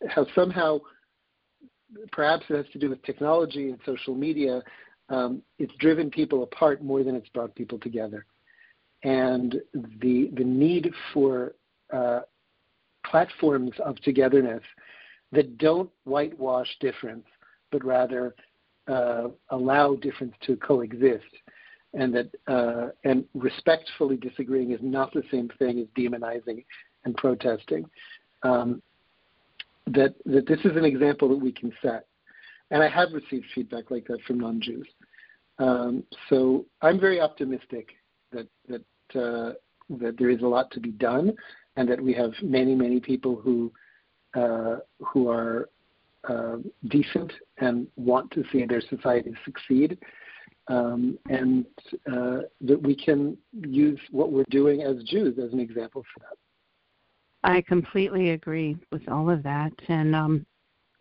how 0.09 0.27
somehow, 0.35 0.81
perhaps 2.13 2.45
it 2.49 2.57
has 2.57 2.67
to 2.73 2.79
do 2.79 2.89
with 2.91 3.03
technology 3.03 3.71
and 3.71 3.79
social 3.85 4.15
media, 4.15 4.63
um, 5.09 5.43
it's 5.59 5.75
driven 5.81 6.11
people 6.11 6.43
apart 6.43 6.83
more 6.83 7.03
than 7.03 7.15
it's 7.15 7.29
brought 7.31 7.55
people 7.55 7.79
together. 7.79 8.27
And 9.03 9.57
the, 9.75 10.31
the 10.35 10.45
need 10.45 10.93
for 11.13 11.55
uh, 11.93 12.21
platforms 13.05 13.73
of 13.85 14.01
togetherness 14.03 14.63
that 15.33 15.59
don't 15.59 15.91
whitewash 16.05 16.69
difference, 16.81 17.27
but 17.73 17.85
rather 17.85 18.35
uh, 18.89 19.29
allow 19.51 19.97
difference 19.97 20.35
to 20.43 20.57
coexist 20.57 21.25
and 21.95 22.15
that 22.15 22.31
uh, 22.47 22.89
and 23.05 23.25
respectfully 23.35 24.17
disagreeing 24.17 24.73
is 24.73 24.81
not 24.83 25.13
the 25.13 25.23
same 25.31 25.51
thing 25.59 25.79
as 25.81 25.87
demonizing 25.99 26.65
and 27.05 27.17
protesting. 27.17 27.85
Um, 28.43 28.83
that 29.95 30.15
that 30.27 30.47
this 30.47 30.61
is 30.65 30.77
an 30.77 30.85
example 30.85 31.29
that 31.29 31.37
we 31.37 31.53
can 31.53 31.73
set, 31.83 32.07
and 32.71 32.83
I 32.83 32.89
have 32.89 33.09
received 33.13 33.47
feedback 33.55 33.91
like 33.91 34.07
that 34.09 34.21
from 34.27 34.41
non-Jews. 34.41 34.89
Um, 35.59 36.05
so 36.29 36.67
I'm 36.83 36.99
very 36.99 37.21
optimistic 37.21 37.91
that 38.33 38.49
that 38.69 38.85
uh, 39.15 39.53
that 39.99 40.17
there 40.19 40.31
is 40.31 40.43
a 40.43 40.47
lot 40.47 40.71
to 40.73 40.81
be 40.81 40.91
done, 40.91 41.35
and 41.77 41.89
that 41.89 42.01
we 42.01 42.13
have 42.15 42.33
many 42.43 42.75
many 42.75 43.01
people 43.01 43.37
who 43.37 43.73
uh, 44.35 44.77
who 45.01 45.29
are 45.29 45.69
uh, 46.29 46.57
decent 46.89 47.33
and 47.59 47.87
want 47.97 48.31
to 48.33 48.45
see 48.53 48.65
their 48.67 48.83
society 48.83 49.33
succeed 49.45 49.99
um, 50.69 51.19
and 51.29 51.67
uh, 52.13 52.43
that 52.61 52.81
we 52.81 52.95
can 52.95 53.37
use 53.53 53.99
what 54.11 54.31
we're 54.31 54.45
doing 54.51 54.83
as 54.83 55.03
Jews 55.05 55.39
as 55.39 55.53
an 55.53 55.61
example 55.61 56.05
for 56.15 56.21
that. 56.21 56.37
I 57.43 57.63
completely 57.63 58.31
agree 58.31 58.77
with 58.93 59.09
all 59.09 59.31
of 59.31 59.43
that. 59.43 59.73
And 59.89 60.15
um, 60.15 60.47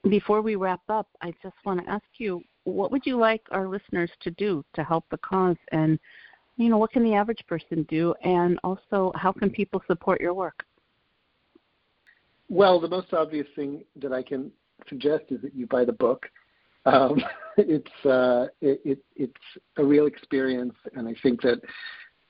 before 0.09 0.41
we 0.41 0.55
wrap 0.55 0.81
up, 0.89 1.07
I 1.21 1.33
just 1.43 1.55
want 1.65 1.83
to 1.83 1.89
ask 1.89 2.05
you, 2.17 2.41
what 2.63 2.91
would 2.91 3.05
you 3.05 3.17
like 3.17 3.41
our 3.51 3.67
listeners 3.67 4.11
to 4.21 4.31
do 4.31 4.63
to 4.75 4.83
help 4.83 5.05
the 5.11 5.17
cause? 5.17 5.57
And, 5.71 5.99
you 6.57 6.69
know, 6.69 6.77
what 6.77 6.91
can 6.91 7.03
the 7.03 7.13
average 7.13 7.43
person 7.47 7.85
do? 7.89 8.13
And 8.23 8.59
also, 8.63 9.11
how 9.15 9.31
can 9.31 9.49
people 9.49 9.81
support 9.87 10.21
your 10.21 10.33
work? 10.33 10.63
Well, 12.47 12.79
the 12.79 12.87
most 12.87 13.13
obvious 13.13 13.47
thing 13.55 13.83
that 13.97 14.13
I 14.13 14.23
can 14.23 14.51
suggest 14.87 15.25
is 15.29 15.41
that 15.41 15.53
you 15.53 15.67
buy 15.67 15.85
the 15.85 15.93
book. 15.93 16.25
Um, 16.85 17.21
it's 17.57 18.05
uh, 18.05 18.47
it, 18.61 18.81
it, 18.85 18.99
it's 19.15 19.33
a 19.77 19.83
real 19.83 20.07
experience, 20.07 20.75
and 20.95 21.07
I 21.07 21.15
think 21.21 21.41
that 21.41 21.59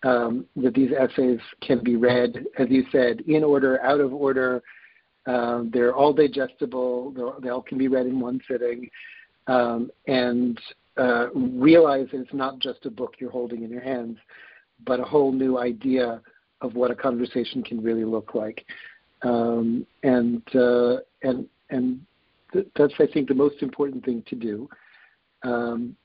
um, 0.04 0.46
that 0.56 0.74
these 0.74 0.92
essays 0.98 1.40
can 1.62 1.84
be 1.84 1.96
read, 1.96 2.46
as 2.58 2.68
you 2.70 2.86
said, 2.92 3.22
in 3.22 3.44
order, 3.44 3.82
out 3.82 4.00
of 4.00 4.14
order. 4.14 4.62
Um, 5.26 5.70
they're 5.74 5.94
all 5.94 6.14
digestible. 6.14 7.12
They're, 7.12 7.32
they 7.42 7.50
all 7.50 7.62
can 7.62 7.78
be 7.78 7.88
read 7.88 8.06
in 8.06 8.20
one 8.20 8.40
sitting, 8.50 8.90
um, 9.48 9.92
and 10.08 10.60
uh, 10.98 11.28
realize 11.34 12.08
that 12.12 12.22
it's 12.22 12.34
not 12.34 12.60
just 12.60 12.86
a 12.86 12.90
book 12.90 13.16
you're 13.20 13.32
holding 13.32 13.64
in 13.64 13.70
your 13.70 13.82
hands, 13.82 14.18
but 14.86 15.00
a 15.00 15.04
whole 15.04 15.32
new 15.32 15.58
idea 15.58 16.22
of 16.62 16.76
what 16.76 16.92
a 16.92 16.96
conversation 16.96 17.64
can 17.64 17.82
really 17.82 18.06
look 18.06 18.36
like. 18.36 18.66
Um, 19.22 19.86
and 20.04 20.44
uh, 20.56 20.98
and 21.24 21.48
and 21.70 22.02
that's 22.76 22.94
I 23.00 23.08
think 23.14 23.28
the 23.28 23.36
most 23.36 23.62
important 23.62 24.04
thing 24.06 24.24
to 24.28 24.36
do. 24.36 24.70
Um, 25.44 25.96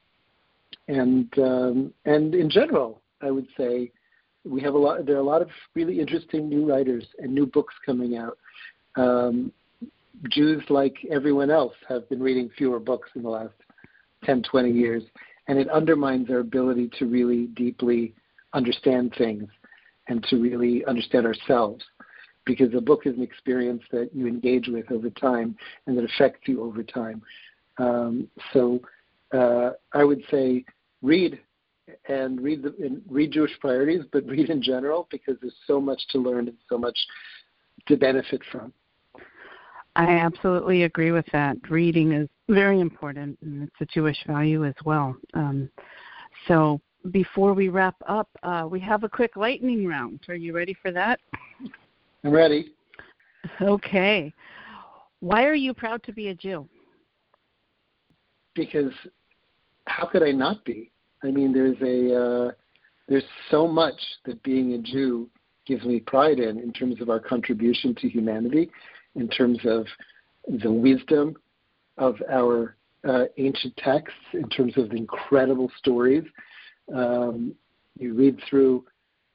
and 0.88 1.32
um, 1.38 1.94
and 2.04 2.34
in 2.34 2.50
general, 2.50 3.00
I 3.24 3.30
would 3.30 3.46
say 3.56 3.90
we 4.44 4.60
have 4.60 4.74
a 4.74 4.78
lot. 4.78 5.06
There 5.06 5.16
are 5.16 5.20
a 5.20 5.24
lot 5.24 5.42
of 5.42 5.48
really 5.74 6.00
interesting 6.00 6.48
new 6.48 6.68
writers 6.68 7.04
and 7.18 7.34
new 7.34 7.46
books 7.46 7.74
coming 7.84 8.16
out. 8.16 8.38
Um, 8.96 9.52
Jews, 10.30 10.62
like 10.68 10.96
everyone 11.10 11.50
else, 11.50 11.74
have 11.88 12.08
been 12.08 12.22
reading 12.22 12.50
fewer 12.56 12.78
books 12.78 13.10
in 13.14 13.22
the 13.22 13.28
last 13.28 13.54
10, 14.24 14.42
20 14.42 14.70
years, 14.70 15.02
and 15.48 15.58
it 15.58 15.68
undermines 15.70 16.30
our 16.30 16.38
ability 16.38 16.90
to 16.98 17.06
really 17.06 17.46
deeply 17.48 18.14
understand 18.52 19.14
things 19.18 19.48
and 20.08 20.22
to 20.24 20.36
really 20.36 20.84
understand 20.84 21.26
ourselves 21.26 21.82
because 22.44 22.72
a 22.74 22.80
book 22.80 23.06
is 23.06 23.16
an 23.16 23.22
experience 23.22 23.82
that 23.90 24.10
you 24.14 24.26
engage 24.26 24.68
with 24.68 24.90
over 24.92 25.10
time 25.10 25.56
and 25.86 25.96
that 25.96 26.04
affects 26.04 26.46
you 26.46 26.62
over 26.62 26.82
time. 26.82 27.22
Um, 27.78 28.28
so 28.52 28.80
uh, 29.32 29.70
I 29.92 30.04
would 30.04 30.22
say 30.30 30.64
read 31.02 31.40
and 32.08 32.40
read 32.40 32.62
the, 32.62 32.74
and 32.84 33.02
read 33.08 33.32
Jewish 33.32 33.52
priorities, 33.60 34.02
but 34.12 34.26
read 34.28 34.50
in 34.50 34.62
general 34.62 35.08
because 35.10 35.36
there's 35.40 35.54
so 35.66 35.80
much 35.80 36.00
to 36.10 36.18
learn 36.18 36.48
and 36.48 36.56
so 36.68 36.78
much 36.78 36.98
to 37.86 37.96
benefit 37.96 38.40
from. 38.50 38.72
I 39.96 40.16
absolutely 40.16 40.82
agree 40.82 41.12
with 41.12 41.26
that. 41.32 41.56
Reading 41.70 42.12
is 42.12 42.28
very 42.48 42.80
important, 42.80 43.38
and 43.42 43.62
it's 43.62 43.80
a 43.80 43.86
Jewish 43.86 44.18
value 44.26 44.64
as 44.64 44.74
well. 44.84 45.16
Um, 45.34 45.70
so 46.48 46.80
before 47.12 47.54
we 47.54 47.68
wrap 47.68 47.94
up, 48.08 48.28
uh, 48.42 48.66
we 48.68 48.80
have 48.80 49.04
a 49.04 49.08
quick 49.08 49.36
lightning 49.36 49.86
round. 49.86 50.20
Are 50.28 50.34
you 50.34 50.52
ready 50.52 50.76
for 50.82 50.90
that? 50.90 51.20
I'm 52.24 52.32
ready. 52.32 52.72
Okay. 53.60 54.32
Why 55.20 55.44
are 55.44 55.54
you 55.54 55.74
proud 55.74 56.02
to 56.04 56.12
be 56.12 56.28
a 56.28 56.34
Jew? 56.34 56.68
Because 58.54 58.92
how 59.86 60.06
could 60.06 60.22
I 60.22 60.32
not 60.32 60.64
be? 60.64 60.90
I 61.24 61.30
mean, 61.30 61.52
there's 61.52 61.80
a 61.80 62.14
uh, 62.14 62.52
there's 63.08 63.24
so 63.50 63.66
much 63.66 64.00
that 64.26 64.42
being 64.42 64.74
a 64.74 64.78
Jew 64.78 65.28
gives 65.66 65.84
me 65.84 66.00
pride 66.00 66.38
in, 66.38 66.58
in 66.58 66.72
terms 66.72 67.00
of 67.00 67.08
our 67.08 67.18
contribution 67.18 67.94
to 67.96 68.08
humanity, 68.08 68.70
in 69.14 69.28
terms 69.28 69.58
of 69.64 69.86
the 70.62 70.70
wisdom 70.70 71.34
of 71.96 72.16
our 72.30 72.76
uh, 73.08 73.24
ancient 73.38 73.74
texts, 73.78 74.18
in 74.34 74.48
terms 74.50 74.76
of 74.76 74.90
the 74.90 74.96
incredible 74.96 75.70
stories. 75.78 76.24
Um, 76.94 77.54
you 77.98 78.14
read 78.14 78.38
through 78.48 78.84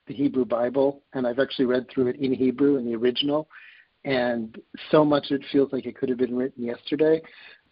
the 0.08 0.14
Hebrew 0.14 0.46
Bible, 0.46 1.02
and 1.14 1.26
I've 1.26 1.40
actually 1.40 1.66
read 1.66 1.88
through 1.90 2.08
it 2.08 2.18
in 2.18 2.34
Hebrew 2.34 2.78
in 2.78 2.86
the 2.86 2.96
original, 2.96 3.48
and 4.06 4.60
so 4.92 5.04
much 5.04 5.32
it 5.32 5.42
feels 5.52 5.72
like 5.74 5.86
it 5.86 5.98
could 5.98 6.10
have 6.10 6.18
been 6.18 6.36
written 6.36 6.64
yesterday 6.64 7.22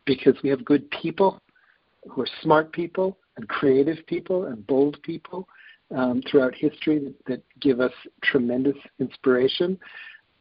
because 0.06 0.36
we 0.44 0.50
have 0.50 0.66
good 0.66 0.90
people 0.90 1.42
who 2.10 2.22
are 2.22 2.28
smart 2.42 2.72
people 2.72 3.18
and 3.38 3.48
creative 3.48 4.06
people 4.08 4.46
and 4.46 4.66
bold 4.68 5.02
people 5.04 5.48
um, 5.96 6.22
throughout 6.30 6.54
history 6.56 7.00
that, 7.00 7.16
that 7.28 7.44
give 7.62 7.80
us 7.80 7.94
tremendous 8.24 8.76
inspiration 9.00 9.80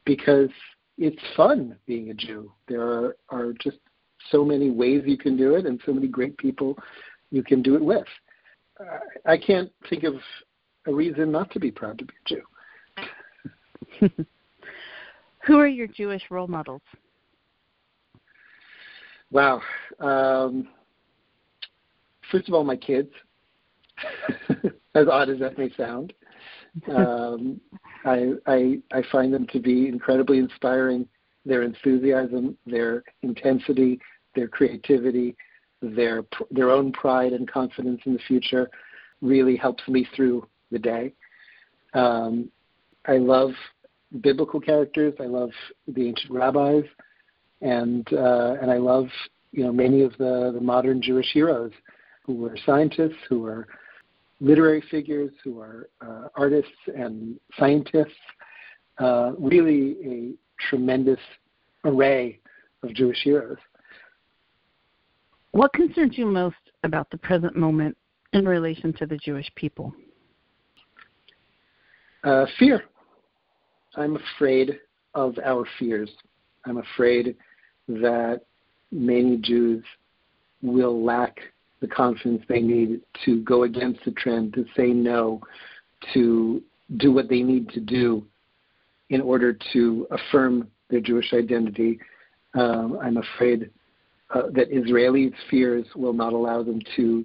because 0.05 0.51
it's 0.99 1.20
fun 1.36 1.76
being 1.86 2.11
a 2.11 2.14
Jew. 2.14 2.51
There 2.68 2.82
are, 2.82 3.16
are 3.28 3.53
just 3.62 3.78
so 4.30 4.44
many 4.44 4.70
ways 4.70 5.03
you 5.07 5.18
can 5.18 5.36
do 5.36 5.55
it 5.55 5.66
and 5.66 5.80
so 5.86 5.92
many 5.92 6.09
great 6.09 6.36
people 6.38 6.76
you 7.30 7.42
can 7.42 7.62
do 7.62 7.76
it 7.76 7.84
with. 7.84 8.07
Uh, 8.80 8.99
I 9.24 9.36
can't 9.36 9.70
think 9.88 10.05
of 10.05 10.14
a 10.86 10.92
reason 10.92 11.30
not 11.30 11.51
to 11.53 11.61
be 11.61 11.70
proud 11.70 11.99
to 11.99 12.05
be 12.05 12.14
a 12.14 12.28
Jew. 12.28 12.42
Who 15.47 15.59
are 15.59 15.68
your 15.68 15.86
Jewish 15.86 16.22
role 16.30 16.49
models? 16.49 16.82
Wow. 19.30 19.61
Um, 20.01 20.68
first 22.31 22.49
of 22.49 22.55
all, 22.55 22.64
my 22.64 22.77
kids, 22.77 23.11
as 24.95 25.09
odd 25.09 25.29
as 25.29 25.39
that 25.41 25.59
may 25.59 25.70
sound. 25.77 26.12
Um, 26.95 27.61
I, 28.05 28.33
I, 28.47 28.79
I 28.93 29.03
find 29.11 29.33
them 29.33 29.47
to 29.49 29.61
be 29.61 29.89
incredibly 29.89 30.39
inspiring. 30.39 31.09
Their 31.45 31.62
enthusiasm, 31.62 32.57
their 32.66 33.05
intensity, 33.22 34.01
their 34.35 34.49
creativity, 34.49 35.37
their 35.81 36.24
their 36.51 36.70
own 36.70 36.93
pride 36.93 37.33
and 37.33 37.51
confidence 37.51 38.01
in 38.05 38.14
the 38.14 38.18
future 38.27 38.68
really 39.20 39.57
helps 39.57 39.87
me 39.89 40.07
through 40.16 40.47
the 40.70 40.79
day. 40.79 41.12
Um, 41.95 42.51
I 43.07 43.18
love 43.18 43.51
biblical 44.20 44.61
characters. 44.61 45.14
I 45.20 45.27
love 45.27 45.51
the 45.87 46.09
ancient 46.09 46.33
rabbis, 46.33 46.85
and 47.61 48.07
uh, 48.12 48.57
and 48.61 48.70
I 48.70 48.79
love 48.79 49.07
you 49.53 49.64
know 49.64 49.72
many 49.72 50.03
of 50.03 50.12
the, 50.18 50.51
the 50.53 50.61
modern 50.61 51.01
Jewish 51.01 51.31
heroes 51.33 51.72
who 52.27 52.35
were 52.35 52.57
scientists, 52.66 53.16
who 53.29 53.47
are 53.47 53.68
literary 54.41 54.83
figures, 54.91 55.31
who 55.45 55.61
are 55.61 55.89
uh, 56.05 56.29
artists 56.35 56.70
and 56.95 57.39
scientists. 57.59 58.12
Uh, 58.99 59.33
really, 59.39 59.97
a 60.05 60.33
tremendous 60.68 61.20
array 61.85 62.41
of 62.83 62.93
Jewish 62.95 63.18
heroes. 63.22 63.59
What 65.53 65.72
concerns 65.72 66.18
you 66.18 66.27
most 66.27 66.57
about 66.83 67.11
the 67.11 67.18
present 67.18 67.57
moment 67.57 67.97
in 68.33 68.47
relation 68.47 68.93
to 68.95 69.07
the 69.07 69.16
Jewish 69.18 69.51
people? 69.55 69.93
Uh, 72.24 72.47
fear. 72.59 72.85
I'm 73.95 74.16
afraid 74.16 74.79
of 75.14 75.39
our 75.45 75.66
fears. 75.79 76.11
I'm 76.64 76.79
afraid 76.79 77.37
that 77.89 78.43
many 78.91 79.39
Jews 79.39 79.85
will 80.62 81.03
lack 81.05 81.39
the 81.81 81.87
confidence 81.87 82.43
they 82.49 82.61
need 82.61 83.01
to 83.24 83.43
go 83.43 83.64
against 83.64 84.05
the 84.05 84.12
trend, 84.12 84.55
to 84.55 84.64
say 84.77 84.89
no, 84.89 85.41
to 86.14 86.62
do 86.97 87.12
what 87.12 87.29
they 87.29 87.43
need 87.43 87.68
to 87.70 87.81
do 87.81 88.24
in 89.11 89.20
order 89.20 89.57
to 89.72 90.07
affirm 90.11 90.68
their 90.91 91.01
Jewish 91.01 91.33
identity. 91.33 91.99
Um, 92.55 92.99
I'm 93.03 93.18
afraid 93.18 93.70
uh, 94.35 94.43
that 94.55 94.70
Israelis' 94.72 95.35
fears 95.51 95.87
will 95.95 96.12
not 96.12 96.33
allow 96.33 96.62
them 96.62 96.81
to 96.97 97.24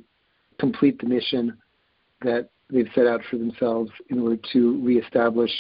complete 0.59 0.99
the 0.99 1.07
mission 1.07 1.57
that 2.21 2.49
they've 2.69 2.89
set 2.93 3.07
out 3.07 3.21
for 3.29 3.37
themselves 3.37 3.91
in 4.09 4.19
order 4.19 4.37
to 4.53 4.81
reestablish 4.83 5.51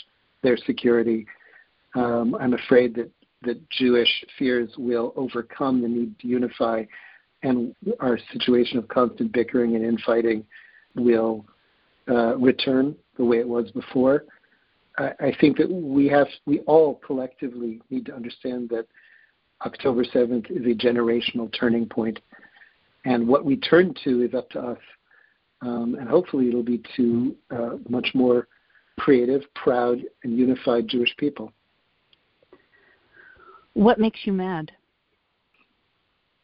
their 0.43 0.57
security. 0.57 1.25
Um, 1.95 2.35
I'm 2.39 2.53
afraid 2.53 2.95
that, 2.95 3.09
that 3.43 3.69
Jewish 3.69 4.23
fears 4.37 4.69
will 4.77 5.13
overcome 5.15 5.81
the 5.81 5.87
need 5.87 6.17
to 6.19 6.27
unify, 6.27 6.83
and 7.43 7.75
our 7.99 8.19
situation 8.31 8.77
of 8.77 8.87
constant 8.87 9.31
bickering 9.31 9.75
and 9.75 9.83
infighting 9.83 10.45
will 10.95 11.45
uh, 12.09 12.37
return 12.37 12.95
the 13.17 13.25
way 13.25 13.39
it 13.39 13.47
was 13.47 13.71
before. 13.71 14.25
I, 14.97 15.11
I 15.19 15.37
think 15.39 15.57
that 15.57 15.71
we 15.71 16.07
have, 16.07 16.27
we 16.45 16.59
all 16.61 16.95
collectively 17.05 17.81
need 17.89 18.05
to 18.07 18.15
understand 18.15 18.69
that 18.69 18.87
October 19.65 20.03
7th 20.03 20.49
is 20.49 20.65
a 20.65 20.75
generational 20.75 21.51
turning 21.57 21.85
point, 21.87 22.19
and 23.05 23.27
what 23.27 23.45
we 23.45 23.57
turn 23.57 23.93
to 24.03 24.23
is 24.23 24.33
up 24.33 24.49
to 24.51 24.59
us. 24.59 24.79
Um, 25.63 25.95
and 25.99 26.09
hopefully, 26.09 26.47
it'll 26.47 26.63
be 26.63 26.81
to 26.97 27.35
uh, 27.51 27.77
much 27.87 28.09
more 28.15 28.47
creative, 28.99 29.41
proud, 29.53 29.99
and 30.23 30.37
unified 30.37 30.87
Jewish 30.87 31.15
people. 31.17 31.53
What 33.73 33.99
makes 33.99 34.19
you 34.23 34.33
mad? 34.33 34.71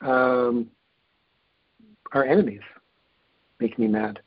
Um, 0.02 0.70
our 2.18 2.26
enemies 2.26 2.62
make 3.60 3.78
me 3.78 3.88
mad. 3.88 4.20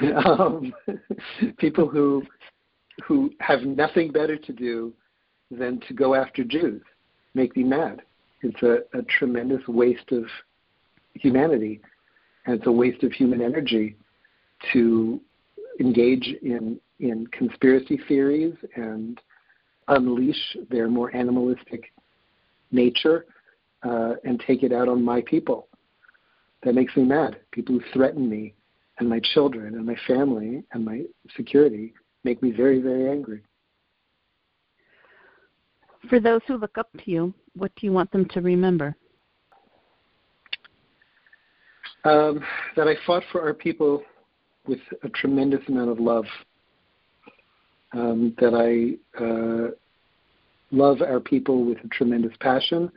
um, 0.24 0.72
people 1.58 1.86
who 1.88 2.24
who 3.04 3.30
have 3.40 3.60
nothing 3.62 4.10
better 4.10 4.38
to 4.38 4.52
do 4.52 4.92
than 5.50 5.78
to 5.86 5.92
go 5.92 6.14
after 6.14 6.42
Jews 6.42 6.80
make 7.34 7.54
me 7.54 7.62
mad. 7.62 8.00
It's 8.40 8.62
a, 8.62 8.98
a 8.98 9.02
tremendous 9.18 9.60
waste 9.68 10.10
of 10.12 10.24
humanity, 11.12 11.82
and 12.46 12.56
it's 12.56 12.66
a 12.66 12.72
waste 12.72 13.02
of 13.02 13.12
human 13.12 13.42
energy 13.42 13.96
to 14.72 15.20
engage 15.78 16.34
in 16.42 16.80
in 17.00 17.26
conspiracy 17.26 18.00
theories 18.08 18.54
and 18.74 19.20
unleash 19.88 20.56
their 20.70 20.88
more 20.88 21.14
animalistic 21.14 21.92
nature 22.72 23.26
uh, 23.82 24.14
and 24.24 24.42
take 24.46 24.62
it 24.62 24.72
out 24.72 24.88
on 24.88 25.04
my 25.04 25.20
people. 25.26 25.68
That 26.62 26.74
makes 26.74 26.96
me 26.96 27.04
mad. 27.04 27.36
People 27.52 27.78
who 27.78 27.84
threaten 27.92 28.28
me 28.28 28.54
and 28.98 29.08
my 29.08 29.20
children 29.34 29.74
and 29.74 29.84
my 29.84 29.96
family 30.06 30.64
and 30.72 30.84
my 30.84 31.02
security 31.36 31.92
make 32.24 32.42
me 32.42 32.50
very, 32.50 32.80
very 32.80 33.10
angry. 33.10 33.42
For 36.08 36.20
those 36.20 36.40
who 36.46 36.56
look 36.56 36.78
up 36.78 36.88
to 37.04 37.10
you, 37.10 37.34
what 37.54 37.72
do 37.76 37.86
you 37.86 37.92
want 37.92 38.10
them 38.12 38.26
to 38.30 38.40
remember? 38.40 38.96
Um, 42.04 42.40
that 42.76 42.86
I 42.86 42.94
fought 43.06 43.24
for 43.32 43.42
our 43.42 43.54
people 43.54 44.02
with 44.66 44.78
a 45.02 45.08
tremendous 45.08 45.60
amount 45.68 45.90
of 45.90 45.98
love 45.98 46.24
um, 47.92 48.34
that 48.38 48.54
I 48.54 49.22
uh, 49.22 49.70
love 50.70 51.00
our 51.02 51.20
people 51.20 51.64
with 51.64 51.78
a 51.84 51.88
tremendous 51.88 52.32
passion, 52.40 52.90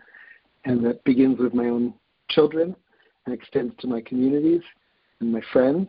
and 0.65 0.85
that 0.85 1.03
begins 1.03 1.39
with 1.39 1.53
my 1.53 1.65
own 1.65 1.93
children 2.29 2.75
and 3.25 3.33
extends 3.33 3.73
to 3.79 3.87
my 3.87 4.01
communities 4.01 4.61
and 5.19 5.31
my 5.31 5.41
friends, 5.51 5.87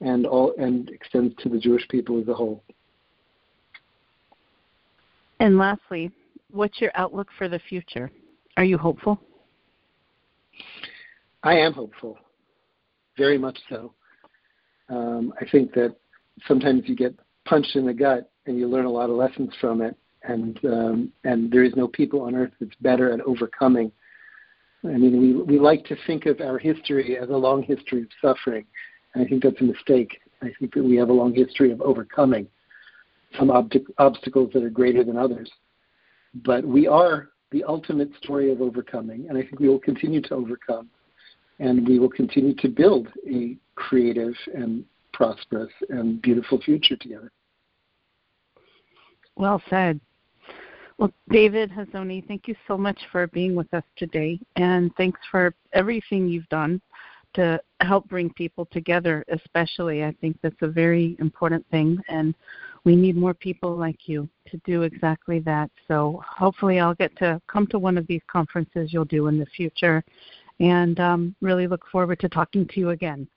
and 0.00 0.26
all 0.26 0.54
and 0.58 0.90
extends 0.90 1.34
to 1.42 1.48
the 1.48 1.58
Jewish 1.58 1.86
people 1.88 2.20
as 2.20 2.28
a 2.28 2.34
whole. 2.34 2.62
And 5.40 5.58
lastly, 5.58 6.10
what's 6.50 6.80
your 6.80 6.92
outlook 6.94 7.28
for 7.36 7.48
the 7.48 7.58
future? 7.58 8.10
Are 8.56 8.64
you 8.64 8.78
hopeful? 8.78 9.20
I 11.42 11.54
am 11.54 11.72
hopeful, 11.72 12.18
very 13.16 13.38
much 13.38 13.58
so. 13.68 13.92
Um, 14.88 15.32
I 15.40 15.44
think 15.50 15.72
that 15.74 15.94
sometimes 16.46 16.82
you 16.86 16.96
get 16.96 17.14
punched 17.44 17.76
in 17.76 17.86
the 17.86 17.94
gut 17.94 18.30
and 18.46 18.58
you 18.58 18.68
learn 18.68 18.84
a 18.84 18.90
lot 18.90 19.10
of 19.10 19.16
lessons 19.16 19.50
from 19.60 19.80
it. 19.80 19.96
And 20.22 20.58
um, 20.64 21.12
and 21.24 21.52
there 21.52 21.62
is 21.62 21.74
no 21.76 21.86
people 21.86 22.22
on 22.22 22.34
earth 22.34 22.50
that's 22.58 22.74
better 22.80 23.12
at 23.12 23.20
overcoming. 23.20 23.92
I 24.84 24.88
mean, 24.98 25.20
we 25.20 25.34
we 25.34 25.58
like 25.58 25.84
to 25.86 25.96
think 26.06 26.26
of 26.26 26.40
our 26.40 26.58
history 26.58 27.16
as 27.18 27.28
a 27.30 27.36
long 27.36 27.62
history 27.62 28.02
of 28.02 28.08
suffering, 28.20 28.66
and 29.14 29.24
I 29.24 29.28
think 29.28 29.42
that's 29.42 29.60
a 29.60 29.64
mistake. 29.64 30.20
I 30.42 30.50
think 30.58 30.74
that 30.74 30.84
we 30.84 30.96
have 30.96 31.08
a 31.08 31.12
long 31.12 31.34
history 31.34 31.72
of 31.72 31.80
overcoming 31.80 32.46
some 33.38 33.50
ob- 33.50 33.72
obstacles 33.98 34.50
that 34.52 34.62
are 34.62 34.70
greater 34.70 35.02
than 35.02 35.16
others. 35.16 35.50
But 36.44 36.64
we 36.64 36.86
are 36.86 37.30
the 37.50 37.64
ultimate 37.64 38.10
story 38.22 38.52
of 38.52 38.60
overcoming, 38.60 39.26
and 39.28 39.38
I 39.38 39.42
think 39.42 39.60
we 39.60 39.68
will 39.68 39.78
continue 39.78 40.20
to 40.22 40.34
overcome, 40.34 40.90
and 41.58 41.86
we 41.86 41.98
will 41.98 42.10
continue 42.10 42.54
to 42.56 42.68
build 42.68 43.08
a 43.28 43.56
creative 43.74 44.34
and 44.54 44.84
prosperous 45.12 45.72
and 45.88 46.20
beautiful 46.20 46.60
future 46.60 46.96
together. 46.96 47.32
Well 49.36 49.62
said. 49.70 50.00
Well, 50.98 51.12
David 51.28 51.70
Hazony, 51.70 52.26
thank 52.26 52.48
you 52.48 52.54
so 52.66 52.78
much 52.78 52.98
for 53.12 53.26
being 53.26 53.54
with 53.54 53.72
us 53.74 53.84
today, 53.96 54.40
and 54.56 54.94
thanks 54.96 55.20
for 55.30 55.54
everything 55.74 56.26
you've 56.26 56.48
done 56.48 56.80
to 57.34 57.60
help 57.82 58.08
bring 58.08 58.32
people 58.32 58.66
together, 58.72 59.22
especially. 59.28 60.04
I 60.04 60.12
think 60.22 60.38
that's 60.42 60.62
a 60.62 60.68
very 60.68 61.14
important 61.20 61.66
thing, 61.70 61.98
and 62.08 62.34
we 62.84 62.96
need 62.96 63.14
more 63.14 63.34
people 63.34 63.76
like 63.76 64.08
you 64.08 64.26
to 64.46 64.56
do 64.64 64.82
exactly 64.82 65.40
that. 65.40 65.70
So 65.86 66.22
hopefully, 66.26 66.80
I'll 66.80 66.94
get 66.94 67.14
to 67.18 67.42
come 67.46 67.66
to 67.68 67.78
one 67.78 67.98
of 67.98 68.06
these 68.06 68.22
conferences 68.26 68.90
you'll 68.90 69.04
do 69.04 69.26
in 69.26 69.38
the 69.38 69.46
future, 69.46 70.02
and 70.60 70.98
um, 70.98 71.36
really 71.42 71.66
look 71.66 71.84
forward 71.92 72.20
to 72.20 72.28
talking 72.30 72.66
to 72.68 72.80
you 72.80 72.90
again. 72.90 73.28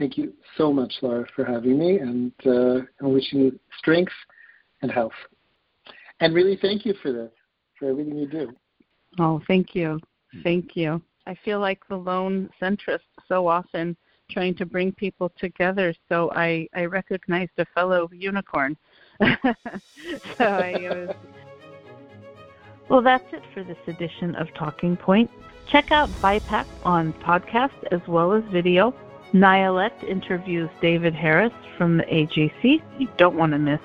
Thank 0.00 0.18
you 0.18 0.32
so 0.56 0.72
much, 0.72 0.92
Laura, 1.00 1.26
for 1.36 1.44
having 1.44 1.78
me, 1.78 1.98
and 1.98 2.32
uh, 2.44 2.80
I'm 3.00 3.12
wishing 3.12 3.40
you 3.40 3.60
strength 3.78 4.12
and 4.80 4.90
health. 4.90 5.12
And 6.22 6.34
really, 6.34 6.56
thank 6.60 6.86
you 6.86 6.94
for 7.02 7.12
this, 7.12 7.30
for 7.78 7.90
everything 7.90 8.16
you 8.16 8.28
do. 8.28 8.52
Oh, 9.18 9.42
thank 9.46 9.74
you. 9.74 9.98
Hmm. 10.32 10.42
Thank 10.42 10.76
you. 10.76 11.02
I 11.26 11.36
feel 11.44 11.60
like 11.60 11.80
the 11.88 11.96
lone 11.96 12.48
centrist 12.60 13.00
so 13.28 13.46
often 13.46 13.96
trying 14.30 14.54
to 14.56 14.66
bring 14.66 14.92
people 14.92 15.30
together. 15.38 15.94
So 16.08 16.30
I, 16.34 16.66
I 16.74 16.86
recognized 16.86 17.52
a 17.58 17.66
fellow 17.74 18.08
unicorn. 18.12 18.76
so 19.20 19.34
I 20.40 20.74
was. 20.80 21.14
Well, 22.88 23.02
that's 23.02 23.32
it 23.32 23.42
for 23.54 23.62
this 23.62 23.78
edition 23.86 24.34
of 24.36 24.52
Talking 24.54 24.96
Point. 24.96 25.30
Check 25.70 25.92
out 25.92 26.08
BIPAC 26.20 26.66
on 26.84 27.12
podcast 27.14 27.84
as 27.90 28.00
well 28.08 28.32
as 28.32 28.42
video. 28.52 28.94
Nialette 29.32 30.04
interviews 30.04 30.68
David 30.80 31.14
Harris 31.14 31.52
from 31.78 31.96
the 31.96 32.04
AJC. 32.04 32.82
You 32.98 33.08
don't 33.16 33.36
want 33.36 33.52
to 33.52 33.58
miss. 33.58 33.80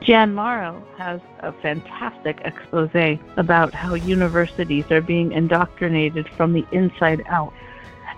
Jan 0.00 0.32
Morrow 0.34 0.82
has 0.96 1.20
a 1.40 1.52
fantastic 1.52 2.40
expose 2.44 3.18
about 3.36 3.74
how 3.74 3.94
universities 3.94 4.90
are 4.90 5.00
being 5.00 5.32
indoctrinated 5.32 6.28
from 6.28 6.52
the 6.52 6.64
inside 6.72 7.24
out. 7.26 7.52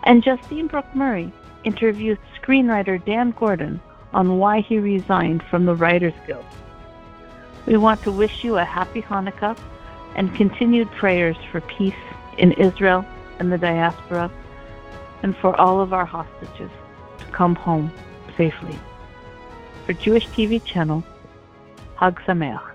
And 0.04 0.22
Justine 0.22 0.66
Brooke 0.66 0.94
Murray 0.94 1.32
interviews 1.64 2.18
screenwriter 2.40 3.04
Dan 3.04 3.32
Gordon 3.32 3.80
on 4.12 4.38
why 4.38 4.60
he 4.60 4.78
resigned 4.78 5.42
from 5.44 5.64
the 5.64 5.74
Writers 5.74 6.14
Guild. 6.26 6.44
We 7.66 7.76
want 7.76 8.02
to 8.02 8.12
wish 8.12 8.44
you 8.44 8.58
a 8.58 8.64
happy 8.64 9.02
Hanukkah 9.02 9.58
and 10.16 10.34
continued 10.34 10.90
prayers 10.92 11.36
for 11.50 11.60
peace 11.62 11.94
in 12.38 12.52
Israel 12.52 13.04
and 13.38 13.50
the 13.50 13.58
diaspora 13.58 14.30
and 15.22 15.36
for 15.36 15.58
all 15.60 15.80
of 15.80 15.92
our 15.92 16.06
hostages 16.06 16.70
to 17.18 17.24
come 17.26 17.54
home 17.54 17.90
safely. 18.36 18.78
For 19.86 19.92
Jewish 19.92 20.26
TV 20.28 20.62
Channel, 20.64 21.04
Hug 22.00 22.16
sa. 22.24 22.69